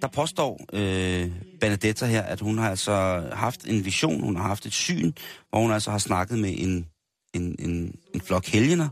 der 0.01 0.07
påstår 0.07 0.59
øh, 0.73 1.31
Benedetta 1.61 2.05
her, 2.05 2.21
at 2.21 2.39
hun 2.39 2.57
har 2.57 2.69
altså 2.69 3.23
haft 3.33 3.65
en 3.67 3.85
vision, 3.85 4.23
hun 4.23 4.35
har 4.35 4.43
haft 4.43 4.65
et 4.65 4.73
syn, 4.73 5.11
hvor 5.49 5.59
hun 5.59 5.71
altså 5.71 5.91
har 5.91 5.97
snakket 5.97 6.39
med 6.39 6.53
en, 6.57 6.87
en, 7.35 7.55
en, 7.59 7.95
en 8.13 8.21
flok 8.21 8.45
helgener. 8.45 8.89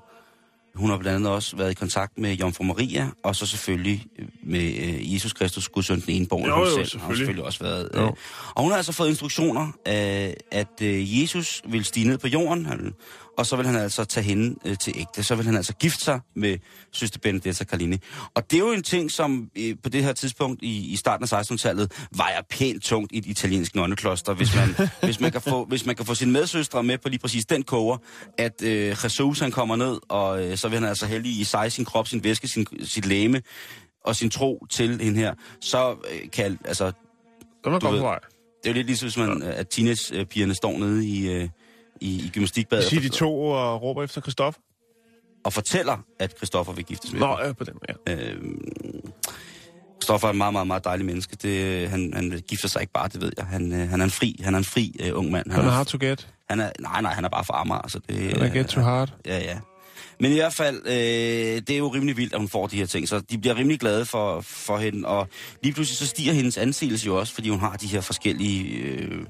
Hun 0.75 0.89
har 0.89 0.97
blandt 0.97 1.15
andet 1.15 1.31
også 1.31 1.55
været 1.57 1.71
i 1.71 1.73
kontakt 1.73 2.17
med 2.17 2.33
Jomfru 2.33 2.63
Maria, 2.63 3.09
og 3.23 3.35
så 3.35 3.45
selvfølgelig 3.45 4.05
med 4.43 4.61
øh, 4.61 5.13
Jesus 5.13 5.33
Kristus, 5.33 5.69
Guds 5.69 5.85
søn, 5.85 5.99
den 5.99 6.09
ene 6.09 6.25
borg, 6.25 6.47
Jo, 6.47 6.59
jo, 6.59 6.65
selv 6.65 6.71
har 6.71 6.77
hun 6.77 6.85
selvfølgelig. 6.85 7.17
selvfølgelig 7.17 7.43
også 7.45 7.63
været. 7.63 7.89
Øh, 7.93 8.03
og 8.55 8.61
hun 8.63 8.71
har 8.71 8.77
altså 8.77 8.91
fået 8.91 9.09
instruktioner, 9.09 9.67
øh, 9.87 10.33
at 10.51 10.81
øh, 10.81 11.21
Jesus 11.21 11.61
vil 11.69 11.85
stige 11.85 12.07
ned 12.07 12.17
på 12.17 12.27
jorden, 12.27 12.65
han, 12.65 12.93
og 13.37 13.45
så 13.45 13.55
vil 13.55 13.65
han 13.65 13.75
altså 13.75 14.05
tage 14.05 14.23
hende 14.23 14.55
øh, 14.65 14.77
til 14.77 14.93
ægte. 14.97 15.23
Så 15.23 15.35
vil 15.35 15.45
han 15.45 15.55
altså 15.55 15.73
gifte 15.73 16.03
sig 16.03 16.19
med 16.35 16.57
søster 16.91 17.19
Benedetta 17.19 17.63
Carlini. 17.65 17.97
Og 18.35 18.51
det 18.51 18.57
er 18.57 18.59
jo 18.61 18.71
en 18.71 18.83
ting, 18.83 19.11
som 19.11 19.49
øh, 19.57 19.75
på 19.83 19.89
det 19.89 20.03
her 20.03 20.13
tidspunkt 20.13 20.63
i, 20.63 20.91
i 20.91 20.95
starten 20.95 21.27
af 21.31 21.41
1600-tallet 21.51 21.91
vejer 22.15 22.41
pænt 22.49 22.83
tungt 22.83 23.11
i 23.11 23.17
et 23.17 23.25
italiensk 23.25 23.75
nonnekloster, 23.75 24.33
hvis 24.33 24.55
man, 24.55 24.87
hvis, 25.03 25.19
man 25.19 25.31
kan 25.31 25.41
få, 25.41 25.65
hvis 25.65 25.85
man 25.85 25.95
kan 25.95 26.05
få 26.05 26.15
sine 26.15 26.31
medsøstre 26.31 26.83
med 26.83 26.97
på 26.97 27.09
lige 27.09 27.19
præcis 27.19 27.45
den 27.45 27.63
koger, 27.63 27.97
at 28.37 28.61
øh, 28.63 28.87
Jesus 28.89 29.39
han 29.39 29.51
kommer 29.51 29.75
ned, 29.75 29.99
og 30.09 30.43
øh, 30.45 30.57
så 30.57 30.69
vil 30.69 30.79
han 30.79 30.87
altså 30.89 31.05
heldig 31.05 31.39
i 31.39 31.43
sig, 31.43 31.71
sin 31.71 31.85
krop, 31.85 32.07
sin 32.07 32.23
væske, 32.23 32.47
sin, 32.47 32.65
sit 32.83 33.05
læme 33.05 33.41
og 34.05 34.15
sin 34.15 34.29
tro 34.29 34.65
til 34.71 35.01
hende 35.01 35.19
her, 35.19 35.33
så 35.61 35.91
øh, 36.13 36.29
kan 36.31 36.59
altså 36.65 36.91
Så 37.63 37.69
er 37.69 37.79
Du 37.79 37.85
ved- 37.95 38.01
det 38.63 38.69
er 38.69 38.73
jo 38.73 38.75
lidt 38.75 38.87
ligesom, 38.87 39.05
hvis 39.05 39.17
man, 39.17 39.41
at 39.41 39.69
teenagepigerne 39.69 40.55
står 40.55 40.77
nede 40.77 41.07
i, 41.07 41.29
øh, 41.31 41.49
i, 42.01 42.25
i 42.25 42.29
gymnastikbadet 42.33 42.85
Siger 42.85 43.01
de 43.01 43.09
to 43.09 43.45
og 43.45 43.81
råber 43.81 44.03
efter 44.03 44.21
Christoffer? 44.21 44.61
og 45.43 45.53
fortæller, 45.53 45.97
at 46.19 46.37
Christoffer 46.37 46.73
vil 46.73 46.85
giftes 46.85 47.11
med 47.11 47.19
Nå, 47.19 47.37
ja, 47.45 47.53
på 47.53 47.63
den, 47.63 47.73
ja. 48.07 48.13
Øh, 48.13 48.37
Christoffer 50.01 50.27
er 50.27 50.31
en 50.31 50.37
meget, 50.37 50.53
meget, 50.53 50.67
meget 50.67 50.83
dejlig 50.85 51.05
menneske. 51.05 51.37
Det, 51.41 51.89
han, 51.89 52.13
han 52.15 52.41
gifter 52.47 52.67
sig 52.67 52.81
ikke 52.81 52.93
bare, 52.93 53.07
det 53.07 53.21
ved 53.21 53.31
jeg. 53.37 53.45
Han, 53.45 53.73
øh, 53.73 53.89
han 53.89 53.99
er 54.01 54.05
en 54.05 54.11
fri, 54.11 54.41
han 54.43 54.53
er 54.53 54.57
en 54.57 54.63
fri 54.63 54.95
uh, 54.99 55.19
ung 55.19 55.31
mand. 55.31 55.51
Han 55.51 55.61
er 55.61 55.65
er, 55.65 55.71
hard 55.71 55.85
to 55.85 55.97
get. 56.01 56.27
han 56.49 56.59
er, 56.59 56.71
nej, 56.79 57.01
nej, 57.01 57.13
han 57.13 57.25
er 57.25 57.29
bare 57.29 57.45
for 57.45 57.53
Amager. 57.53 57.87
Så 57.87 57.99
det, 58.09 58.37
Han 58.37 58.41
er 58.41 58.53
get 58.53 58.67
to 58.67 58.81
hard. 58.81 59.13
Ja, 59.25 59.37
ja. 59.37 59.59
Men 60.19 60.31
i 60.31 60.35
hvert 60.35 60.53
fald, 60.53 60.81
øh, 60.85 60.93
det 60.93 61.69
er 61.69 61.77
jo 61.77 61.87
rimelig 61.87 62.17
vildt, 62.17 62.33
at 62.33 62.39
hun 62.39 62.49
får 62.49 62.67
de 62.67 62.77
her 62.77 62.85
ting. 62.85 63.09
Så 63.09 63.19
de 63.19 63.37
bliver 63.37 63.55
rimelig 63.55 63.79
glade 63.79 64.05
for, 64.05 64.41
for 64.41 64.77
hende. 64.77 65.07
Og 65.07 65.27
lige 65.63 65.73
pludselig 65.73 65.97
så 65.97 66.07
stiger 66.07 66.33
hendes 66.33 66.57
anseelse 66.57 67.05
jo 67.05 67.19
også, 67.19 67.33
fordi 67.33 67.49
hun 67.49 67.59
har 67.59 67.75
de 67.75 67.87
her 67.87 68.01
forskellige, 68.01 68.77
øh, 68.77 69.25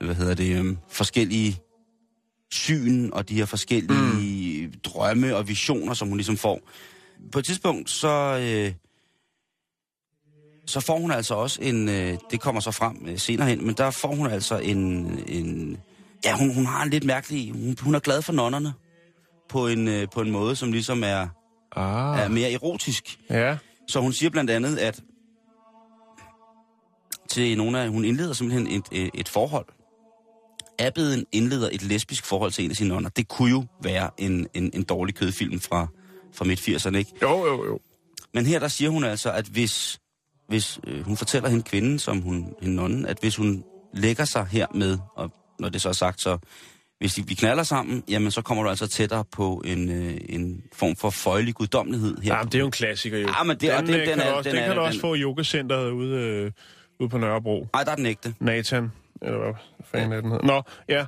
hvad 0.00 0.14
hedder 0.14 0.34
det, 0.34 0.56
øh, 0.56 0.76
forskellige 0.90 1.60
syn 2.52 3.10
og 3.12 3.28
de 3.28 3.34
her 3.34 3.44
forskellige 3.44 4.66
mm. 4.66 4.72
drømme 4.84 5.36
og 5.36 5.48
visioner, 5.48 5.94
som 5.94 6.08
hun 6.08 6.16
ligesom 6.16 6.36
får. 6.36 6.60
På 7.32 7.38
et 7.38 7.44
tidspunkt, 7.44 7.90
så, 7.90 8.38
øh, 8.42 8.72
så 10.66 10.80
får 10.80 10.98
hun 10.98 11.10
altså 11.10 11.34
også 11.34 11.62
en, 11.62 11.88
øh, 11.88 12.18
det 12.30 12.40
kommer 12.40 12.60
så 12.60 12.70
frem 12.70 12.96
øh, 13.06 13.18
senere 13.18 13.48
hen, 13.48 13.66
men 13.66 13.74
der 13.74 13.90
får 13.90 14.14
hun 14.14 14.26
altså 14.26 14.58
en, 14.58 14.78
en 15.28 15.76
ja, 16.24 16.36
hun, 16.38 16.54
hun 16.54 16.66
har 16.66 16.82
en 16.82 16.90
lidt 16.90 17.04
mærkelig, 17.04 17.52
hun, 17.52 17.76
hun 17.80 17.94
er 17.94 17.98
glad 17.98 18.22
for 18.22 18.32
nonnerne 18.32 18.72
på 19.48 19.68
en, 19.68 19.88
øh, 19.88 20.08
på 20.14 20.20
en 20.20 20.30
måde, 20.30 20.56
som 20.56 20.72
ligesom 20.72 21.04
er, 21.04 21.28
Ah, 21.76 22.20
er 22.20 22.28
mere 22.28 22.52
erotisk. 22.52 23.18
ja. 23.30 23.56
Så 23.88 24.00
hun 24.00 24.12
siger 24.12 24.30
blandt 24.30 24.50
andet, 24.50 24.78
at 24.78 25.00
til 27.28 27.56
nogle 27.58 27.80
af, 27.80 27.88
hun 27.88 28.04
indleder 28.04 28.32
simpelthen 28.32 28.66
et, 28.66 28.84
et, 28.92 29.10
et 29.14 29.28
forhold. 29.28 29.66
Abbeden 30.80 31.26
indleder 31.32 31.68
et 31.72 31.82
lesbisk 31.82 32.24
forhold 32.24 32.52
til 32.52 32.64
en 32.64 32.70
af 32.70 32.76
sine 32.76 32.88
nonner. 32.88 33.08
Det 33.10 33.28
kunne 33.28 33.50
jo 33.50 33.64
være 33.82 34.10
en, 34.18 34.46
en, 34.54 34.70
en 34.74 34.82
dårlig 34.82 35.14
kødfilm 35.14 35.60
fra, 35.60 35.86
fra 36.34 36.44
midt-80'erne, 36.44 36.96
ikke? 36.96 37.10
Jo, 37.22 37.46
jo, 37.46 37.64
jo. 37.66 37.80
Men 38.34 38.46
her 38.46 38.58
der 38.58 38.68
siger 38.68 38.90
hun 38.90 39.04
altså, 39.04 39.30
at 39.32 39.44
hvis, 39.46 39.98
hvis 40.48 40.80
øh, 40.86 41.04
hun 41.04 41.16
fortæller 41.16 41.48
hende 41.48 41.62
kvinden, 41.62 41.98
som 41.98 42.20
hun, 42.20 42.54
hende 42.60 42.76
nonnen, 42.76 43.06
at 43.06 43.18
hvis 43.20 43.36
hun 43.36 43.64
lægger 43.94 44.24
sig 44.24 44.46
her 44.50 44.66
med, 44.74 44.98
og 45.16 45.32
når 45.58 45.68
det 45.68 45.80
så 45.80 45.88
er 45.88 45.92
sagt, 45.92 46.20
så 46.20 46.38
hvis 46.98 47.18
vi 47.28 47.34
knaller 47.34 47.62
sammen, 47.62 48.02
jamen 48.08 48.30
så 48.30 48.42
kommer 48.42 48.64
du 48.64 48.70
altså 48.70 48.86
tættere 48.86 49.24
på 49.32 49.62
en, 49.64 49.88
øh, 49.90 50.16
en 50.28 50.62
form 50.72 50.96
for 50.96 51.10
føjelig 51.10 51.54
guddommelighed 51.54 52.16
her. 52.22 52.34
Ja, 52.34 52.42
men 52.42 52.46
det 52.46 52.54
er 52.54 52.58
jo 52.58 52.66
en 52.66 52.70
klassiker, 52.72 53.18
jo. 53.18 53.28
Ja, 53.38 53.42
men 53.42 53.56
det- 53.56 53.72
og 53.72 53.78
den, 53.82 53.86
det- 53.88 53.94
øh, 54.00 54.06
den 54.06 54.18
kan 54.18 54.20
er- 54.20 54.30
du 54.30 54.36
også, 54.36 54.50
den 54.50 54.56
den 54.56 54.62
er- 54.64 54.66
kan 54.68 54.76
du 54.76 54.80
den- 54.80 54.86
også 54.88 55.00
få 55.00 55.14
i 55.14 55.18
yogacenteret 55.20 55.90
ude, 55.90 56.16
øh, 56.16 56.50
ude 57.00 57.08
på 57.08 57.18
Nørrebro. 57.18 57.68
Nej, 57.72 57.84
der 57.84 57.90
er 57.90 57.96
den 57.96 58.06
ægte. 58.06 58.34
Nathan, 58.40 58.92
eller 59.22 59.38
hvad 59.38 59.54
fanden 59.84 60.12
er 60.12 60.20
den 60.20 60.30
hedder. 60.30 60.46
Nå, 60.46 60.62
ja. 60.88 61.06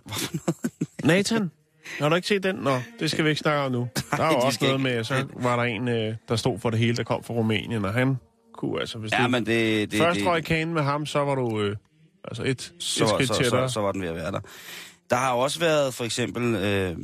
Nathan? 1.09 1.51
Har 1.99 2.09
du 2.09 2.15
ikke 2.15 2.29
set 2.29 2.43
den? 2.43 2.57
Nå, 2.57 2.79
det 3.01 3.11
skal 3.11 3.25
vi 3.25 3.29
ikke 3.31 3.41
snakke 3.41 3.61
om 3.63 3.73
nu. 3.73 3.89
Der 4.17 4.25
er 4.25 4.29
vi 4.29 4.37
også 4.43 4.59
noget 4.63 4.81
med, 4.81 5.05
så 5.05 5.27
var 5.37 5.57
der 5.57 5.63
en, 5.63 5.89
øh, 5.89 6.15
der 6.29 6.37
stod 6.37 6.59
for 6.59 6.71
det 6.71 6.79
hele, 6.79 6.97
der 6.97 7.03
kom 7.05 7.25
fra 7.25 7.35
Rumænien, 7.35 7.85
og 7.85 7.93
han 7.93 8.17
kunne 8.55 8.81
altså, 8.81 8.99
hvis 8.99 9.13
Ja, 9.13 9.23
du 9.23 9.29
men 9.29 9.47
det... 9.47 9.91
det 9.91 9.99
først 9.99 10.19
det, 10.19 10.27
røg 10.27 10.45
kanen 10.45 10.75
med 10.75 10.83
ham, 10.83 11.07
så 11.07 11.19
var 11.19 11.35
du 11.35 11.61
øh, 11.61 11.77
altså 12.25 12.43
et, 12.43 12.73
så, 12.79 13.05
et 13.05 13.11
skridt 13.11 13.29
så, 13.29 13.35
tættere. 13.43 13.69
så, 13.69 13.73
så 13.75 13.81
var 13.81 13.93
den 13.93 14.03
ved 14.03 14.09
at 14.09 14.15
være 14.15 14.33
der. 14.33 14.41
Der 15.11 15.17
har 15.17 15.33
også 15.33 15.59
været 15.61 15.95
for 15.95 16.05
eksempel 16.05 16.55
øh, 16.55 16.97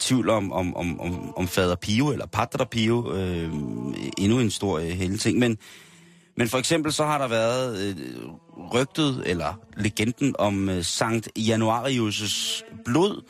tvivl 0.00 0.30
om, 0.30 0.52
om, 0.52 0.76
om, 0.76 1.00
om, 1.00 1.36
om 1.36 1.48
fader 1.48 1.76
Pio, 1.76 2.12
eller 2.12 2.26
Padre 2.26 2.66
Pio, 2.66 3.14
øh, 3.14 3.50
endnu 4.18 4.40
en 4.40 4.50
stor 4.50 4.78
øh, 4.78 4.84
heldig 4.84 5.20
ting. 5.20 5.38
Men, 5.38 5.58
men 6.36 6.48
for 6.48 6.58
eksempel 6.58 6.92
så 6.92 7.04
har 7.04 7.18
der 7.18 7.28
været 7.28 7.78
øh, 7.78 7.96
rygtet, 8.74 9.22
eller 9.26 9.60
legenden 9.76 10.34
om 10.38 10.68
øh, 10.68 10.84
Sankt 10.84 11.28
Januarius' 11.38 12.62
blod, 12.84 13.22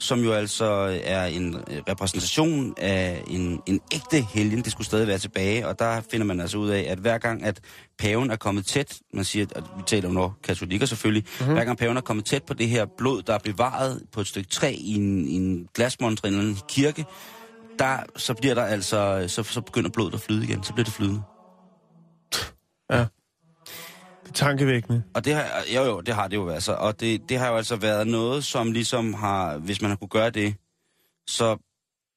som 0.00 0.20
jo 0.20 0.32
altså 0.32 1.00
er 1.04 1.24
en 1.24 1.54
øh, 1.54 1.82
repræsentation 1.88 2.74
af 2.78 3.22
en, 3.26 3.60
en 3.66 3.80
ægte 3.92 4.20
helgen. 4.20 4.62
Det 4.62 4.72
skulle 4.72 4.86
stadig 4.86 5.06
være 5.06 5.18
tilbage, 5.18 5.68
og 5.68 5.78
der 5.78 6.00
finder 6.10 6.26
man 6.26 6.40
altså 6.40 6.58
ud 6.58 6.68
af, 6.68 6.86
at 6.88 6.98
hver 6.98 7.18
gang, 7.18 7.44
at 7.44 7.60
paven 7.98 8.30
er 8.30 8.36
kommet 8.36 8.66
tæt, 8.66 8.98
man 9.14 9.24
siger, 9.24 9.46
at 9.56 9.64
vi 9.76 9.82
taler 9.86 10.08
jo 10.08 10.14
når 10.14 10.38
katolikker 10.44 10.86
selvfølgelig, 10.86 11.24
mm-hmm. 11.40 11.54
hver 11.54 11.64
gang 11.64 11.78
paven 11.78 11.96
er 11.96 12.00
kommet 12.00 12.24
tæt 12.24 12.42
på 12.42 12.54
det 12.54 12.68
her 12.68 12.86
blod, 12.98 13.22
der 13.22 13.34
er 13.34 13.38
bevaret 13.38 14.02
på 14.12 14.20
et 14.20 14.26
stykke 14.26 14.48
træ 14.48 14.74
i 14.78 14.94
en, 14.94 15.28
i 15.28 15.34
en 15.34 15.68
glasmontre 15.74 16.28
i 16.28 16.32
en 16.32 16.38
eller 16.38 16.50
anden 16.50 16.62
kirke, 16.68 17.04
der, 17.78 17.96
så 18.16 18.34
bliver 18.34 18.54
der 18.54 18.64
altså, 18.64 19.24
så, 19.28 19.42
så 19.42 19.60
begynder 19.60 19.90
blodet 19.90 20.14
at 20.14 20.20
flyde 20.20 20.44
igen, 20.44 20.62
så 20.62 20.72
bliver 20.72 20.84
det 20.84 20.94
flydende. 20.94 21.22
Det 24.24 24.30
er 24.30 24.32
tankevækkende. 24.34 25.02
Og 25.14 25.24
det 25.24 25.34
har, 25.34 25.44
jo 25.74 25.84
jo, 25.84 26.00
det 26.00 26.14
har 26.14 26.28
det 26.28 26.36
jo 26.36 26.48
altså. 26.48 26.72
Og 26.72 27.00
det, 27.00 27.28
det 27.28 27.38
har 27.38 27.48
jo 27.48 27.56
altså 27.56 27.76
været 27.76 28.06
noget, 28.06 28.44
som 28.44 28.72
ligesom 28.72 29.14
har, 29.14 29.58
hvis 29.58 29.82
man 29.82 29.90
har 29.90 29.96
kunne 29.96 30.08
gøre 30.08 30.30
det, 30.30 30.54
så 31.28 31.56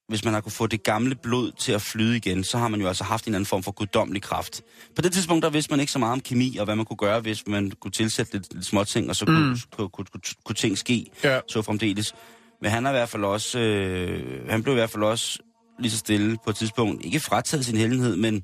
hvis 0.10 0.26
man 0.26 0.34
har 0.34 0.42
kunne 0.42 0.52
få 0.52 0.68
det 0.68 0.84
gamle 0.84 1.16
blod 1.16 1.52
til 1.52 1.72
at 1.72 1.82
flyde 1.82 2.18
igen, 2.18 2.44
så 2.44 2.58
har 2.58 2.68
man 2.68 2.82
jo 2.82 2.88
altså 2.88 3.04
haft 3.04 3.28
en 3.28 3.36
anden 3.36 3.46
form 3.46 3.64
for 3.64 3.72
guddommelig 3.72 4.22
kraft. 4.22 4.62
På 4.96 5.02
det 5.02 5.14
tidspunkt, 5.14 5.44
der 5.44 5.50
vidste 5.50 5.72
man 5.72 5.80
ikke 5.80 5.92
så 5.92 6.00
meget 6.00 6.14
om 6.14 6.20
kemi, 6.22 6.58
og 6.58 6.66
hvad 6.66 6.76
man 6.76 6.86
kunne 6.86 6.98
gøre, 6.98 7.20
hvis 7.20 7.48
man 7.48 7.72
kunne 7.72 7.92
tilsætte 7.92 8.34
lidt, 8.34 8.54
lidt 8.54 8.66
småting, 8.66 9.10
og 9.10 9.16
så 9.16 9.26
kunne, 9.26 9.50
mm. 9.50 9.58
kunne, 9.76 9.90
kunne, 9.90 10.06
kunne, 10.06 10.22
kunne 10.46 10.56
ting 10.56 10.78
ske, 10.78 11.06
Ja. 11.24 11.40
så 11.48 11.62
fremdeles. 11.62 12.16
Men 12.62 12.72
han 12.72 12.86
er 12.86 12.90
i 12.90 12.94
hvert 12.94 13.10
fald 13.10 13.24
også, 13.24 13.60
øh, 13.60 14.50
han 14.50 14.64
blev 14.64 14.74
i 14.74 14.78
hvert 14.78 14.90
fald 14.90 15.04
også 15.04 15.40
lige 15.80 15.92
så 15.92 15.98
stille 15.98 16.38
på 16.44 16.50
et 16.50 16.56
tidspunkt, 16.56 17.06
ikke 17.06 17.20
frataget 17.20 17.66
sin 17.66 17.78
helgenhed, 17.78 18.16
men 18.16 18.44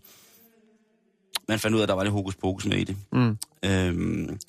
man 1.49 1.59
fandt 1.59 1.75
ud 1.75 1.79
af, 1.79 1.83
at 1.83 1.89
der 1.89 1.95
var 1.95 2.03
lidt 2.03 2.13
hokus 2.13 2.35
pokus 2.35 2.65
med 2.65 2.77
i 2.77 2.83
det. 2.83 2.97
Mm. 3.11 3.37
Øhm, 3.65 4.39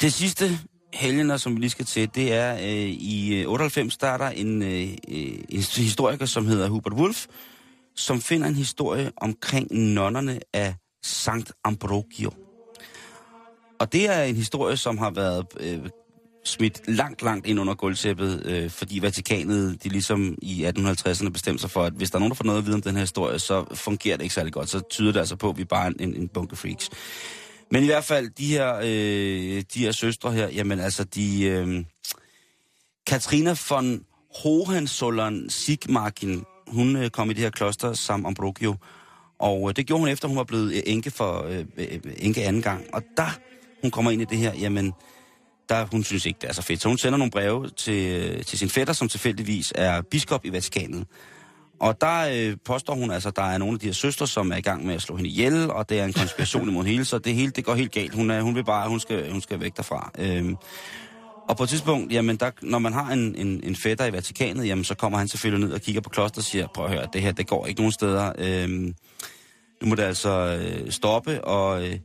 det 0.00 0.12
sidste 0.12 0.58
helgener, 0.94 1.36
som 1.36 1.54
vi 1.54 1.60
lige 1.60 1.70
skal 1.70 1.84
til, 1.84 2.14
det 2.14 2.32
er 2.32 2.54
øh, 2.54 2.88
i 2.88 3.40
øh, 3.40 3.48
98, 3.48 3.96
der 3.96 4.06
er 4.06 4.18
der 4.18 4.28
en, 4.28 4.62
øh, 4.62 4.88
øh, 5.08 5.38
en 5.48 5.62
historiker, 5.76 6.26
som 6.26 6.46
hedder 6.46 6.68
Hubert 6.68 6.92
Wolf, 6.92 7.26
som 7.96 8.20
finder 8.20 8.46
en 8.46 8.54
historie 8.54 9.12
omkring 9.16 9.72
nonnerne 9.72 10.40
af 10.52 10.74
Sankt 11.02 11.52
Ambrogio. 11.64 12.30
Og 13.80 13.92
det 13.92 14.08
er 14.10 14.22
en 14.22 14.36
historie, 14.36 14.76
som 14.76 14.98
har 14.98 15.10
været 15.10 15.46
øh, 15.60 15.88
smidt 16.48 16.80
langt, 16.88 17.22
langt 17.22 17.46
ind 17.46 17.60
under 17.60 17.74
gulvtæppet, 17.74 18.42
øh, 18.44 18.70
fordi 18.70 19.02
Vatikanet, 19.02 19.84
de 19.84 19.88
ligesom 19.88 20.38
i 20.42 20.64
1850'erne 20.64 21.28
bestemte 21.28 21.60
sig 21.60 21.70
for, 21.70 21.82
at 21.82 21.92
hvis 21.92 22.10
der 22.10 22.16
er 22.16 22.20
nogen, 22.20 22.30
der 22.30 22.36
får 22.36 22.44
noget 22.44 22.58
at 22.58 22.66
vide 22.66 22.74
om 22.74 22.82
den 22.82 22.94
her 22.94 23.00
historie, 23.00 23.38
så 23.38 23.64
fungerer 23.74 24.16
det 24.16 24.22
ikke 24.24 24.34
særlig 24.34 24.52
godt. 24.52 24.68
Så 24.68 24.80
tyder 24.90 25.12
det 25.12 25.20
altså 25.20 25.36
på, 25.36 25.50
at 25.50 25.58
vi 25.58 25.64
bare 25.64 25.86
er 25.86 25.92
en, 26.00 26.14
en 26.14 26.28
bunke 26.28 26.56
freaks. 26.56 26.90
Men 27.70 27.82
i 27.82 27.86
hvert 27.86 28.04
fald, 28.04 28.30
de 28.30 28.46
her, 28.46 28.76
øh, 28.76 29.62
de 29.74 29.80
her 29.80 29.92
søstre 29.92 30.32
her, 30.32 30.48
jamen 30.48 30.80
altså, 30.80 31.04
de... 31.04 31.44
Øh, 31.44 31.84
Katrina 33.06 33.56
von 33.70 34.04
Hohenzollern 34.42 35.50
Sigmarkin, 35.50 36.44
hun 36.66 36.96
øh, 36.96 37.10
kom 37.10 37.30
i 37.30 37.32
det 37.32 37.42
her 37.42 37.50
kloster 37.50 37.92
som 37.92 38.26
Ambrogio, 38.26 38.74
og 39.38 39.68
øh, 39.68 39.76
det 39.76 39.86
gjorde 39.86 40.00
hun 40.00 40.08
efter, 40.08 40.28
hun 40.28 40.36
var 40.36 40.44
blevet 40.44 40.74
øh, 40.74 40.82
enke 40.86 41.10
for 41.10 41.42
øh, 41.42 41.58
øh, 41.58 41.86
øh, 42.04 42.12
enke 42.16 42.44
anden 42.44 42.62
gang. 42.62 42.84
Og 42.92 43.02
der 43.16 43.38
hun 43.82 43.90
kommer 43.90 44.10
ind 44.10 44.22
i 44.22 44.24
det 44.24 44.38
her, 44.38 44.54
jamen, 44.54 44.92
der 45.68 45.86
hun 45.92 46.04
synes 46.04 46.26
ikke, 46.26 46.38
det 46.40 46.48
er 46.48 46.52
så 46.52 46.62
fedt. 46.62 46.82
Så 46.82 46.88
hun 46.88 46.98
sender 46.98 47.18
nogle 47.18 47.30
breve 47.30 47.68
til, 47.68 48.44
til 48.44 48.58
sin 48.58 48.68
fætter, 48.68 48.92
som 48.92 49.08
tilfældigvis 49.08 49.72
er 49.74 50.02
biskop 50.02 50.44
i 50.44 50.52
Vatikanet. 50.52 51.06
Og 51.80 52.00
der 52.00 52.28
øh, 52.32 52.56
påstår 52.64 52.94
hun 52.94 53.10
altså, 53.10 53.28
at 53.28 53.36
der 53.36 53.42
er 53.42 53.58
nogle 53.58 53.74
af 53.74 53.80
de 53.80 53.86
her 53.86 53.92
søstre, 53.92 54.26
som 54.26 54.52
er 54.52 54.56
i 54.56 54.60
gang 54.60 54.86
med 54.86 54.94
at 54.94 55.02
slå 55.02 55.16
hende 55.16 55.30
ihjel, 55.30 55.70
og 55.70 55.88
det 55.88 56.00
er 56.00 56.04
en 56.04 56.12
konspiration 56.12 56.68
imod 56.68 56.84
hele, 56.84 57.04
så 57.04 57.18
det 57.18 57.34
hele 57.34 57.50
det 57.50 57.64
går 57.64 57.74
helt 57.74 57.92
galt. 57.92 58.14
Hun, 58.14 58.30
er, 58.30 58.42
hun 58.42 58.54
vil 58.54 58.64
bare, 58.64 58.88
hun 58.88 59.00
skal, 59.00 59.32
hun 59.32 59.40
skal 59.40 59.60
væk 59.60 59.76
derfra. 59.76 60.10
Øhm, 60.18 60.56
og 61.48 61.56
på 61.56 61.62
et 61.62 61.68
tidspunkt, 61.68 62.12
jamen 62.12 62.36
der, 62.36 62.50
når 62.62 62.78
man 62.78 62.92
har 62.92 63.12
en, 63.12 63.34
en, 63.34 63.60
en 63.64 63.76
fætter 63.76 64.06
i 64.06 64.12
Vatikanet, 64.12 64.66
jamen 64.66 64.84
så 64.84 64.94
kommer 64.94 65.18
han 65.18 65.28
selvfølgelig 65.28 65.66
ned 65.66 65.74
og 65.74 65.80
kigger 65.80 66.00
på 66.00 66.10
klosteret 66.10 66.38
og 66.38 66.44
siger, 66.44 66.66
prøv 66.74 66.84
at 66.84 66.90
høre, 66.90 67.06
det 67.12 67.20
her, 67.20 67.32
det 67.32 67.46
går 67.46 67.66
ikke 67.66 67.80
nogen 67.80 67.92
steder. 67.92 68.32
Øhm, 68.38 68.94
nu 69.82 69.88
må 69.88 69.94
det 69.94 70.02
altså 70.02 70.58
øh, 70.60 70.90
stoppe, 70.90 71.44
og, 71.44 71.86
øh, 71.86 71.96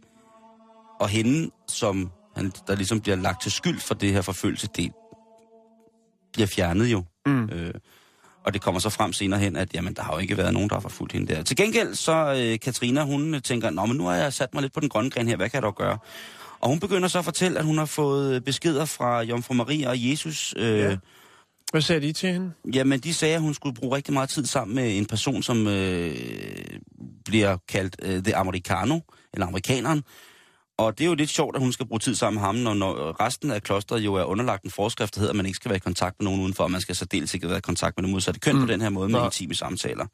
og 0.99 1.09
hende, 1.09 1.49
som 1.67 2.11
han, 2.35 2.51
der 2.67 2.75
ligesom 2.75 3.01
bliver 3.01 3.15
lagt 3.15 3.41
til 3.41 3.51
skyld 3.51 3.79
for 3.79 3.93
det 3.93 4.13
her 4.13 4.21
forfølgelse, 4.21 4.67
det 4.75 4.91
bliver 6.33 6.47
fjernet 6.47 6.87
jo. 6.87 7.03
Mm. 7.25 7.49
Øh, 7.49 7.73
og 8.45 8.53
det 8.53 8.61
kommer 8.61 8.79
så 8.79 8.89
frem 8.89 9.13
senere 9.13 9.39
hen, 9.39 9.55
at 9.55 9.73
jamen, 9.73 9.93
der 9.93 10.03
har 10.03 10.13
jo 10.13 10.19
ikke 10.19 10.37
været 10.37 10.53
nogen, 10.53 10.69
der 10.69 10.75
har 10.75 10.81
forfulgt 10.81 11.13
hende 11.13 11.35
der. 11.35 11.43
Til 11.43 11.57
gengæld 11.57 11.95
så 11.95 12.35
øh, 12.37 12.59
Katrina, 12.59 13.03
hun 13.03 13.41
tænker, 13.41 13.69
Nå, 13.69 13.85
men 13.85 13.97
nu 13.97 14.05
har 14.05 14.15
jeg 14.15 14.33
sat 14.33 14.53
mig 14.53 14.61
lidt 14.61 14.73
på 14.73 14.79
den 14.79 14.89
grønne 14.89 15.09
gren 15.09 15.27
her, 15.27 15.35
hvad 15.35 15.49
kan 15.49 15.57
jeg 15.57 15.63
dog 15.63 15.75
gøre? 15.75 15.97
Og 16.59 16.69
hun 16.69 16.79
begynder 16.79 17.07
så 17.07 17.19
at 17.19 17.25
fortælle, 17.25 17.59
at 17.59 17.65
hun 17.65 17.77
har 17.77 17.85
fået 17.85 18.43
beskeder 18.43 18.85
fra 18.85 19.21
Jomfru 19.21 19.53
Maria 19.53 19.89
og 19.89 20.09
Jesus. 20.09 20.53
Øh, 20.57 20.79
Ja. 20.79 20.89
ja. 20.89 20.97
Hvad 21.71 21.81
sagde 21.81 22.01
de 22.01 22.13
til 22.13 22.29
hende? 22.29 22.51
Jamen, 22.73 22.99
de 22.99 23.13
sagde, 23.13 23.35
at 23.35 23.41
hun 23.41 23.53
skulle 23.53 23.75
bruge 23.75 23.95
rigtig 23.95 24.13
meget 24.13 24.29
tid 24.29 24.45
sammen 24.45 24.75
med 24.75 24.97
en 24.97 25.05
person, 25.05 25.43
som 25.43 25.67
øh, 25.67 26.15
bliver 27.25 27.57
kaldt 27.69 27.95
øh, 28.01 28.23
The 28.23 28.35
Americano, 28.35 28.99
eller 29.33 29.47
amerikaneren. 29.47 30.03
Og 30.77 30.97
det 30.97 31.03
er 31.03 31.07
jo 31.07 31.15
lidt 31.15 31.29
sjovt, 31.29 31.55
at 31.55 31.61
hun 31.61 31.71
skal 31.71 31.85
bruge 31.85 31.99
tid 31.99 32.15
sammen 32.15 32.35
med 32.35 32.45
ham, 32.45 32.55
når, 32.55 32.73
når 32.73 33.21
resten 33.21 33.51
af 33.51 33.63
klosteret 33.63 33.99
jo 33.99 34.13
er 34.13 34.23
underlagt 34.23 34.63
en 34.63 34.71
forskrift, 34.71 35.15
der 35.15 35.19
hedder, 35.19 35.31
at 35.31 35.35
man 35.35 35.45
ikke 35.45 35.55
skal 35.55 35.69
være 35.69 35.77
i 35.77 35.79
kontakt 35.79 36.19
med 36.19 36.25
nogen 36.25 36.41
udenfor, 36.41 36.63
og 36.63 36.71
man 36.71 36.81
skal 36.81 36.95
så 36.95 37.05
dels 37.05 37.33
ikke 37.33 37.49
være 37.49 37.57
i 37.57 37.61
kontakt 37.61 37.97
med 37.97 38.03
det 38.03 38.11
modsatte 38.11 38.39
køn 38.39 38.55
mm. 38.55 38.61
på 38.61 38.67
den 38.67 38.81
her 38.81 38.89
måde 38.89 39.09
med 39.09 39.19
Nå. 39.19 39.25
intime 39.25 39.53
samtaler. 39.53 40.05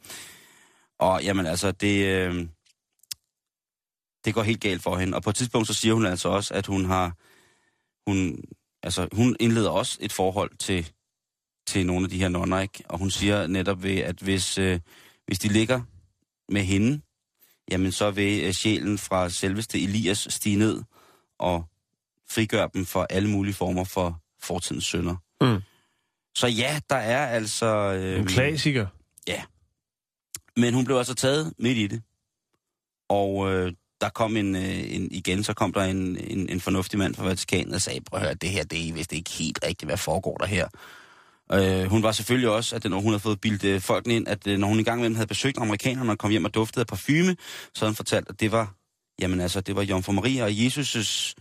Og 1.00 1.24
jamen 1.24 1.46
altså, 1.46 1.72
det, 1.72 2.06
øh, 2.06 2.48
det 4.26 4.34
går 4.34 4.44
helt 4.44 4.62
galt 4.62 4.82
for 4.82 4.98
hende. 4.98 5.16
Og 5.16 5.24
på 5.24 5.30
et 5.30 5.36
tidspunkt 5.36 5.68
så 5.68 5.74
siger 5.74 5.94
hun 5.94 6.06
altså 6.06 6.30
også, 6.30 6.54
at 6.54 6.66
hun 6.66 6.86
har, 6.86 7.14
hun, 8.10 8.44
altså 8.84 9.08
hun 9.12 9.36
indleder 9.40 9.70
også 9.70 9.98
et 10.02 10.14
forhold 10.14 10.58
til, 10.58 10.92
til 11.68 11.86
nogle 11.86 12.04
af 12.04 12.10
de 12.10 12.20
her 12.20 12.30
nonner, 12.30 12.60
ikke? 12.60 12.84
Og 12.90 13.00
hun 13.00 13.12
siger 13.12 13.48
netop 13.48 13.84
ved, 13.84 13.98
at 13.98 14.16
hvis, 14.16 14.58
øh, 14.58 14.80
hvis 15.26 15.40
de 15.40 15.48
ligger 15.48 15.82
med 16.50 16.62
hende, 16.62 17.02
jamen 17.72 17.92
så 17.92 18.12
vil 18.12 18.44
øh, 18.44 18.54
sjælen 18.54 18.98
fra 18.98 19.30
selveste 19.30 19.84
Elias 19.84 20.28
stige 20.30 20.56
ned 20.56 20.84
og 21.40 21.66
frigøre 22.30 22.70
dem 22.74 22.86
for 22.86 23.08
alle 23.10 23.30
mulige 23.30 23.54
former 23.54 23.84
for 23.84 24.22
fortidens 24.42 24.84
synder. 24.86 25.16
Mm. 25.42 25.62
Så 26.36 26.48
ja, 26.48 26.80
der 26.90 26.96
er 26.96 27.28
altså... 27.28 27.66
Øh, 27.76 28.20
En 28.20 28.26
klassiker. 28.26 28.88
men 30.58 30.74
hun 30.74 30.86
blev 30.86 30.98
altså 30.98 31.14
taget 31.14 31.54
midt 31.60 31.78
i 31.78 31.88
det. 31.88 32.02
Og 33.10 33.52
øh, 33.54 33.74
der 34.02 34.10
kom 34.10 34.38
en, 34.38 34.56
øh, 34.56 34.96
en, 34.96 35.12
igen, 35.12 35.44
så 35.44 35.54
kom 35.54 35.74
der 35.74 35.82
en, 35.84 36.18
en, 36.18 36.50
en 36.50 36.62
fornuftig 36.62 37.00
mand 37.00 37.16
fra 37.16 37.24
Vatikanet 37.24 37.76
og 37.76 37.82
sagde, 37.82 38.02
prøv 38.02 38.20
at 38.20 38.26
høre, 38.26 38.34
det 38.34 38.50
her, 38.50 38.64
det 38.64 38.90
er 38.90 38.94
vist 38.94 39.14
ikke 39.14 39.32
helt 39.32 39.60
rigtigt, 39.64 39.90
hvad 39.90 39.98
foregår 39.98 40.38
der 40.38 40.46
her. 40.46 40.68
Øh, 41.54 41.84
hun 41.84 42.04
var 42.04 42.12
selvfølgelig 42.12 42.50
også, 42.50 42.76
at 42.76 42.84
når 42.84 43.00
hun 43.00 43.12
havde 43.12 43.20
fået 43.20 43.42
bildet 43.42 43.64
øh, 43.64 43.82
folkene 43.82 44.16
ind, 44.16 44.28
at 44.28 44.48
øh, 44.48 44.58
når 44.58 44.68
hun 44.68 44.78
engang 44.78 45.00
imellem 45.00 45.16
havde 45.16 45.28
besøgt 45.28 45.58
amerikanerne 45.58 46.12
og 46.12 46.18
kom 46.18 46.32
hjem 46.32 46.46
og 46.46 46.54
duftede 46.54 46.82
af 46.82 46.88
parfume, 46.88 47.36
så 47.74 47.80
havde 47.80 47.90
hun 47.90 47.96
fortalt, 47.96 48.30
at 48.30 48.40
det 48.40 48.52
var, 48.52 48.74
jamen 49.22 49.42
altså, 49.42 49.62
det 49.62 49.76
var 49.76 49.82
Jomfru 49.82 50.12
Maria 50.12 50.44
og 50.44 50.50
Jesus' 50.50 51.34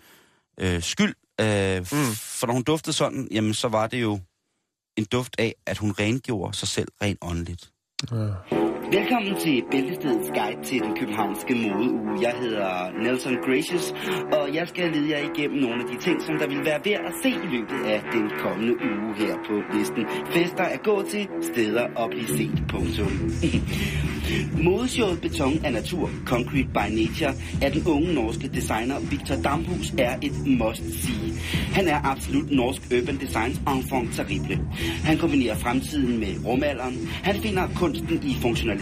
øh, 0.60 0.82
skyld. 0.82 1.14
Øh, 1.40 1.78
mm. 1.78 2.14
For 2.14 2.46
når 2.46 2.54
hun 2.54 2.62
duftede 2.62 2.96
sådan, 2.96 3.28
jamen 3.30 3.54
så 3.54 3.68
var 3.68 3.86
det 3.86 4.02
jo 4.02 4.20
en 4.96 5.04
duft 5.04 5.34
af, 5.38 5.54
at 5.66 5.78
hun 5.78 5.92
rengjorde 5.92 6.56
sig 6.56 6.68
selv 6.68 6.88
rent 7.02 7.18
åndeligt. 7.22 7.70
Velkommen 8.92 9.36
til 9.40 9.64
Bæltestedets 9.70 10.30
guide 10.30 10.62
til 10.64 10.80
den 10.80 10.96
københavnske 10.96 11.54
modeuge. 11.54 12.20
Jeg 12.22 12.34
hedder 12.40 13.02
Nelson 13.02 13.36
Gracious, 13.36 13.94
og 14.32 14.54
jeg 14.54 14.68
skal 14.68 14.92
lede 14.92 15.10
jer 15.10 15.30
igennem 15.30 15.58
nogle 15.58 15.82
af 15.82 15.88
de 15.92 15.98
ting, 16.04 16.22
som 16.22 16.38
der 16.38 16.48
vil 16.48 16.64
være 16.64 16.80
værd 16.84 17.04
at 17.06 17.14
se 17.22 17.28
i 17.28 17.48
løbet 17.56 17.86
af 17.86 18.02
den 18.12 18.30
kommende 18.38 18.74
uge 18.74 19.14
her 19.16 19.34
på 19.46 19.54
listen. 19.76 20.06
Fester 20.26 20.64
at 20.64 20.82
gå 20.82 21.02
til, 21.02 21.28
steder 21.42 21.84
at 22.02 22.10
blive 22.10 22.28
set. 22.28 22.62
Punktum. 22.68 23.12
Modeshowet 24.66 25.20
Beton 25.20 25.64
af 25.64 25.72
Natur, 25.72 26.10
Concrete 26.26 26.68
by 26.68 26.86
Nature, 27.00 27.34
af 27.62 27.72
den 27.72 27.86
unge 27.86 28.14
norske 28.14 28.48
designer 28.48 29.00
Victor 29.10 29.34
Damhus 29.34 29.94
er 29.98 30.16
et 30.22 30.46
must-see. 30.46 31.32
Han 31.72 31.88
er 31.88 32.00
absolut 32.04 32.50
norsk 32.50 32.82
urban 32.96 33.16
designs 33.20 33.60
enfant 33.68 34.14
terrible. 34.14 34.60
Han 35.04 35.18
kombinerer 35.18 35.54
fremtiden 35.54 36.18
med 36.18 36.32
rumalderen. 36.46 37.08
Han 37.22 37.34
finder 37.34 37.68
kunsten 37.76 38.20
i 38.22 38.34
funktionalitet 38.42 38.77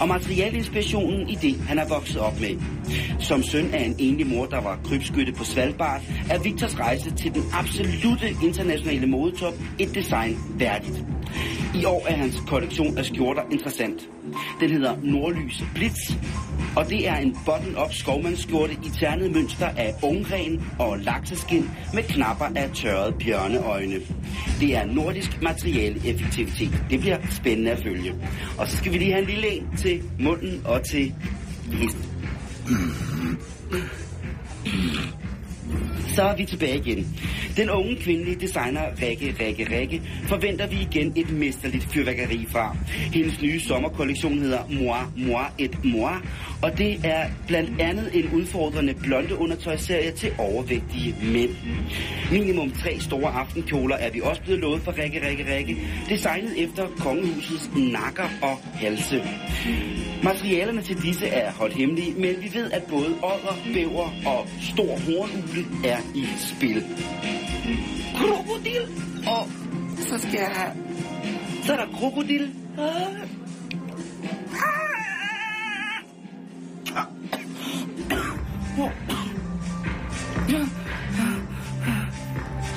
og 0.00 0.08
materialinspirationen 0.08 1.28
i 1.28 1.34
det, 1.34 1.56
han 1.68 1.78
er 1.78 1.88
vokset 1.88 2.20
op 2.20 2.40
med. 2.40 2.60
Som 3.20 3.42
søn 3.42 3.74
af 3.74 3.84
en 3.84 3.94
enlig 3.98 4.26
mor, 4.26 4.46
der 4.46 4.60
var 4.60 4.78
krybskytte 4.84 5.32
på 5.32 5.44
Svalbard, 5.44 6.02
er 6.30 6.38
Victors 6.38 6.78
rejse 6.80 7.10
til 7.14 7.34
den 7.34 7.42
absolute 7.52 8.28
internationale 8.42 9.06
modetop 9.06 9.54
et 9.78 9.94
design 9.94 10.38
værdigt. 10.58 11.04
I 11.74 11.84
år 11.84 12.06
er 12.08 12.16
hans 12.16 12.42
kollektion 12.46 12.98
af 12.98 13.04
skjorter 13.04 13.42
interessant. 13.50 14.08
Den 14.60 14.70
hedder 14.70 14.96
Nordlys 15.02 15.64
Blitz, 15.74 16.12
og 16.76 16.88
det 16.88 17.08
er 17.08 17.16
en 17.16 17.36
button-up 17.44 17.92
skovmandsskjorte 17.92 18.72
i 18.72 18.90
ternet 19.00 19.32
mønster 19.32 19.66
af 19.66 19.94
ungren 20.02 20.64
og 20.78 20.98
lakseskin 20.98 21.70
med 21.94 22.02
knapper 22.02 22.44
af 22.56 22.70
tørrede 22.74 23.12
bjørneøjne. 23.12 24.00
Det 24.60 24.76
er 24.76 24.84
nordisk 24.84 25.42
materialeeffektivitet. 25.42 26.84
Det 26.90 27.00
bliver 27.00 27.18
spændende 27.30 27.70
at 27.70 27.82
følge. 27.82 28.14
Og 28.58 28.68
så 28.68 28.76
skal 28.76 28.92
vi 28.92 28.98
lige 28.98 29.12
have 29.12 29.22
en 29.22 29.28
lille 29.28 29.48
en 29.48 29.76
til 29.76 30.02
munden 30.18 30.62
og 30.64 30.82
til 30.82 31.14
hesten. 31.72 32.04
Så 36.14 36.22
er 36.22 36.36
vi 36.36 36.44
tilbage 36.44 36.76
igen. 36.76 37.16
Den 37.56 37.70
unge 37.70 37.96
kvindelige 37.96 38.36
designer 38.40 38.80
Rikke 39.02 39.34
Rikke 39.40 39.78
Rikke 39.78 40.02
forventer 40.24 40.66
vi 40.66 40.76
igen 40.80 41.12
et 41.16 41.30
mesterligt 41.30 41.92
fyrværkeri 41.92 42.46
fra. 42.48 42.76
Hendes 42.88 43.42
nye 43.42 43.60
sommerkollektion 43.60 44.38
hedder 44.38 44.58
Moi, 44.70 44.98
Moi 45.16 45.44
et 45.58 45.84
Moi, 45.84 46.12
og 46.62 46.78
det 46.78 47.00
er 47.04 47.26
blandt 47.46 47.80
andet 47.80 48.10
en 48.14 48.30
udfordrende 48.34 48.94
blonde 48.94 49.38
undertøjsserie 49.38 50.10
til 50.10 50.32
overvægtige 50.38 51.16
mænd. 51.22 51.50
Minimum 52.32 52.70
tre 52.70 53.00
store 53.00 53.30
aftenkjoler 53.30 53.96
er 53.96 54.10
vi 54.10 54.20
også 54.20 54.42
blevet 54.42 54.60
lovet 54.60 54.82
for 54.82 54.98
Rikke 54.98 55.28
Rikke 55.28 55.56
Rikke, 55.56 55.76
designet 56.08 56.62
efter 56.62 56.86
kongehusets 56.98 57.70
nakker 57.76 58.28
og 58.42 58.58
halse. 58.74 59.22
Materialerne 60.22 60.82
til 60.82 61.02
disse 61.02 61.26
er 61.26 61.52
holdt 61.52 61.74
hemmelige, 61.74 62.12
men 62.12 62.34
vi 62.42 62.50
ved, 62.54 62.70
at 62.70 62.82
både 62.82 63.06
odder, 63.22 63.56
bæver 63.74 64.10
og 64.26 64.48
stor 64.60 64.98
hornugle 65.54 65.88
er 65.88 65.98
i 66.14 66.26
spil. 66.38 66.84
Krokodil! 68.16 68.88
Og 69.26 69.48
så 69.98 70.18
skal 70.18 70.34
jeg 70.34 70.50
have... 70.54 70.76
Så 71.64 71.72
er 71.72 71.76
der 71.76 71.86
krokodil. 71.98 72.54
Ah. 72.78 72.84
ah! 80.48 80.83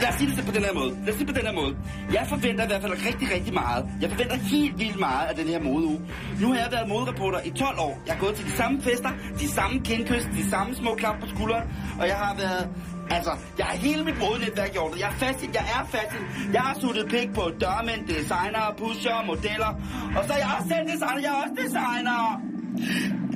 Lad 0.02 0.10
os 0.10 0.16
sige 0.16 0.36
det 0.36 0.45
på 0.45 0.52
den 0.58 0.64
her 0.64 0.74
måde. 0.74 0.91
Lad 1.06 1.10
os 1.14 1.16
sige 1.16 1.28
det 1.28 1.36
på 1.36 1.39
den 1.39 1.48
her 1.50 1.56
måde. 1.62 1.74
Jeg 2.14 2.26
forventer 2.30 2.64
i 2.64 2.68
hvert 2.68 2.82
fald 2.82 2.93
rigtig, 3.08 3.28
rigtig 3.36 3.54
meget. 3.54 3.82
Jeg 4.02 4.10
forventer 4.12 4.36
helt 4.36 4.80
vildt 4.80 5.00
meget 5.00 5.26
af 5.30 5.36
den 5.36 5.48
her 5.48 5.60
modeuge. 5.60 6.00
Nu 6.41 6.48
har 6.52 6.60
jeg 6.64 6.70
været 6.72 6.88
modereporter 6.89 7.39
i 7.45 7.50
12 7.50 7.80
år. 7.80 7.93
Jeg 8.06 8.14
har 8.16 8.22
gået 8.26 8.36
til 8.36 8.45
de 8.45 8.56
samme 8.62 8.82
fester, 8.82 9.12
de 9.39 9.48
samme 9.58 9.76
kindkys, 9.89 10.24
de 10.39 10.50
samme 10.50 10.76
små 10.76 10.91
klap 10.95 11.16
på 11.22 11.28
skulderen. 11.34 11.64
Og 12.00 12.08
jeg 12.08 12.16
har 12.16 12.36
været... 12.36 12.64
Altså, 13.10 13.32
jeg 13.58 13.66
har 13.66 13.78
hele 13.78 14.04
mit 14.04 14.20
modenetværk 14.20 14.72
gjort 14.74 14.93
det. 14.93 15.00
Jeg 15.00 15.10
er 15.14 15.18
fast, 15.26 15.39
jeg 15.58 15.66
er 15.78 15.84
fast. 15.95 16.14
Jeg 16.54 16.62
har 16.62 16.80
suttet 16.82 17.06
pik 17.14 17.30
på 17.34 17.43
dørmænd, 17.62 18.02
designer, 18.08 18.64
pusher, 18.78 19.26
modeller. 19.26 19.72
Og 20.18 20.22
så 20.28 20.32
er 20.34 20.39
jeg 20.43 20.50
også 20.58 20.68
selv 20.74 20.86
designer. 20.93 21.22
Jeg 21.26 21.32
er 21.36 21.39
også 21.43 21.56
designer. 21.64 22.20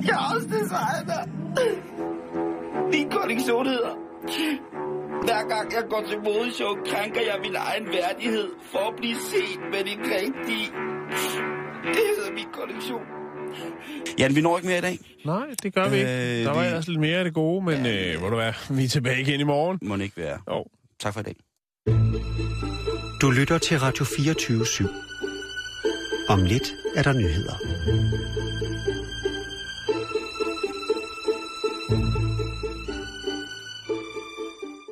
Jeg 0.06 0.14
er 0.20 0.24
også 0.34 0.46
designer. 0.56 1.20
Min 2.92 3.10
kollektion 3.10 3.66
hedder 3.66 3.94
hver 5.26 5.48
gang 5.54 5.72
jeg 5.72 5.84
går 5.90 6.04
til 6.08 6.18
modeshow, 6.18 6.72
krænker 6.90 7.20
jeg 7.20 7.36
min 7.42 7.54
egen 7.56 7.86
værdighed 7.86 8.48
for 8.72 8.78
at 8.90 8.94
blive 8.96 9.16
set 9.30 9.60
med 9.72 9.78
det 9.88 9.98
rigtige. 10.16 10.66
Det 11.94 12.02
hedder 12.16 12.32
min 12.34 12.46
kollektion. 12.52 13.02
Jan, 14.18 14.36
vi 14.36 14.40
når 14.40 14.56
ikke 14.58 14.68
mere 14.68 14.78
i 14.78 14.80
dag. 14.80 14.98
Nej, 15.24 15.46
det 15.62 15.74
gør 15.74 15.88
vi 15.88 15.96
ikke. 15.96 16.10
Øh, 16.10 16.44
Der 16.44 16.50
var 16.52 16.60
vi- 16.60 16.66
ellers 16.66 16.88
lidt 16.88 17.00
mere 17.00 17.18
af 17.18 17.24
det 17.24 17.34
gode, 17.34 17.64
men 17.64 17.86
øh, 17.86 18.18
hvor 18.18 18.30
du 18.30 18.36
være, 18.36 18.54
vi 18.70 18.84
er 18.84 18.88
tilbage 18.88 19.20
igen 19.20 19.40
i 19.40 19.44
morgen. 19.44 19.78
Må 19.82 19.96
det 19.96 20.02
ikke 20.02 20.16
være. 20.16 20.38
Jo. 20.50 20.64
Tak 21.00 21.12
for 21.14 21.20
i 21.20 21.22
dag. 21.22 21.36
Du 23.22 23.30
lytter 23.30 23.58
til 23.58 23.78
Radio 23.78 24.04
24 24.04 24.62
/7. 24.62 24.86
Om 26.28 26.44
lidt 26.44 26.74
er 26.96 27.02
der 27.02 27.12
nyheder. 27.12 27.54